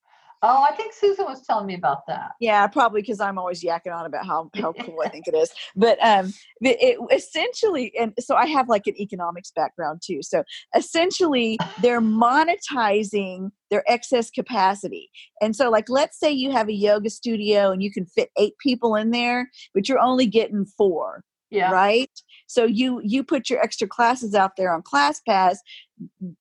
Oh, 0.46 0.66
I 0.70 0.76
think 0.76 0.92
Susan 0.92 1.24
was 1.24 1.46
telling 1.46 1.68
me 1.68 1.76
about 1.76 2.06
that. 2.08 2.32
Yeah, 2.42 2.68
probably 2.68 3.02
because 3.02 3.22
I'm 3.22 3.38
always 3.38 3.64
yakking 3.64 3.96
on 3.96 4.06
about 4.06 4.26
how 4.26 4.50
how 4.56 4.74
cool 4.74 5.02
I 5.06 5.08
think 5.08 5.26
it 5.26 5.36
is. 5.36 5.50
But 5.74 5.98
um, 6.06 6.34
it 6.60 7.00
essentially, 7.14 7.94
and 7.98 8.14
so 8.20 8.36
I 8.36 8.46
have 8.48 8.68
like 8.68 8.86
an 8.86 9.00
economics 9.00 9.54
background 9.56 10.02
too. 10.06 10.20
So 10.22 10.44
essentially, 10.76 11.58
they're 11.82 12.02
monetizing 12.02 13.52
their 13.72 13.90
excess 13.90 14.30
capacity. 14.30 15.10
And 15.42 15.56
so, 15.56 15.70
like, 15.70 15.88
let's 15.88 16.20
say 16.20 16.30
you 16.30 16.52
have 16.52 16.68
a 16.68 16.74
yoga 16.74 17.10
studio 17.10 17.72
and 17.72 17.82
you 17.82 17.92
can 17.92 18.06
fit 18.06 18.30
eight 18.38 18.58
people 18.60 18.96
in 18.96 19.12
there, 19.12 19.50
but 19.74 19.88
you're 19.88 20.00
only 20.00 20.26
getting 20.26 20.66
four 20.66 21.24
Yeah. 21.52 21.72
right 21.72 22.12
so 22.48 22.66
you 22.66 23.02
you 23.04 23.24
put 23.24 23.50
your 23.50 23.62
extra 23.62 23.88
classes 23.88 24.36
out 24.36 24.52
there 24.58 24.74
on 24.74 24.82
classpass. 24.82 25.58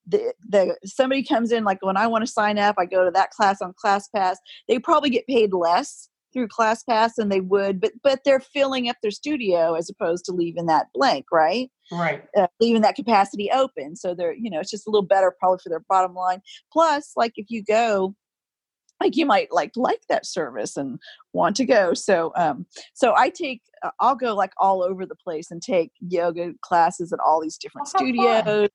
The 0.07 0.33
the 0.49 0.77
somebody 0.85 1.23
comes 1.23 1.53
in 1.53 1.65
like 1.65 1.79
when 1.83 1.97
i 1.97 2.07
want 2.07 2.25
to 2.25 2.31
sign 2.31 2.59
up 2.59 2.77
i 2.79 2.87
go 2.87 3.05
to 3.05 3.11
that 3.11 3.31
class 3.31 3.61
on 3.61 3.75
classpass. 3.75 4.37
They 4.69 4.79
probably 4.79 5.11
get 5.11 5.27
paid 5.27 5.53
less 5.53 6.09
through 6.33 6.49
classpass 6.49 7.15
than 7.17 7.29
they 7.29 7.41
would 7.41 7.79
but 7.81 7.93
but 8.03 8.21
they're 8.25 8.41
filling 8.41 8.89
up 8.89 8.97
their 9.03 9.11
studio 9.11 9.75
as 9.75 9.91
opposed 9.91 10.25
to 10.25 10.33
leaving 10.33 10.67
that 10.67 10.87
blank 10.95 11.27
right? 11.31 11.71
Right. 11.91 12.25
uh, 12.39 12.47
leaving 12.59 12.81
that 12.83 12.95
capacity 12.95 13.51
open. 13.53 13.97
So 13.97 14.15
they're 14.15 14.35
you 14.35 14.51
know 14.51 14.61
it's 14.61 14.71
just 14.71 14.87
a 14.87 14.91
little 14.91 15.07
better 15.07 15.35
probably 15.39 15.59
for 15.63 15.69
their 15.69 15.85
bottom 15.89 16.15
line. 16.15 16.41
Plus 16.73 17.13
like 17.17 17.33
if 17.37 17.47
you 17.51 17.63
go 17.63 18.15
like 19.03 19.17
you 19.17 19.27
might 19.27 19.53
like 19.53 19.73
like 19.77 20.03
that 20.09 20.25
service 20.27 20.77
and 20.77 20.99
want 21.33 21.57
to 21.57 21.65
go. 21.65 21.95
So 21.95 22.33
um 22.37 22.67
so 22.95 23.15
i 23.17 23.29
take 23.31 23.63
uh, 23.83 23.91
i'll 24.01 24.15
go 24.15 24.35
like 24.35 24.53
all 24.59 24.83
over 24.83 25.05
the 25.07 25.17
place 25.17 25.51
and 25.51 25.61
take 25.61 25.91
yoga 26.01 26.53
classes 26.63 27.13
at 27.13 27.19
all 27.21 27.41
these 27.41 27.59
different 27.59 27.89
Oh, 27.89 27.99
how 27.99 28.05
fun. 28.05 28.43
studios. 28.45 28.69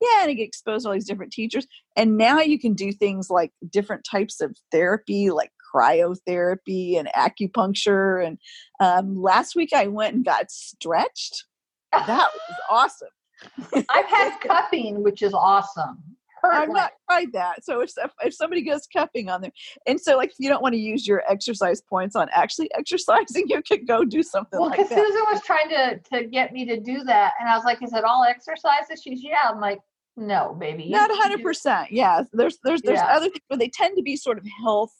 Yeah 0.00 0.22
and 0.22 0.30
I 0.30 0.34
get 0.34 0.44
exposed 0.44 0.82
to 0.84 0.88
all 0.88 0.94
these 0.94 1.06
different 1.06 1.32
teachers. 1.32 1.66
And 1.96 2.16
now 2.16 2.40
you 2.40 2.58
can 2.58 2.74
do 2.74 2.92
things 2.92 3.30
like 3.30 3.52
different 3.70 4.04
types 4.08 4.40
of 4.40 4.56
therapy 4.70 5.30
like 5.30 5.50
cryotherapy 5.74 6.98
and 6.98 7.08
acupuncture 7.16 8.24
and 8.26 8.38
um, 8.80 9.16
last 9.20 9.54
week 9.56 9.70
i 9.74 9.86
went 9.86 10.14
and 10.14 10.24
got 10.24 10.50
stretched. 10.50 11.44
That 11.92 12.28
was 12.32 12.56
awesome. 12.70 13.84
I've 13.90 14.06
had 14.06 14.38
cupping, 14.46 15.02
which 15.02 15.20
is 15.22 15.34
awesome. 15.34 16.02
I've 16.44 16.68
like- 16.68 16.76
not 16.76 16.92
tried 17.10 17.32
that. 17.32 17.64
So 17.64 17.80
if 17.80 17.90
if 18.24 18.34
somebody 18.34 18.62
goes 18.62 18.86
cupping 18.92 19.28
on 19.28 19.40
there, 19.42 19.52
and 19.86 20.00
so 20.00 20.16
like 20.16 20.30
if 20.30 20.36
you 20.38 20.48
don't 20.48 20.62
want 20.62 20.72
to 20.74 20.78
use 20.80 21.06
your 21.06 21.22
exercise 21.30 21.80
points 21.80 22.16
on 22.16 22.28
actually 22.32 22.70
exercising, 22.74 23.44
you 23.48 23.62
could 23.62 23.86
go 23.86 24.04
do 24.04 24.22
something 24.22 24.58
like 24.58 24.70
that. 24.70 24.78
well, 24.78 24.88
because 24.88 24.90
that. 24.90 25.06
Susan 25.06 25.24
was 25.30 25.42
trying 25.42 25.68
to 25.68 25.98
to 26.20 26.26
get 26.26 26.52
me 26.52 26.64
to 26.66 26.80
do 26.80 27.04
that, 27.04 27.32
and 27.40 27.48
I 27.48 27.56
was 27.56 27.64
like, 27.64 27.82
"Is 27.82 27.92
it 27.92 28.04
all 28.04 28.24
exercises?" 28.24 29.02
She's, 29.02 29.22
"Yeah." 29.22 29.38
I'm 29.48 29.60
like, 29.60 29.78
"No, 30.16 30.54
baby, 30.58 30.88
Not 30.88 31.10
need 31.10 31.16
to 31.16 31.22
hundred 31.22 31.36
do- 31.38 31.42
percent. 31.44 31.92
Yeah, 31.92 32.22
there's 32.32 32.58
there's 32.64 32.82
there's 32.82 32.98
Yeah. 32.98 33.16
other 33.16 33.26
things, 33.26 33.44
but 33.48 33.58
they 33.58 33.68
tend 33.68 33.96
to 33.96 34.02
be 34.02 34.16
sort 34.16 34.38
of 34.38 34.46
health 34.62 34.92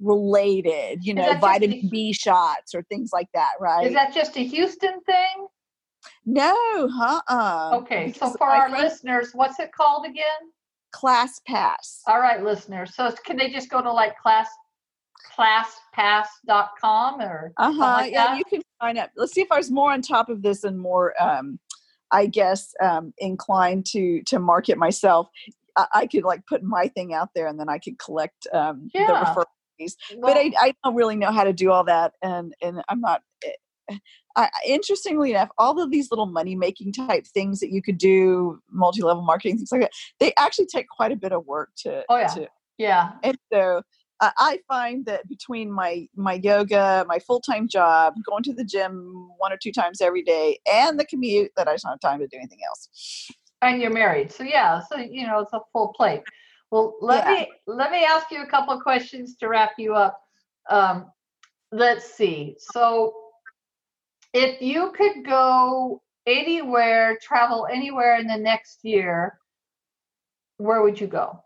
related. 0.00 1.04
You 1.04 1.14
know, 1.14 1.32
vitamin 1.38 1.80
the- 1.82 1.88
B 1.88 2.12
shots 2.12 2.74
or 2.74 2.82
things 2.84 3.10
like 3.12 3.28
that, 3.34 3.52
right? 3.60 3.86
Is 3.86 3.94
that 3.94 4.12
just 4.14 4.36
a 4.36 4.44
Houston 4.44 5.00
thing? 5.02 5.46
no, 6.24 6.54
huh? 6.92 7.20
Uh, 7.28 7.76
Okay, 7.78 8.12
so 8.12 8.30
for 8.32 8.46
our 8.48 8.70
listeners, 8.70 9.30
what's 9.34 9.58
it 9.58 9.72
called 9.72 10.06
again? 10.06 10.24
Class 10.92 11.40
pass. 11.46 12.02
All 12.06 12.20
right, 12.20 12.42
listeners. 12.42 12.94
So 12.94 13.10
can 13.24 13.36
they 13.36 13.50
just 13.50 13.68
go 13.70 13.82
to 13.82 13.92
like 13.92 14.16
class 14.18 14.48
classpass.com 15.36 17.20
or 17.20 17.52
uh-huh 17.56 17.82
like 17.82 18.12
yeah, 18.12 18.26
that? 18.28 18.38
you 18.38 18.44
can 18.44 18.62
sign 18.80 18.98
up. 18.98 19.10
Let's 19.16 19.32
see 19.32 19.40
if 19.40 19.50
I 19.50 19.56
was 19.56 19.70
more 19.70 19.92
on 19.92 20.02
top 20.02 20.28
of 20.28 20.42
this 20.42 20.64
and 20.64 20.78
more, 20.78 21.14
um, 21.22 21.58
I 22.12 22.26
guess, 22.26 22.72
um, 22.82 23.12
inclined 23.18 23.86
to 23.86 24.22
to 24.26 24.38
market 24.38 24.78
myself. 24.78 25.28
I, 25.76 25.86
I 25.94 26.06
could 26.06 26.24
like 26.24 26.46
put 26.46 26.62
my 26.62 26.88
thing 26.88 27.14
out 27.14 27.30
there, 27.34 27.46
and 27.46 27.58
then 27.58 27.68
I 27.68 27.78
could 27.78 27.98
collect 27.98 28.46
um, 28.52 28.90
the 28.94 29.00
Yeah. 29.00 29.24
referral 29.24 29.44
fees. 29.78 29.96
Well, 30.16 30.32
but 30.34 30.36
I, 30.40 30.52
I 30.58 30.74
don't 30.84 30.94
really 30.94 31.16
know 31.16 31.32
how 31.32 31.44
to 31.44 31.52
do 31.52 31.70
all 31.70 31.84
that, 31.84 32.14
and 32.22 32.54
and 32.62 32.82
I'm 32.88 33.00
not. 33.00 33.22
I, 34.36 34.50
interestingly 34.66 35.30
enough, 35.30 35.48
all 35.58 35.80
of 35.82 35.90
these 35.90 36.10
little 36.10 36.26
money 36.26 36.54
making 36.54 36.92
type 36.92 37.26
things 37.26 37.60
that 37.60 37.72
you 37.72 37.82
could 37.82 37.98
do, 37.98 38.60
multi 38.70 39.02
level 39.02 39.22
marketing 39.22 39.56
things 39.56 39.72
like 39.72 39.82
that, 39.82 39.92
they 40.20 40.32
actually 40.36 40.66
take 40.66 40.88
quite 40.88 41.12
a 41.12 41.16
bit 41.16 41.32
of 41.32 41.46
work 41.46 41.70
to. 41.78 42.04
Oh, 42.08 42.16
yeah. 42.16 42.26
to 42.28 42.48
yeah. 42.78 43.12
and 43.22 43.36
so 43.52 43.82
uh, 44.20 44.30
I 44.38 44.60
find 44.66 45.06
that 45.06 45.28
between 45.28 45.70
my 45.70 46.08
my 46.16 46.34
yoga, 46.34 47.04
my 47.08 47.18
full 47.18 47.40
time 47.40 47.68
job, 47.68 48.14
going 48.28 48.42
to 48.44 48.52
the 48.52 48.64
gym 48.64 49.28
one 49.38 49.52
or 49.52 49.58
two 49.62 49.72
times 49.72 50.00
every 50.00 50.22
day, 50.22 50.58
and 50.70 50.98
the 50.98 51.04
commute, 51.04 51.52
that 51.56 51.68
I 51.68 51.74
just 51.74 51.84
don't 51.84 51.92
have 51.92 52.00
time 52.00 52.20
to 52.20 52.26
do 52.26 52.36
anything 52.36 52.58
else. 52.68 53.28
And 53.62 53.80
you're 53.80 53.92
married. 53.92 54.32
So 54.32 54.44
yeah, 54.44 54.80
so 54.80 54.98
you 54.98 55.26
know 55.26 55.40
it's 55.40 55.52
a 55.52 55.60
full 55.72 55.92
plate. 55.96 56.22
Well, 56.70 56.96
let 57.00 57.24
Yeah. 57.26 57.32
me 57.32 57.48
let 57.66 57.90
me 57.90 58.04
ask 58.04 58.30
you 58.30 58.42
a 58.42 58.46
couple 58.46 58.74
of 58.74 58.82
questions 58.82 59.36
to 59.36 59.48
wrap 59.48 59.72
you 59.78 59.94
up. 59.94 60.20
Um, 60.68 61.10
let's 61.72 62.12
see. 62.14 62.56
So 62.58 63.14
if 64.32 64.60
you 64.60 64.92
could 64.96 65.24
go 65.24 66.02
anywhere, 66.26 67.18
travel 67.22 67.66
anywhere 67.72 68.16
in 68.18 68.26
the 68.26 68.36
next 68.36 68.80
year, 68.82 69.38
where 70.58 70.82
would 70.82 71.00
you 71.00 71.06
go? 71.06 71.42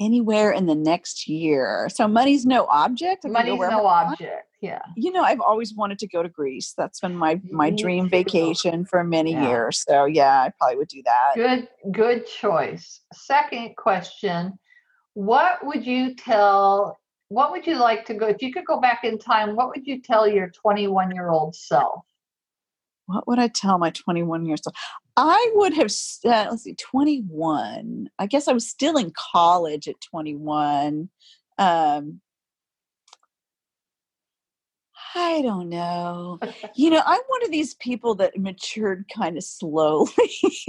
Anywhere 0.00 0.50
in 0.50 0.66
the 0.66 0.74
next 0.74 1.28
year. 1.28 1.88
So 1.94 2.08
money's 2.08 2.44
no 2.44 2.66
object. 2.66 3.24
I 3.24 3.28
Money's 3.28 3.60
no 3.60 3.86
object. 3.86 4.48
Yeah. 4.60 4.82
You 4.96 5.12
know, 5.12 5.22
I've 5.22 5.40
always 5.40 5.74
wanted 5.74 5.98
to 6.00 6.08
go 6.08 6.22
to 6.22 6.28
Greece. 6.28 6.74
That's 6.76 6.98
been 7.00 7.14
my 7.14 7.40
my 7.50 7.70
dream 7.70 8.08
vacation 8.08 8.86
for 8.86 9.04
many 9.04 9.32
Yeah. 9.32 9.48
years. 9.48 9.84
So 9.86 10.06
yeah, 10.06 10.40
I 10.42 10.52
probably 10.58 10.78
would 10.78 10.88
do 10.88 11.02
that. 11.04 11.32
Good, 11.34 11.68
good 11.92 12.26
choice. 12.26 13.02
Second 13.12 13.76
question 13.76 14.54
What 15.12 15.64
would 15.64 15.86
you 15.86 16.16
tell 16.16 16.98
what 17.28 17.50
would 17.50 17.66
you 17.66 17.76
like 17.76 18.04
to 18.06 18.14
go 18.14 18.26
if 18.26 18.42
you 18.42 18.52
could 18.52 18.66
go 18.66 18.80
back 18.80 19.04
in 19.04 19.18
time 19.18 19.56
what 19.56 19.68
would 19.68 19.86
you 19.86 20.00
tell 20.00 20.28
your 20.28 20.50
21 20.50 21.14
year 21.14 21.30
old 21.30 21.54
self? 21.54 22.04
What 23.06 23.26
would 23.28 23.38
i 23.38 23.48
tell 23.48 23.78
my 23.78 23.90
21 23.90 24.46
years 24.46 24.62
old 24.66 24.74
i 25.16 25.50
would 25.54 25.74
have 25.74 25.92
uh, 26.24 26.46
let's 26.50 26.64
see 26.64 26.74
21 26.74 28.08
i 28.18 28.26
guess 28.26 28.48
i 28.48 28.52
was 28.52 28.66
still 28.66 28.96
in 28.96 29.12
college 29.14 29.88
at 29.88 30.00
21 30.00 31.10
um 31.58 32.20
I 35.14 35.42
don't 35.42 35.68
know. 35.68 36.40
You 36.74 36.90
know, 36.90 37.02
I'm 37.04 37.20
one 37.28 37.44
of 37.44 37.50
these 37.50 37.74
people 37.74 38.14
that 38.16 38.38
matured 38.38 39.06
kind 39.14 39.36
of 39.36 39.44
slowly. 39.44 40.10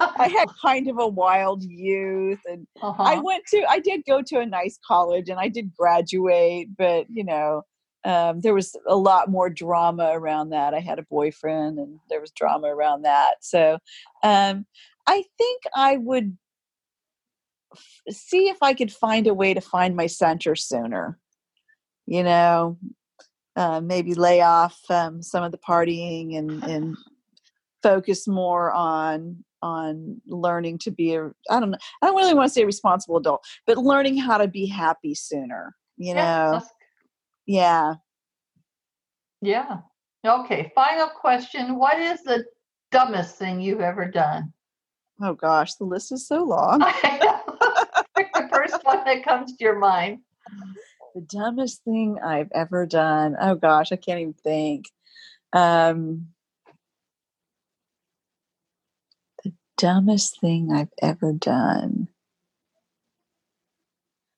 I 0.00 0.28
had 0.28 0.48
kind 0.62 0.88
of 0.88 0.98
a 0.98 1.08
wild 1.08 1.64
youth 1.64 2.40
and 2.46 2.66
uh-huh. 2.80 3.02
I 3.02 3.18
went 3.18 3.44
to 3.48 3.64
I 3.68 3.80
did 3.80 4.04
go 4.06 4.22
to 4.22 4.38
a 4.38 4.46
nice 4.46 4.78
college 4.86 5.28
and 5.28 5.40
I 5.40 5.48
did 5.48 5.74
graduate, 5.74 6.68
but 6.76 7.06
you 7.10 7.24
know, 7.24 7.62
um, 8.04 8.40
there 8.40 8.54
was 8.54 8.76
a 8.86 8.96
lot 8.96 9.28
more 9.28 9.50
drama 9.50 10.10
around 10.12 10.50
that. 10.50 10.72
I 10.72 10.80
had 10.80 10.98
a 10.98 11.06
boyfriend 11.10 11.78
and 11.78 11.98
there 12.08 12.20
was 12.20 12.30
drama 12.30 12.68
around 12.68 13.02
that. 13.02 13.36
So 13.40 13.78
um, 14.22 14.66
I 15.06 15.24
think 15.36 15.62
I 15.74 15.96
would 15.96 16.36
f- 17.74 18.14
see 18.14 18.48
if 18.48 18.58
I 18.62 18.72
could 18.72 18.92
find 18.92 19.26
a 19.26 19.34
way 19.34 19.52
to 19.52 19.60
find 19.60 19.96
my 19.96 20.06
center 20.06 20.54
sooner. 20.54 21.18
You 22.06 22.24
know, 22.24 22.78
uh, 23.60 23.78
maybe 23.78 24.14
lay 24.14 24.40
off 24.40 24.80
um, 24.88 25.22
some 25.22 25.44
of 25.44 25.52
the 25.52 25.58
partying 25.58 26.38
and 26.38 26.64
and 26.72 26.96
focus 27.82 28.26
more 28.26 28.72
on 28.72 29.44
on 29.62 30.20
learning 30.26 30.78
to 30.78 30.90
be 30.90 31.14
a 31.14 31.26
I 31.50 31.60
don't 31.60 31.70
know 31.70 31.78
I 32.00 32.06
don't 32.06 32.16
really 32.16 32.34
want 32.34 32.48
to 32.48 32.54
say 32.54 32.62
a 32.62 32.66
responsible 32.66 33.18
adult, 33.18 33.44
but 33.66 33.76
learning 33.76 34.16
how 34.16 34.38
to 34.38 34.48
be 34.48 34.66
happy 34.66 35.14
sooner. 35.14 35.74
You 35.98 36.14
know, 36.14 36.62
yeah, 37.46 37.94
yeah. 39.42 39.80
Okay. 40.26 40.72
Final 40.74 41.08
question: 41.08 41.76
What 41.76 41.98
is 41.98 42.22
the 42.22 42.46
dumbest 42.90 43.36
thing 43.36 43.60
you've 43.60 43.82
ever 43.82 44.06
done? 44.06 44.54
Oh 45.22 45.34
gosh, 45.34 45.74
the 45.74 45.84
list 45.84 46.12
is 46.12 46.26
so 46.26 46.42
long. 46.44 46.78
the 48.14 48.48
first 48.50 48.82
one 48.84 49.04
that 49.04 49.22
comes 49.22 49.54
to 49.54 49.64
your 49.64 49.78
mind 49.78 50.20
the 51.14 51.20
dumbest 51.20 51.84
thing 51.84 52.18
I've 52.22 52.50
ever 52.52 52.86
done. 52.86 53.36
Oh 53.40 53.54
gosh, 53.54 53.92
I 53.92 53.96
can't 53.96 54.20
even 54.20 54.34
think. 54.34 54.86
Um, 55.52 56.28
the 59.44 59.52
dumbest 59.76 60.40
thing 60.40 60.72
I've 60.72 60.92
ever 61.02 61.32
done. 61.32 62.08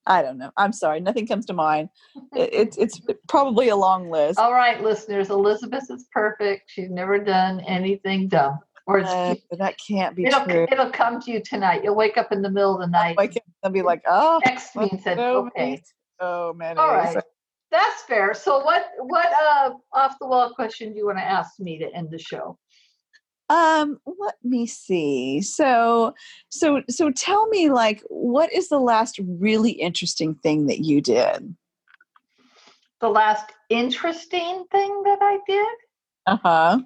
I 0.05 0.23
don't 0.23 0.39
know. 0.39 0.51
I'm 0.57 0.73
sorry. 0.73 1.01
Nothing 1.01 1.27
comes 1.27 1.47
to 1.47 1.53
mind. 1.53 1.89
It's 2.35 2.79
it's 2.79 3.01
probably 3.29 3.69
a 3.69 3.77
long 3.77 4.11
list. 4.11 4.39
All 4.39 4.53
right, 4.53 4.83
listeners. 4.83 5.31
Elizabeth 5.31 5.85
is 5.91 6.07
perfect. 6.13 6.71
She's 6.71 6.91
never 6.91 7.19
done 7.19 7.61
anything 7.61 8.29
dumb. 8.29 8.59
Or 8.87 9.01
uh, 9.01 9.35
that 9.59 9.77
can't 9.87 10.17
be 10.17 10.25
it'll, 10.25 10.45
true. 10.45 10.67
It'll 10.73 10.91
come 10.91 11.21
to 11.21 11.31
you 11.31 11.41
tonight. 11.41 11.85
You'll 11.85 11.95
wake 11.95 12.17
up 12.17 12.33
in 12.33 12.43
the 12.43 12.51
middle 12.51 12.75
of 12.75 12.81
the 12.81 12.87
night. 12.87 13.17
I'll 13.19 13.25
wake 13.25 13.37
up 13.37 13.43
and 13.63 13.75
be 13.75 13.83
like, 13.83 14.03
oh. 14.07 14.41
Text 14.43 14.75
me 14.75 14.89
and 14.91 15.01
said, 15.01 15.19
okay 15.19 15.83
so 16.23 16.55
many. 16.57 16.79
All 16.79 16.89
right. 16.89 17.23
That's 17.71 18.03
fair. 18.03 18.35
So 18.35 18.63
what 18.63 18.85
what 18.99 19.31
uh 19.33 19.71
off 19.93 20.19
the 20.21 20.27
wall 20.27 20.53
question 20.55 20.93
do 20.93 20.99
you 20.99 21.07
want 21.07 21.19
to 21.19 21.25
ask 21.25 21.59
me 21.59 21.79
to 21.79 21.93
end 21.95 22.11
the 22.11 22.19
show? 22.19 22.59
Um, 23.49 23.99
let 24.07 24.37
me 24.43 24.67
see. 24.67 25.41
So 25.41 26.15
so 26.51 26.83
so 26.89 27.11
tell 27.11 27.49
me 27.49 27.71
like 27.71 28.03
what 28.09 28.53
is 28.53 28.69
the 28.69 28.79
last 28.79 29.19
really 29.27 29.73
interesting 29.73 30.35
thing 30.35 30.67
that 30.67 30.81
you 30.81 31.01
did? 31.01 31.57
The 33.01 33.09
last 33.09 33.53
interesting 33.69 34.65
thing 34.71 35.03
that 35.05 35.19
I 35.21 35.39
did? 35.47 35.77
Uh-huh. 36.27 36.79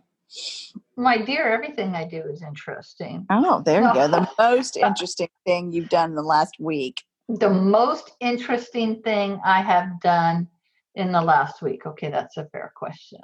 My 0.97 1.19
dear, 1.19 1.47
everything 1.49 1.95
I 1.95 2.05
do 2.05 2.23
is 2.31 2.43
interesting. 2.43 3.27
Oh, 3.29 3.61
there 3.65 3.83
you 3.83 3.93
go. 3.93 4.09
The 4.09 4.29
most 4.39 4.77
interesting 4.77 5.29
thing 5.45 5.73
you've 5.73 5.91
done 5.91 6.11
in 6.11 6.17
the 6.17 6.23
last 6.23 6.55
week 6.59 7.03
the 7.29 7.51
most 7.51 8.13
interesting 8.21 9.03
thing 9.03 9.41
I 9.45 9.61
have 9.61 10.01
done 10.01 10.49
in 10.95 11.13
the 11.13 11.21
last 11.21 11.63
week? 11.63 11.87
Okay, 11.87 12.11
that's 12.11 12.37
a 12.37 12.47
fair 12.47 12.73
question. 12.77 13.21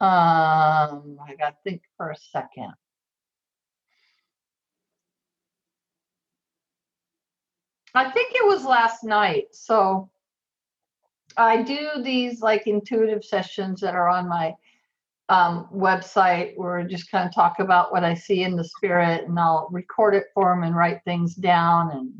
Um, 0.00 1.18
I 1.26 1.34
got 1.38 1.50
to 1.50 1.56
think 1.64 1.82
for 1.96 2.10
a 2.10 2.16
second. 2.16 2.72
I 7.94 8.10
think 8.10 8.32
it 8.34 8.44
was 8.44 8.64
last 8.64 9.04
night. 9.04 9.46
So 9.52 10.10
I 11.36 11.62
do 11.62 12.02
these 12.02 12.40
like 12.40 12.66
intuitive 12.66 13.24
sessions 13.24 13.80
that 13.80 13.94
are 13.94 14.08
on 14.08 14.28
my 14.28 14.54
um, 15.28 15.68
website 15.72 16.52
where 16.56 16.78
I 16.78 16.84
just 16.84 17.10
kind 17.10 17.26
of 17.26 17.34
talk 17.34 17.60
about 17.60 17.92
what 17.92 18.04
I 18.04 18.14
see 18.14 18.42
in 18.42 18.56
the 18.56 18.64
spirit 18.64 19.26
and 19.26 19.38
I'll 19.38 19.68
record 19.70 20.14
it 20.14 20.24
for 20.34 20.52
them 20.52 20.64
and 20.64 20.76
write 20.76 21.00
things 21.04 21.34
down 21.34 21.92
and 21.92 22.12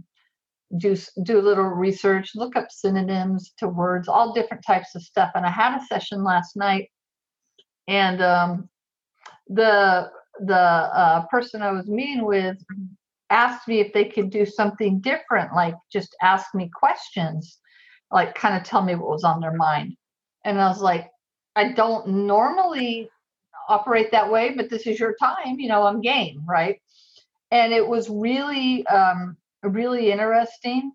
do 0.79 0.97
do 1.23 1.39
a 1.39 1.43
little 1.43 1.65
research, 1.65 2.33
look 2.35 2.57
up 2.57 2.71
synonyms 2.71 3.53
to 3.59 3.69
words, 3.69 4.09
all 4.09 4.33
different 4.33 4.65
types 4.67 4.95
of 4.95 5.03
stuff. 5.03 5.31
And 5.35 5.47
I 5.47 5.51
had 5.51 5.79
a 5.79 5.85
session 5.87 6.25
last 6.25 6.57
night, 6.57 6.91
and 7.89 8.23
um, 8.23 8.69
the 9.49 10.11
the 10.41 10.55
uh, 10.55 11.27
person 11.27 11.63
I 11.63 11.71
was 11.71 11.89
meeting 11.89 12.25
with 12.25 12.57
asked 13.31 13.69
me 13.69 13.81
if 13.81 13.93
they 13.93 14.05
could 14.05 14.31
do 14.31 14.45
something 14.45 15.01
different, 15.01 15.55
like 15.55 15.75
just 15.93 16.15
ask 16.23 16.55
me 16.55 16.71
questions, 16.75 17.59
like 18.11 18.35
kind 18.35 18.57
of 18.57 18.65
tell 18.65 18.83
me 18.83 18.95
what 18.95 19.11
was 19.11 19.25
on 19.25 19.41
their 19.41 19.55
mind. 19.55 19.97
And 20.45 20.61
I 20.61 20.69
was 20.69 20.81
like, 20.81 21.11
I 21.57 21.73
don't 21.73 22.07
normally 22.27 23.09
operate 23.69 24.11
that 24.13 24.31
way, 24.31 24.55
but 24.57 24.69
this 24.71 24.87
is 24.87 25.01
your 25.01 25.15
time, 25.21 25.59
you 25.59 25.69
know, 25.69 25.85
I'm 25.85 26.01
game, 26.01 26.43
right? 26.47 26.81
And 27.51 27.73
it 27.73 27.87
was 27.87 28.11
really 28.11 28.87
um, 28.87 29.37
really 29.65 30.11
interesting 30.11 30.93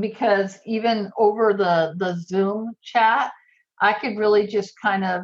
because 0.00 0.58
even 0.66 1.10
over 1.18 1.52
the 1.52 1.94
the 1.98 2.16
Zoom 2.20 2.72
chat, 2.82 3.32
I 3.80 3.92
could 3.92 4.18
really 4.18 4.46
just 4.46 4.72
kind 4.80 5.04
of 5.04 5.22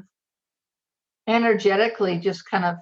energetically 1.29 2.19
just 2.19 2.49
kind 2.51 2.65
of 2.65 2.77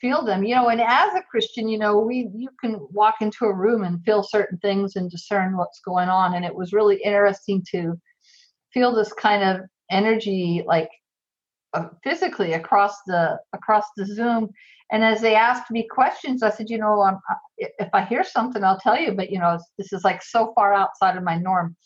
feel 0.00 0.24
them 0.24 0.42
you 0.42 0.54
know 0.54 0.68
and 0.68 0.80
as 0.80 1.14
a 1.14 1.22
christian 1.30 1.68
you 1.68 1.78
know 1.78 1.98
we 1.98 2.28
you 2.34 2.48
can 2.60 2.78
walk 2.90 3.16
into 3.20 3.44
a 3.44 3.54
room 3.54 3.84
and 3.84 4.02
feel 4.04 4.22
certain 4.22 4.58
things 4.58 4.96
and 4.96 5.10
discern 5.10 5.56
what's 5.56 5.80
going 5.80 6.08
on 6.08 6.34
and 6.34 6.44
it 6.44 6.54
was 6.54 6.72
really 6.72 7.00
interesting 7.02 7.62
to 7.70 7.94
feel 8.72 8.94
this 8.94 9.12
kind 9.12 9.42
of 9.42 9.66
energy 9.90 10.64
like 10.66 10.88
physically 12.02 12.52
across 12.54 13.02
the 13.06 13.38
across 13.52 13.84
the 13.96 14.06
zoom 14.06 14.48
and 14.92 15.02
as 15.02 15.20
they 15.20 15.34
asked 15.34 15.70
me 15.70 15.86
questions, 15.88 16.42
I 16.42 16.50
said, 16.50 16.68
you 16.68 16.78
know, 16.78 17.02
I'm, 17.02 17.18
if 17.58 17.88
I 17.92 18.04
hear 18.04 18.22
something, 18.22 18.62
I'll 18.62 18.78
tell 18.78 18.98
you. 18.98 19.12
But 19.12 19.30
you 19.30 19.38
know, 19.38 19.58
this 19.78 19.92
is 19.92 20.04
like 20.04 20.22
so 20.22 20.52
far 20.54 20.74
outside 20.74 21.16
of 21.16 21.24
my 21.24 21.38
norm. 21.38 21.76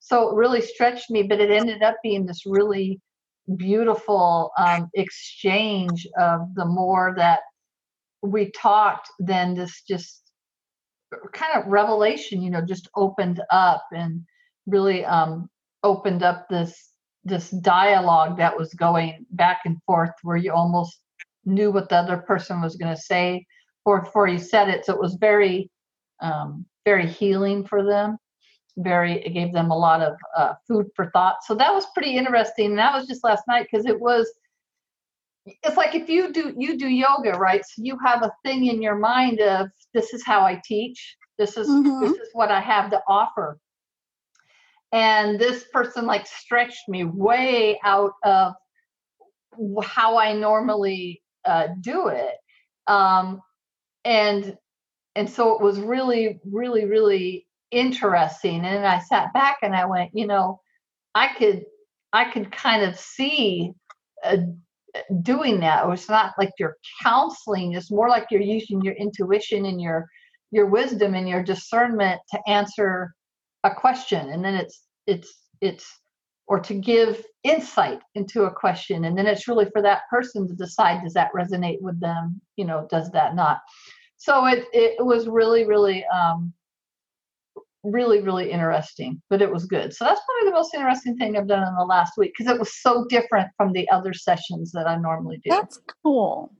So 0.00 0.30
it 0.30 0.34
really 0.36 0.62
stretched 0.62 1.10
me, 1.10 1.22
but 1.22 1.40
it 1.40 1.50
ended 1.50 1.82
up 1.82 1.96
being 2.02 2.24
this 2.24 2.46
really 2.46 3.00
beautiful 3.56 4.50
um, 4.58 4.88
exchange 4.94 6.06
of 6.18 6.54
the 6.54 6.64
more 6.64 7.14
that 7.16 7.40
we 8.22 8.50
talked, 8.50 9.08
then 9.18 9.54
this 9.54 9.82
just 9.86 10.22
kind 11.32 11.54
of 11.54 11.70
revelation, 11.70 12.42
you 12.42 12.50
know, 12.50 12.60
just 12.60 12.88
opened 12.96 13.40
up 13.50 13.84
and 13.92 14.22
really 14.66 15.04
um, 15.04 15.48
opened 15.82 16.22
up 16.22 16.48
this 16.48 16.92
this 17.24 17.50
dialogue 17.50 18.38
that 18.38 18.56
was 18.56 18.72
going 18.74 19.26
back 19.30 19.60
and 19.64 19.76
forth 19.84 20.10
where 20.22 20.36
you 20.36 20.52
almost 20.52 21.00
knew 21.44 21.70
what 21.70 21.88
the 21.88 21.96
other 21.96 22.18
person 22.18 22.60
was 22.60 22.76
going 22.76 22.94
to 22.94 23.00
say 23.00 23.44
before 23.84 24.26
he 24.26 24.38
said 24.38 24.68
it. 24.68 24.84
So 24.84 24.94
it 24.94 25.00
was 25.00 25.14
very, 25.14 25.70
um, 26.20 26.66
very 26.84 27.06
healing 27.06 27.66
for 27.66 27.84
them. 27.84 28.18
Very, 28.76 29.24
it 29.24 29.30
gave 29.30 29.52
them 29.52 29.70
a 29.70 29.78
lot 29.78 30.02
of 30.02 30.16
uh, 30.36 30.54
food 30.66 30.86
for 30.94 31.10
thought. 31.10 31.38
So 31.44 31.54
that 31.54 31.74
was 31.74 31.86
pretty 31.94 32.16
interesting. 32.16 32.70
And 32.70 32.78
that 32.78 32.94
was 32.94 33.06
just 33.06 33.24
last 33.24 33.42
night 33.48 33.66
because 33.70 33.86
it 33.86 33.98
was. 33.98 34.30
It's 35.62 35.78
like 35.78 35.94
if 35.94 36.10
you 36.10 36.30
do 36.30 36.54
you 36.58 36.76
do 36.76 36.88
yoga, 36.88 37.30
right? 37.38 37.64
So 37.64 37.82
you 37.82 37.98
have 38.04 38.22
a 38.22 38.30
thing 38.44 38.66
in 38.66 38.82
your 38.82 38.96
mind 38.96 39.40
of 39.40 39.70
this 39.94 40.12
is 40.12 40.22
how 40.22 40.42
I 40.42 40.60
teach. 40.62 41.16
This 41.38 41.56
is 41.56 41.66
mm-hmm. 41.66 42.02
this 42.02 42.12
is 42.12 42.28
what 42.34 42.50
I 42.50 42.60
have 42.60 42.90
to 42.90 43.00
offer. 43.08 43.58
And 44.92 45.38
this 45.38 45.64
person 45.72 46.06
like 46.06 46.26
stretched 46.26 46.88
me 46.88 47.04
way 47.04 47.78
out 47.84 48.12
of 48.24 48.54
how 49.82 50.18
I 50.18 50.32
normally 50.32 51.22
uh, 51.44 51.68
do 51.80 52.08
it. 52.08 52.34
Um, 52.86 53.40
and 54.04 54.56
and 55.14 55.28
so 55.28 55.54
it 55.54 55.60
was 55.60 55.80
really, 55.80 56.40
really, 56.50 56.84
really 56.84 57.46
interesting. 57.70 58.64
And 58.64 58.86
I 58.86 59.00
sat 59.00 59.32
back 59.32 59.58
and 59.62 59.74
I 59.74 59.84
went, 59.84 60.10
you 60.14 60.26
know, 60.26 60.60
I 61.14 61.28
could 61.34 61.64
I 62.12 62.30
could 62.30 62.50
kind 62.52 62.82
of 62.82 62.98
see 62.98 63.72
uh, 64.24 64.36
doing 65.22 65.60
that. 65.60 65.84
It 65.84 65.88
was 65.88 66.08
not 66.08 66.34
like 66.38 66.50
you're 66.58 66.76
counseling; 67.02 67.72
it's 67.74 67.90
more 67.90 68.08
like 68.08 68.28
you're 68.30 68.40
using 68.40 68.80
your 68.82 68.94
intuition 68.94 69.66
and 69.66 69.80
your 69.80 70.06
your 70.50 70.66
wisdom 70.66 71.14
and 71.14 71.28
your 71.28 71.42
discernment 71.42 72.20
to 72.30 72.40
answer 72.46 73.14
a 73.64 73.74
question, 73.74 74.30
and 74.30 74.44
then 74.44 74.54
it's 74.54 74.82
it's 75.06 75.34
it's 75.60 76.00
or 76.46 76.58
to 76.58 76.74
give 76.74 77.22
insight 77.44 78.00
into 78.14 78.44
a 78.44 78.50
question 78.50 79.04
and 79.04 79.16
then 79.16 79.26
it's 79.26 79.46
really 79.46 79.66
for 79.70 79.82
that 79.82 80.02
person 80.10 80.48
to 80.48 80.54
decide 80.54 81.02
does 81.02 81.12
that 81.14 81.30
resonate 81.36 81.80
with 81.80 82.00
them? 82.00 82.40
You 82.56 82.64
know 82.64 82.86
does 82.90 83.10
that 83.12 83.34
not? 83.34 83.60
So 84.16 84.46
it 84.46 84.66
it 84.72 85.04
was 85.04 85.28
really 85.28 85.66
really 85.66 86.04
um 86.06 86.52
really 87.84 88.20
really 88.20 88.50
interesting 88.50 89.22
but 89.30 89.42
it 89.42 89.50
was 89.50 89.66
good. 89.66 89.94
So 89.94 90.04
that's 90.04 90.20
probably 90.26 90.50
the 90.50 90.56
most 90.56 90.74
interesting 90.74 91.16
thing 91.16 91.36
i've 91.36 91.48
done 91.48 91.66
in 91.66 91.74
the 91.74 91.84
last 91.84 92.14
week 92.16 92.32
because 92.36 92.52
it 92.52 92.58
was 92.58 92.80
so 92.80 93.06
different 93.08 93.48
from 93.56 93.72
the 93.72 93.88
other 93.90 94.12
sessions 94.12 94.72
that 94.72 94.88
i 94.88 94.96
normally 94.96 95.40
do. 95.44 95.50
That's 95.50 95.80
cool. 96.02 96.52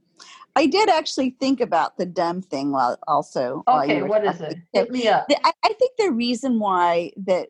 I 0.57 0.67
did 0.67 0.89
actually 0.89 1.37
think 1.39 1.61
about 1.61 1.97
the 1.99 2.07
dumb 2.07 2.43
thing 2.43 2.73
while 2.73 2.99
also. 3.07 3.63
while 3.65 3.85
okay 3.85 4.03
were 4.03 4.09
what 4.09 4.25
is 4.25 4.39
talking. 4.39 4.57
it 4.73 4.79
hit 4.79 4.91
me 4.91 5.09
up 5.09 5.27
I, 5.31 5.53
I 5.65 5.73
think 5.75 5.93
the 5.99 6.11
reason 6.11 6.59
why 6.59 7.13
that 7.27 7.49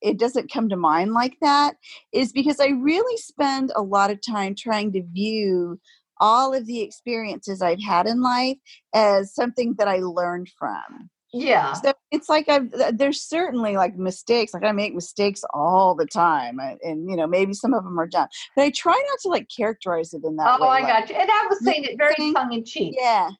it 0.00 0.18
doesn't 0.18 0.52
come 0.52 0.68
to 0.68 0.76
mind 0.76 1.14
like 1.14 1.36
that 1.40 1.76
is 2.12 2.32
because 2.32 2.60
I 2.60 2.68
really 2.68 3.16
spend 3.16 3.72
a 3.74 3.82
lot 3.82 4.10
of 4.10 4.20
time 4.20 4.54
trying 4.54 4.92
to 4.92 5.02
view 5.02 5.80
all 6.20 6.54
of 6.54 6.66
the 6.66 6.80
experiences 6.80 7.62
I've 7.62 7.82
had 7.82 8.06
in 8.06 8.22
life 8.22 8.58
as 8.94 9.34
something 9.34 9.74
that 9.78 9.88
I 9.88 9.98
learned 9.98 10.50
from. 10.58 11.10
Yeah 11.34 11.72
So 11.74 11.92
it's 12.10 12.28
like 12.28 12.48
I've, 12.48 12.72
uh, 12.72 12.92
there's 12.94 13.20
certainly 13.22 13.76
like 13.76 13.96
mistakes. 13.96 14.54
Like 14.54 14.64
I 14.64 14.72
make 14.72 14.94
mistakes 14.94 15.42
all 15.52 15.94
the 15.94 16.06
time, 16.06 16.60
and, 16.60 16.78
and 16.82 17.10
you 17.10 17.16
know 17.16 17.26
maybe 17.26 17.52
some 17.52 17.74
of 17.74 17.84
them 17.84 17.98
are 17.98 18.06
done 18.06 18.28
but 18.56 18.62
I 18.62 18.70
try 18.70 18.92
not 18.92 19.18
to 19.22 19.28
like 19.28 19.48
characterize 19.54 20.14
it 20.14 20.22
in 20.24 20.36
that 20.36 20.60
oh 20.60 20.62
way. 20.62 20.68
i 20.68 20.80
like, 20.80 20.88
got 20.88 21.10
you 21.10 21.16
and 21.16 21.30
i 21.30 21.46
was 21.48 21.64
saying 21.64 21.84
it 21.84 21.98
very 21.98 22.32
tongue-in-cheek 22.32 22.94
yeah 22.98 23.30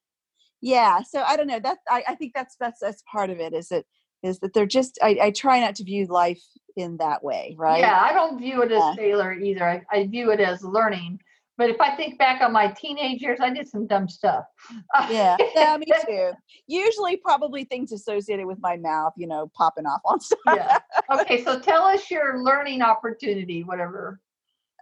yeah 0.60 1.02
so 1.02 1.22
i 1.22 1.36
don't 1.36 1.46
know 1.46 1.60
that 1.60 1.78
I, 1.88 2.02
I 2.08 2.14
think 2.14 2.32
that's 2.34 2.56
that's 2.58 2.80
that's 2.80 3.02
part 3.10 3.30
of 3.30 3.38
it 3.38 3.52
is 3.54 3.68
that 3.68 3.84
is 4.22 4.38
that 4.40 4.54
they're 4.54 4.66
just 4.66 4.98
I, 5.02 5.18
I 5.22 5.30
try 5.30 5.60
not 5.60 5.74
to 5.76 5.84
view 5.84 6.06
life 6.06 6.42
in 6.76 6.96
that 6.96 7.22
way 7.22 7.54
right 7.58 7.80
Yeah, 7.80 8.00
I 8.00 8.12
don't 8.12 8.38
view 8.38 8.62
it 8.62 8.72
as 8.72 8.80
Yeah. 8.82 8.94
failure 8.96 9.32
either. 9.32 9.64
I, 9.68 9.82
I 9.90 10.06
view 10.06 10.30
it 10.32 10.40
as 10.40 10.62
learning. 10.64 11.20
But 11.56 11.70
if 11.70 11.80
I 11.80 11.94
think 11.94 12.18
back 12.18 12.42
on 12.42 12.52
my 12.52 12.68
teenage 12.68 13.22
years, 13.22 13.38
I 13.40 13.50
did 13.50 13.68
some 13.68 13.86
dumb 13.86 14.08
stuff. 14.08 14.44
yeah 15.10 15.36
yeah 15.54 15.76
me 15.76 15.86
too 16.06 16.32
usually 16.66 17.16
probably 17.16 17.64
things 17.64 17.92
associated 17.92 18.46
with 18.46 18.58
my 18.60 18.76
mouth 18.76 19.12
you 19.16 19.26
know 19.26 19.50
popping 19.54 19.86
off 19.86 20.00
on 20.04 20.20
stuff 20.20 20.38
yeah. 20.54 20.78
Okay, 21.10 21.44
so 21.44 21.58
tell 21.58 21.82
us 21.82 22.10
your 22.10 22.42
learning 22.42 22.80
opportunity, 22.82 23.62
whatever. 23.62 24.20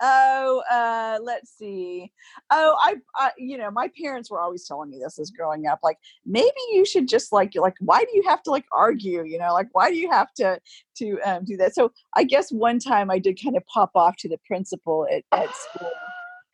oh 0.00 0.62
uh 0.70 1.18
let's 1.22 1.56
see 1.56 2.10
oh 2.50 2.76
I, 2.80 2.96
I 3.16 3.30
you 3.36 3.58
know 3.58 3.70
my 3.70 3.90
parents 4.00 4.30
were 4.30 4.40
always 4.40 4.66
telling 4.66 4.90
me 4.90 4.98
this 5.02 5.18
as 5.18 5.30
growing 5.30 5.66
up 5.66 5.80
like 5.82 5.98
maybe 6.24 6.50
you 6.72 6.84
should 6.84 7.08
just 7.08 7.32
like 7.32 7.52
like 7.54 7.74
why 7.80 8.00
do 8.00 8.10
you 8.14 8.22
have 8.26 8.42
to 8.44 8.50
like 8.50 8.64
argue 8.72 9.24
you 9.24 9.38
know 9.38 9.52
like 9.52 9.68
why 9.72 9.90
do 9.90 9.96
you 9.96 10.10
have 10.10 10.32
to 10.34 10.58
to 10.96 11.20
um, 11.20 11.44
do 11.44 11.56
that 11.56 11.74
so 11.74 11.92
i 12.14 12.24
guess 12.24 12.50
one 12.50 12.78
time 12.78 13.10
i 13.10 13.18
did 13.18 13.40
kind 13.42 13.56
of 13.56 13.66
pop 13.66 13.90
off 13.94 14.16
to 14.16 14.28
the 14.28 14.38
principal 14.46 15.06
at, 15.10 15.22
at 15.32 15.54
school 15.54 15.90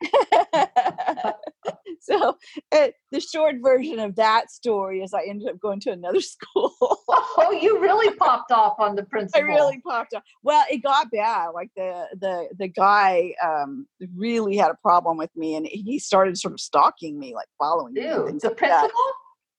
so 2.01 2.37
uh, 2.71 2.87
the 3.11 3.19
short 3.19 3.55
version 3.61 3.99
of 3.99 4.15
that 4.15 4.49
story 4.51 5.01
is 5.01 5.13
i 5.13 5.23
ended 5.27 5.49
up 5.49 5.59
going 5.59 5.79
to 5.79 5.91
another 5.91 6.21
school 6.33 6.73
Oh, 7.41 7.51
you 7.51 7.79
really 7.79 8.13
popped 8.15 8.51
off 8.51 8.79
on 8.79 8.95
the 8.95 9.03
principal. 9.03 9.41
I 9.41 9.43
really 9.43 9.81
popped 9.81 10.13
off. 10.13 10.23
Well, 10.43 10.65
it 10.69 10.83
got 10.83 11.09
bad. 11.11 11.49
Like 11.53 11.69
the 11.75 12.07
the 12.19 12.49
the 12.57 12.67
guy 12.67 13.33
um 13.43 13.87
really 14.15 14.57
had 14.57 14.71
a 14.71 14.77
problem 14.81 15.17
with 15.17 15.31
me, 15.35 15.55
and 15.55 15.65
he 15.65 15.99
started 15.99 16.37
sort 16.37 16.53
of 16.53 16.59
stalking 16.59 17.19
me, 17.19 17.33
like 17.33 17.47
following 17.57 17.93
me. 17.93 18.03
the 18.03 18.17
like 18.19 18.41
that. 18.41 18.57
principal? 18.57 19.03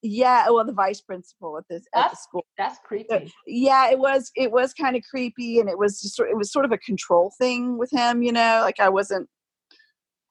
Yeah, 0.02 0.48
well, 0.48 0.64
the 0.64 0.72
vice 0.72 1.00
principal 1.00 1.58
at 1.58 1.64
this 1.68 1.84
at 1.94 2.10
the 2.10 2.16
school. 2.16 2.44
That's 2.56 2.78
creepy. 2.84 3.32
Yeah, 3.46 3.90
it 3.90 3.98
was 3.98 4.30
it 4.36 4.50
was 4.50 4.72
kind 4.72 4.96
of 4.96 5.02
creepy, 5.10 5.58
and 5.58 5.68
it 5.68 5.78
was 5.78 6.00
just 6.00 6.18
it 6.20 6.36
was 6.36 6.52
sort 6.52 6.64
of 6.64 6.72
a 6.72 6.78
control 6.78 7.32
thing 7.38 7.78
with 7.78 7.90
him. 7.90 8.22
You 8.22 8.32
know, 8.32 8.60
like 8.62 8.80
I 8.80 8.88
wasn't. 8.88 9.28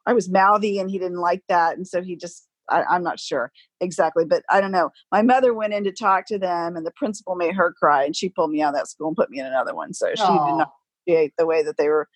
I 0.10 0.14
was 0.14 0.28
mouthy, 0.28 0.80
and 0.80 0.90
he 0.90 0.98
didn't 0.98 1.20
like 1.20 1.44
that, 1.50 1.78
and 1.78 1.88
so 1.88 2.02
he 2.02 2.16
just. 2.16 2.48
I, 2.72 2.84
I'm 2.84 3.02
not 3.02 3.20
sure 3.20 3.52
exactly, 3.82 4.26
but 4.26 4.44
I 4.52 4.62
don't 4.62 4.72
know. 4.72 4.92
My 5.12 5.24
mother 5.24 5.56
went 5.56 5.74
in 5.74 5.84
to 5.86 5.92
talk 5.92 6.28
to 6.28 6.38
them, 6.38 6.76
and 6.76 6.86
the 6.86 6.92
principal 6.92 7.36
made 7.36 7.56
her 7.56 7.74
cry, 7.74 8.04
and 8.04 8.16
she 8.16 8.30
pulled 8.30 8.52
me 8.52 8.62
out 8.62 8.76
of 8.76 8.76
that 8.76 8.88
school 8.88 9.08
and 9.08 9.18
put 9.18 9.32
me 9.32 9.40
in 9.40 9.48
another 9.48 9.74
one. 9.74 9.92
So 9.92 10.10
she 10.10 10.22
did 10.22 10.28
not 10.28 10.72
appreciate 11.08 11.34
the 11.40 11.48
way 11.48 11.64
that 11.64 11.78
they 11.78 11.88
were 11.88 12.08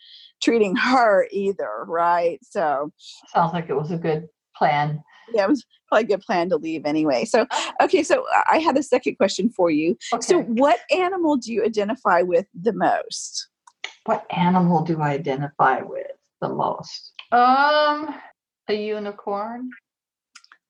treating 0.44 0.76
her 0.76 1.28
either, 1.32 1.86
right? 1.88 2.40
So 2.44 2.92
sounds 3.34 3.54
like 3.54 3.70
it 3.70 3.74
was 3.76 3.90
a 3.90 3.98
good 3.98 4.28
plan. 4.56 5.04
yeah, 5.34 5.46
it 5.46 5.50
was 5.50 5.66
probably 5.88 6.04
a 6.04 6.18
good 6.18 6.22
plan 6.22 6.50
to 6.50 6.58
leave 6.58 6.86
anyway. 6.86 7.26
So 7.26 7.48
okay, 7.82 8.04
so 8.04 8.24
I 8.48 8.60
had 8.60 8.78
a 8.78 8.84
second 8.84 9.16
question 9.16 9.50
for 9.50 9.72
you. 9.72 9.98
Okay. 10.14 10.22
So 10.22 10.42
what 10.42 10.82
animal 10.92 11.38
do 11.38 11.52
you 11.52 11.64
identify 11.66 12.22
with 12.22 12.46
the 12.54 12.74
most? 12.74 13.48
what 14.06 14.26
animal 14.32 14.84
do 14.84 15.02
I 15.02 15.12
identify 15.12 15.82
with 15.82 16.08
the 16.42 16.50
most? 16.50 17.13
Um, 17.34 18.16
a 18.70 18.74
unicorn. 18.74 19.70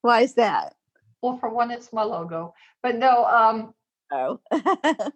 Why 0.01 0.22
is 0.22 0.34
that? 0.36 0.76
Well, 1.22 1.38
for 1.38 1.49
one, 1.49 1.72
it's 1.72 1.93
my 1.93 2.03
logo. 2.03 2.53
But 2.82 2.95
no, 2.97 3.26
um, 3.26 3.74
Oh, 4.16 4.39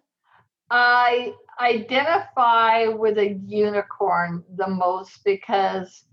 I 0.70 1.32
identify 1.60 2.86
with 2.88 3.16
a 3.16 3.34
unicorn 3.46 4.42
the 4.56 4.66
most 4.66 5.20
because, 5.24 6.04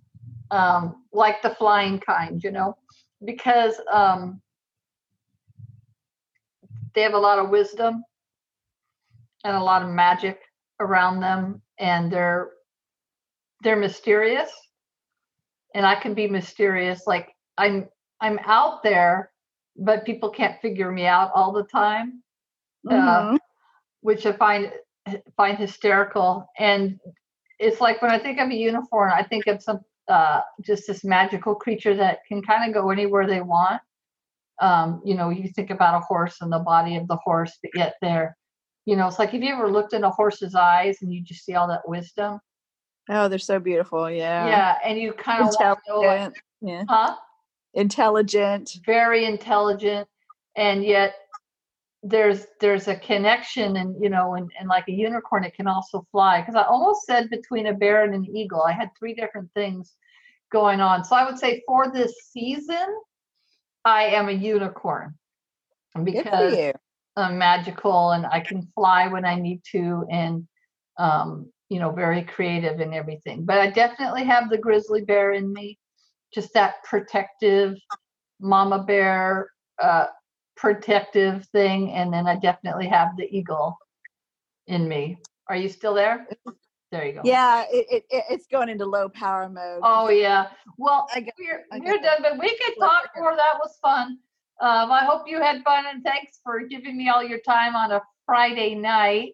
um, 0.52 1.04
like 1.12 1.42
the 1.42 1.56
flying 1.56 2.00
kind, 2.00 2.44
you 2.44 2.52
know, 2.52 2.78
because 3.26 3.74
um, 3.92 4.40
they 6.94 7.02
have 7.02 7.16
a 7.16 7.20
lot 7.20 7.40
of 7.40 7.50
wisdom 7.50 8.04
and 9.44 9.56
a 9.56 9.64
lot 9.64 9.82
of 9.82 9.90
magic 9.90 10.40
around 10.80 11.22
them, 11.22 11.60
and 11.80 12.12
they're 12.12 12.52
they're 13.64 13.76
mysterious, 13.76 14.52
and 15.76 15.86
I 15.88 15.96
can 15.96 16.16
be 16.16 16.28
mysterious. 16.28 17.04
Like 17.08 17.36
I'm 17.60 17.90
I'm 18.22 18.40
out 18.46 18.84
there, 18.84 19.32
but 19.78 20.06
people 20.06 20.32
can't 20.32 20.62
figure 20.62 20.92
me 20.92 21.08
out 21.08 21.32
all 21.36 21.54
the 21.54 21.66
time 21.66 22.24
Mhm. 23.34 23.40
which 24.02 24.26
I 24.28 24.34
find 24.34 24.74
find 25.38 25.58
hysterical. 25.60 26.48
And 26.60 27.00
it's 27.60 27.82
like 27.82 28.02
when 28.02 28.12
I 28.12 28.20
think 28.20 28.40
of 28.40 28.50
a 28.50 28.56
unicorn, 28.56 29.12
I 29.14 29.24
think 29.24 29.48
of 29.48 29.64
some 29.64 29.82
uh, 30.10 30.42
just 30.62 30.88
this 30.88 31.04
magical 31.06 31.56
creature 31.56 31.96
that 31.96 32.20
can 32.28 32.42
kind 32.44 32.68
of 32.70 32.74
go 32.76 32.92
anywhere 32.92 33.28
they 33.28 33.42
want. 33.42 33.82
Um, 34.62 35.02
you 35.06 35.16
know, 35.16 35.30
you 35.32 35.50
think 35.50 35.72
about 35.72 35.96
a 35.96 36.02
horse 36.02 36.38
and 36.42 36.52
the 36.54 36.60
body 36.60 36.98
of 36.98 37.08
the 37.08 37.18
horse, 37.18 37.58
but 37.64 37.72
yet 37.76 37.96
they're, 38.02 38.38
you 38.86 38.98
know, 38.98 39.08
it's 39.08 39.20
like 39.20 39.32
have 39.32 39.44
you 39.44 39.54
ever 39.54 39.72
looked 39.72 39.94
in 39.94 40.04
a 40.06 40.12
horse's 40.12 40.56
eyes 40.56 41.00
and 41.04 41.14
you 41.14 41.24
just 41.24 41.46
see 41.46 41.56
all 41.56 41.68
that 41.70 41.88
wisdom? 41.90 42.40
Oh, 43.10 43.28
they're 43.28 43.40
so 43.40 43.60
beautiful. 43.60 44.10
Yeah, 44.10 44.48
Yeah, 44.48 44.78
and 44.84 44.98
you 44.98 45.14
kind 45.14 45.42
of 45.42 45.56
want 45.60 45.80
to 45.86 45.92
know, 45.92 46.00
like, 46.02 46.18
intelligent. 46.18 46.44
Yeah, 46.62 46.84
huh? 46.88 47.16
intelligent. 47.76 48.78
very 48.86 49.26
intelligent 49.26 50.08
and 50.56 50.84
yet 50.84 51.16
there's 52.04 52.46
there's 52.62 52.88
a 52.88 52.96
connection 52.96 53.78
and 53.78 54.02
you 54.02 54.10
know 54.10 54.36
and, 54.36 54.52
and 54.60 54.70
like 54.70 54.88
a 54.88 54.92
unicorn 54.92 55.44
it 55.44 55.56
can 55.56 55.68
also 55.68 56.06
fly 56.12 56.40
because 56.40 56.56
i 56.56 56.64
almost 56.64 57.06
said 57.06 57.30
between 57.30 57.68
a 57.68 57.74
bear 57.74 58.04
and 58.04 58.14
an 58.14 58.26
eagle 58.36 58.62
i 58.62 58.72
had 58.72 58.90
three 58.98 59.14
different 59.14 59.50
things 59.54 59.94
going 60.52 60.80
on 60.80 61.04
so 61.04 61.16
i 61.16 61.26
would 61.26 61.38
say 61.38 61.62
for 61.68 61.92
this 61.92 62.14
season 62.32 62.86
i 63.84 64.04
am 64.04 64.30
a 64.30 64.32
unicorn 64.32 65.14
because. 66.04 66.74
I'm 67.18 67.38
magical 67.38 68.12
and 68.12 68.26
i 68.26 68.42
can 68.42 68.68
fly 68.76 69.08
when 69.08 69.24
i 69.24 69.36
need 69.36 69.62
to 69.72 70.06
and 70.12 70.46
um 70.98 71.50
you 71.70 71.80
know 71.80 71.92
very 71.92 72.24
creative 72.24 72.80
and 72.80 72.94
everything. 72.94 73.46
But 73.46 73.60
i 73.60 73.70
definitely 73.70 74.24
have 74.26 74.50
the 74.50 74.58
grizzly 74.58 75.02
bear 75.02 75.34
in 75.34 75.52
me 75.52 75.78
just 76.34 76.54
that 76.54 76.84
protective 76.84 77.76
mama 78.40 78.84
bear 78.84 79.50
uh 79.82 80.08
protective 80.58 81.46
thing 81.48 81.92
and 81.92 82.14
then 82.14 82.28
i 82.28 82.36
definitely 82.36 82.88
have 82.88 83.10
the 83.18 83.28
eagle 83.36 83.78
in 84.68 84.88
me. 84.88 85.18
Are 85.48 85.56
you 85.56 85.70
still 85.70 85.94
there? 85.94 86.28
There 86.92 87.06
you 87.06 87.14
go. 87.14 87.22
Yeah, 87.24 87.66
it, 87.72 87.86
it, 87.92 88.04
it- 88.10 88.24
it's 88.32 88.48
going 88.48 88.70
into 88.70 88.86
low 88.86 89.10
power 89.10 89.48
mode. 89.50 89.82
oh 89.84 90.10
yeah. 90.10 90.48
Well 90.78 91.08
I 91.14 91.20
got- 91.22 91.34
we're, 91.38 91.64
I 91.72 91.80
we're 91.80 92.00
done 92.02 92.20
but 92.22 92.40
we 92.40 92.50
could 92.58 92.76
talk 92.80 93.10
more. 93.18 93.36
That 93.36 93.56
was 93.60 93.78
fun. 93.82 94.18
Um 94.62 94.92
i 94.92 95.04
hope 95.04 95.24
you 95.28 95.42
had 95.42 95.64
fun 95.64 95.86
and 95.92 96.04
thanks 96.04 96.40
for 96.44 96.62
giving 96.62 96.96
me 96.98 97.10
all 97.10 97.24
your 97.24 97.40
time 97.40 97.76
on 97.76 97.92
a 97.92 98.02
friday 98.26 98.74
night 98.76 99.34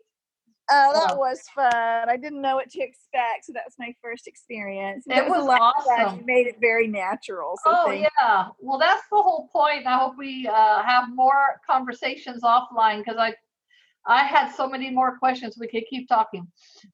Oh, 0.72 0.94
that 0.94 1.18
was 1.18 1.42
fun. 1.54 2.10
I 2.10 2.18
didn't 2.18 2.42
know 2.42 2.56
what 2.56 2.70
to 2.72 2.82
expect, 2.82 3.46
so 3.46 3.54
that 3.54 3.64
was 3.66 3.76
my 3.78 3.94
first 4.02 4.28
experience. 4.28 5.06
It 5.08 5.28
a 5.28 5.30
was 5.30 5.46
fun. 5.46 5.60
awesome. 5.62 6.20
You 6.20 6.26
made 6.26 6.48
it 6.48 6.56
very 6.62 6.88
natural. 6.88 7.58
So 7.64 7.72
oh 7.72 7.92
yeah 7.92 8.48
well 8.60 8.80
that's 8.80 9.04
the 9.12 9.22
whole 9.22 9.50
point. 9.52 9.86
i 9.86 9.98
hope 9.98 10.16
we 10.18 10.48
uh, 10.48 10.82
have 10.84 11.06
more 11.14 11.60
conversations 11.70 12.44
offline 12.44 13.00
because 13.00 13.18
i 13.18 13.34
i 14.08 14.24
had 14.24 14.50
so 14.52 14.68
many 14.68 14.90
more 14.90 15.18
questions 15.18 15.58
we 15.60 15.68
could 15.68 15.84
keep 15.90 16.08
talking 16.08 16.48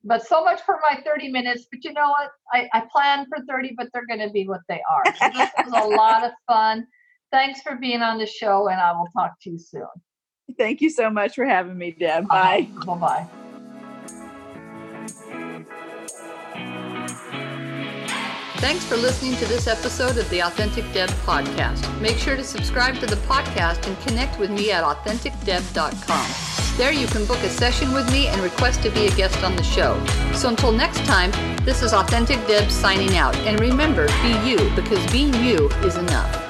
but 0.03 0.25
so 0.25 0.43
much 0.43 0.61
for 0.61 0.79
my 0.89 0.99
30 1.03 1.29
minutes 1.31 1.67
but 1.71 1.83
you 1.83 1.93
know 1.93 2.09
what 2.09 2.29
i, 2.53 2.67
I 2.73 2.83
planned 2.91 3.27
for 3.29 3.43
30 3.47 3.73
but 3.77 3.87
they're 3.93 4.05
going 4.05 4.19
to 4.19 4.29
be 4.29 4.47
what 4.47 4.61
they 4.67 4.81
are 4.89 5.03
so 5.15 5.29
this 5.37 5.49
was 5.65 5.73
a 5.73 5.87
lot 5.95 6.23
of 6.25 6.31
fun 6.47 6.85
thanks 7.31 7.61
for 7.61 7.75
being 7.75 8.01
on 8.01 8.17
the 8.17 8.25
show 8.25 8.67
and 8.69 8.79
i 8.79 8.91
will 8.91 9.07
talk 9.15 9.33
to 9.41 9.51
you 9.51 9.59
soon 9.59 9.87
Thank 10.57 10.79
you 10.79 10.89
so 10.89 11.09
much 11.09 11.35
for 11.35 11.43
having 11.43 11.77
me, 11.77 11.91
Deb. 11.91 12.25
Bye. 12.29 12.69
bye 12.85 12.95
bye 12.95 13.46
Thanks 18.59 18.83
for 18.83 18.97
listening 18.97 19.35
to 19.35 19.45
this 19.45 19.67
episode 19.67 20.17
of 20.17 20.27
the 20.31 20.41
Authentic 20.41 20.91
Deb 20.91 21.09
podcast. 21.27 22.01
Make 22.01 22.17
sure 22.17 22.35
to 22.35 22.43
subscribe 22.43 22.95
to 22.95 23.05
the 23.05 23.15
podcast 23.27 23.85
and 23.85 23.99
connect 24.01 24.39
with 24.39 24.49
me 24.49 24.71
at 24.71 24.83
authenticdeb.com. 24.83 26.75
There 26.75 26.91
you 26.91 27.05
can 27.05 27.25
book 27.25 27.37
a 27.37 27.49
session 27.49 27.93
with 27.93 28.11
me 28.11 28.25
and 28.27 28.41
request 28.41 28.81
to 28.81 28.89
be 28.89 29.05
a 29.05 29.11
guest 29.11 29.43
on 29.43 29.55
the 29.55 29.63
show. 29.63 30.03
So 30.33 30.49
until 30.49 30.71
next 30.71 31.05
time, 31.05 31.31
this 31.65 31.83
is 31.83 31.93
Authentic 31.93 32.45
Deb 32.47 32.71
signing 32.71 33.15
out. 33.15 33.35
And 33.37 33.59
remember, 33.59 34.07
be 34.23 34.35
you 34.43 34.57
because 34.75 35.05
being 35.11 35.33
you 35.35 35.69
is 35.83 35.95
enough. 35.95 36.46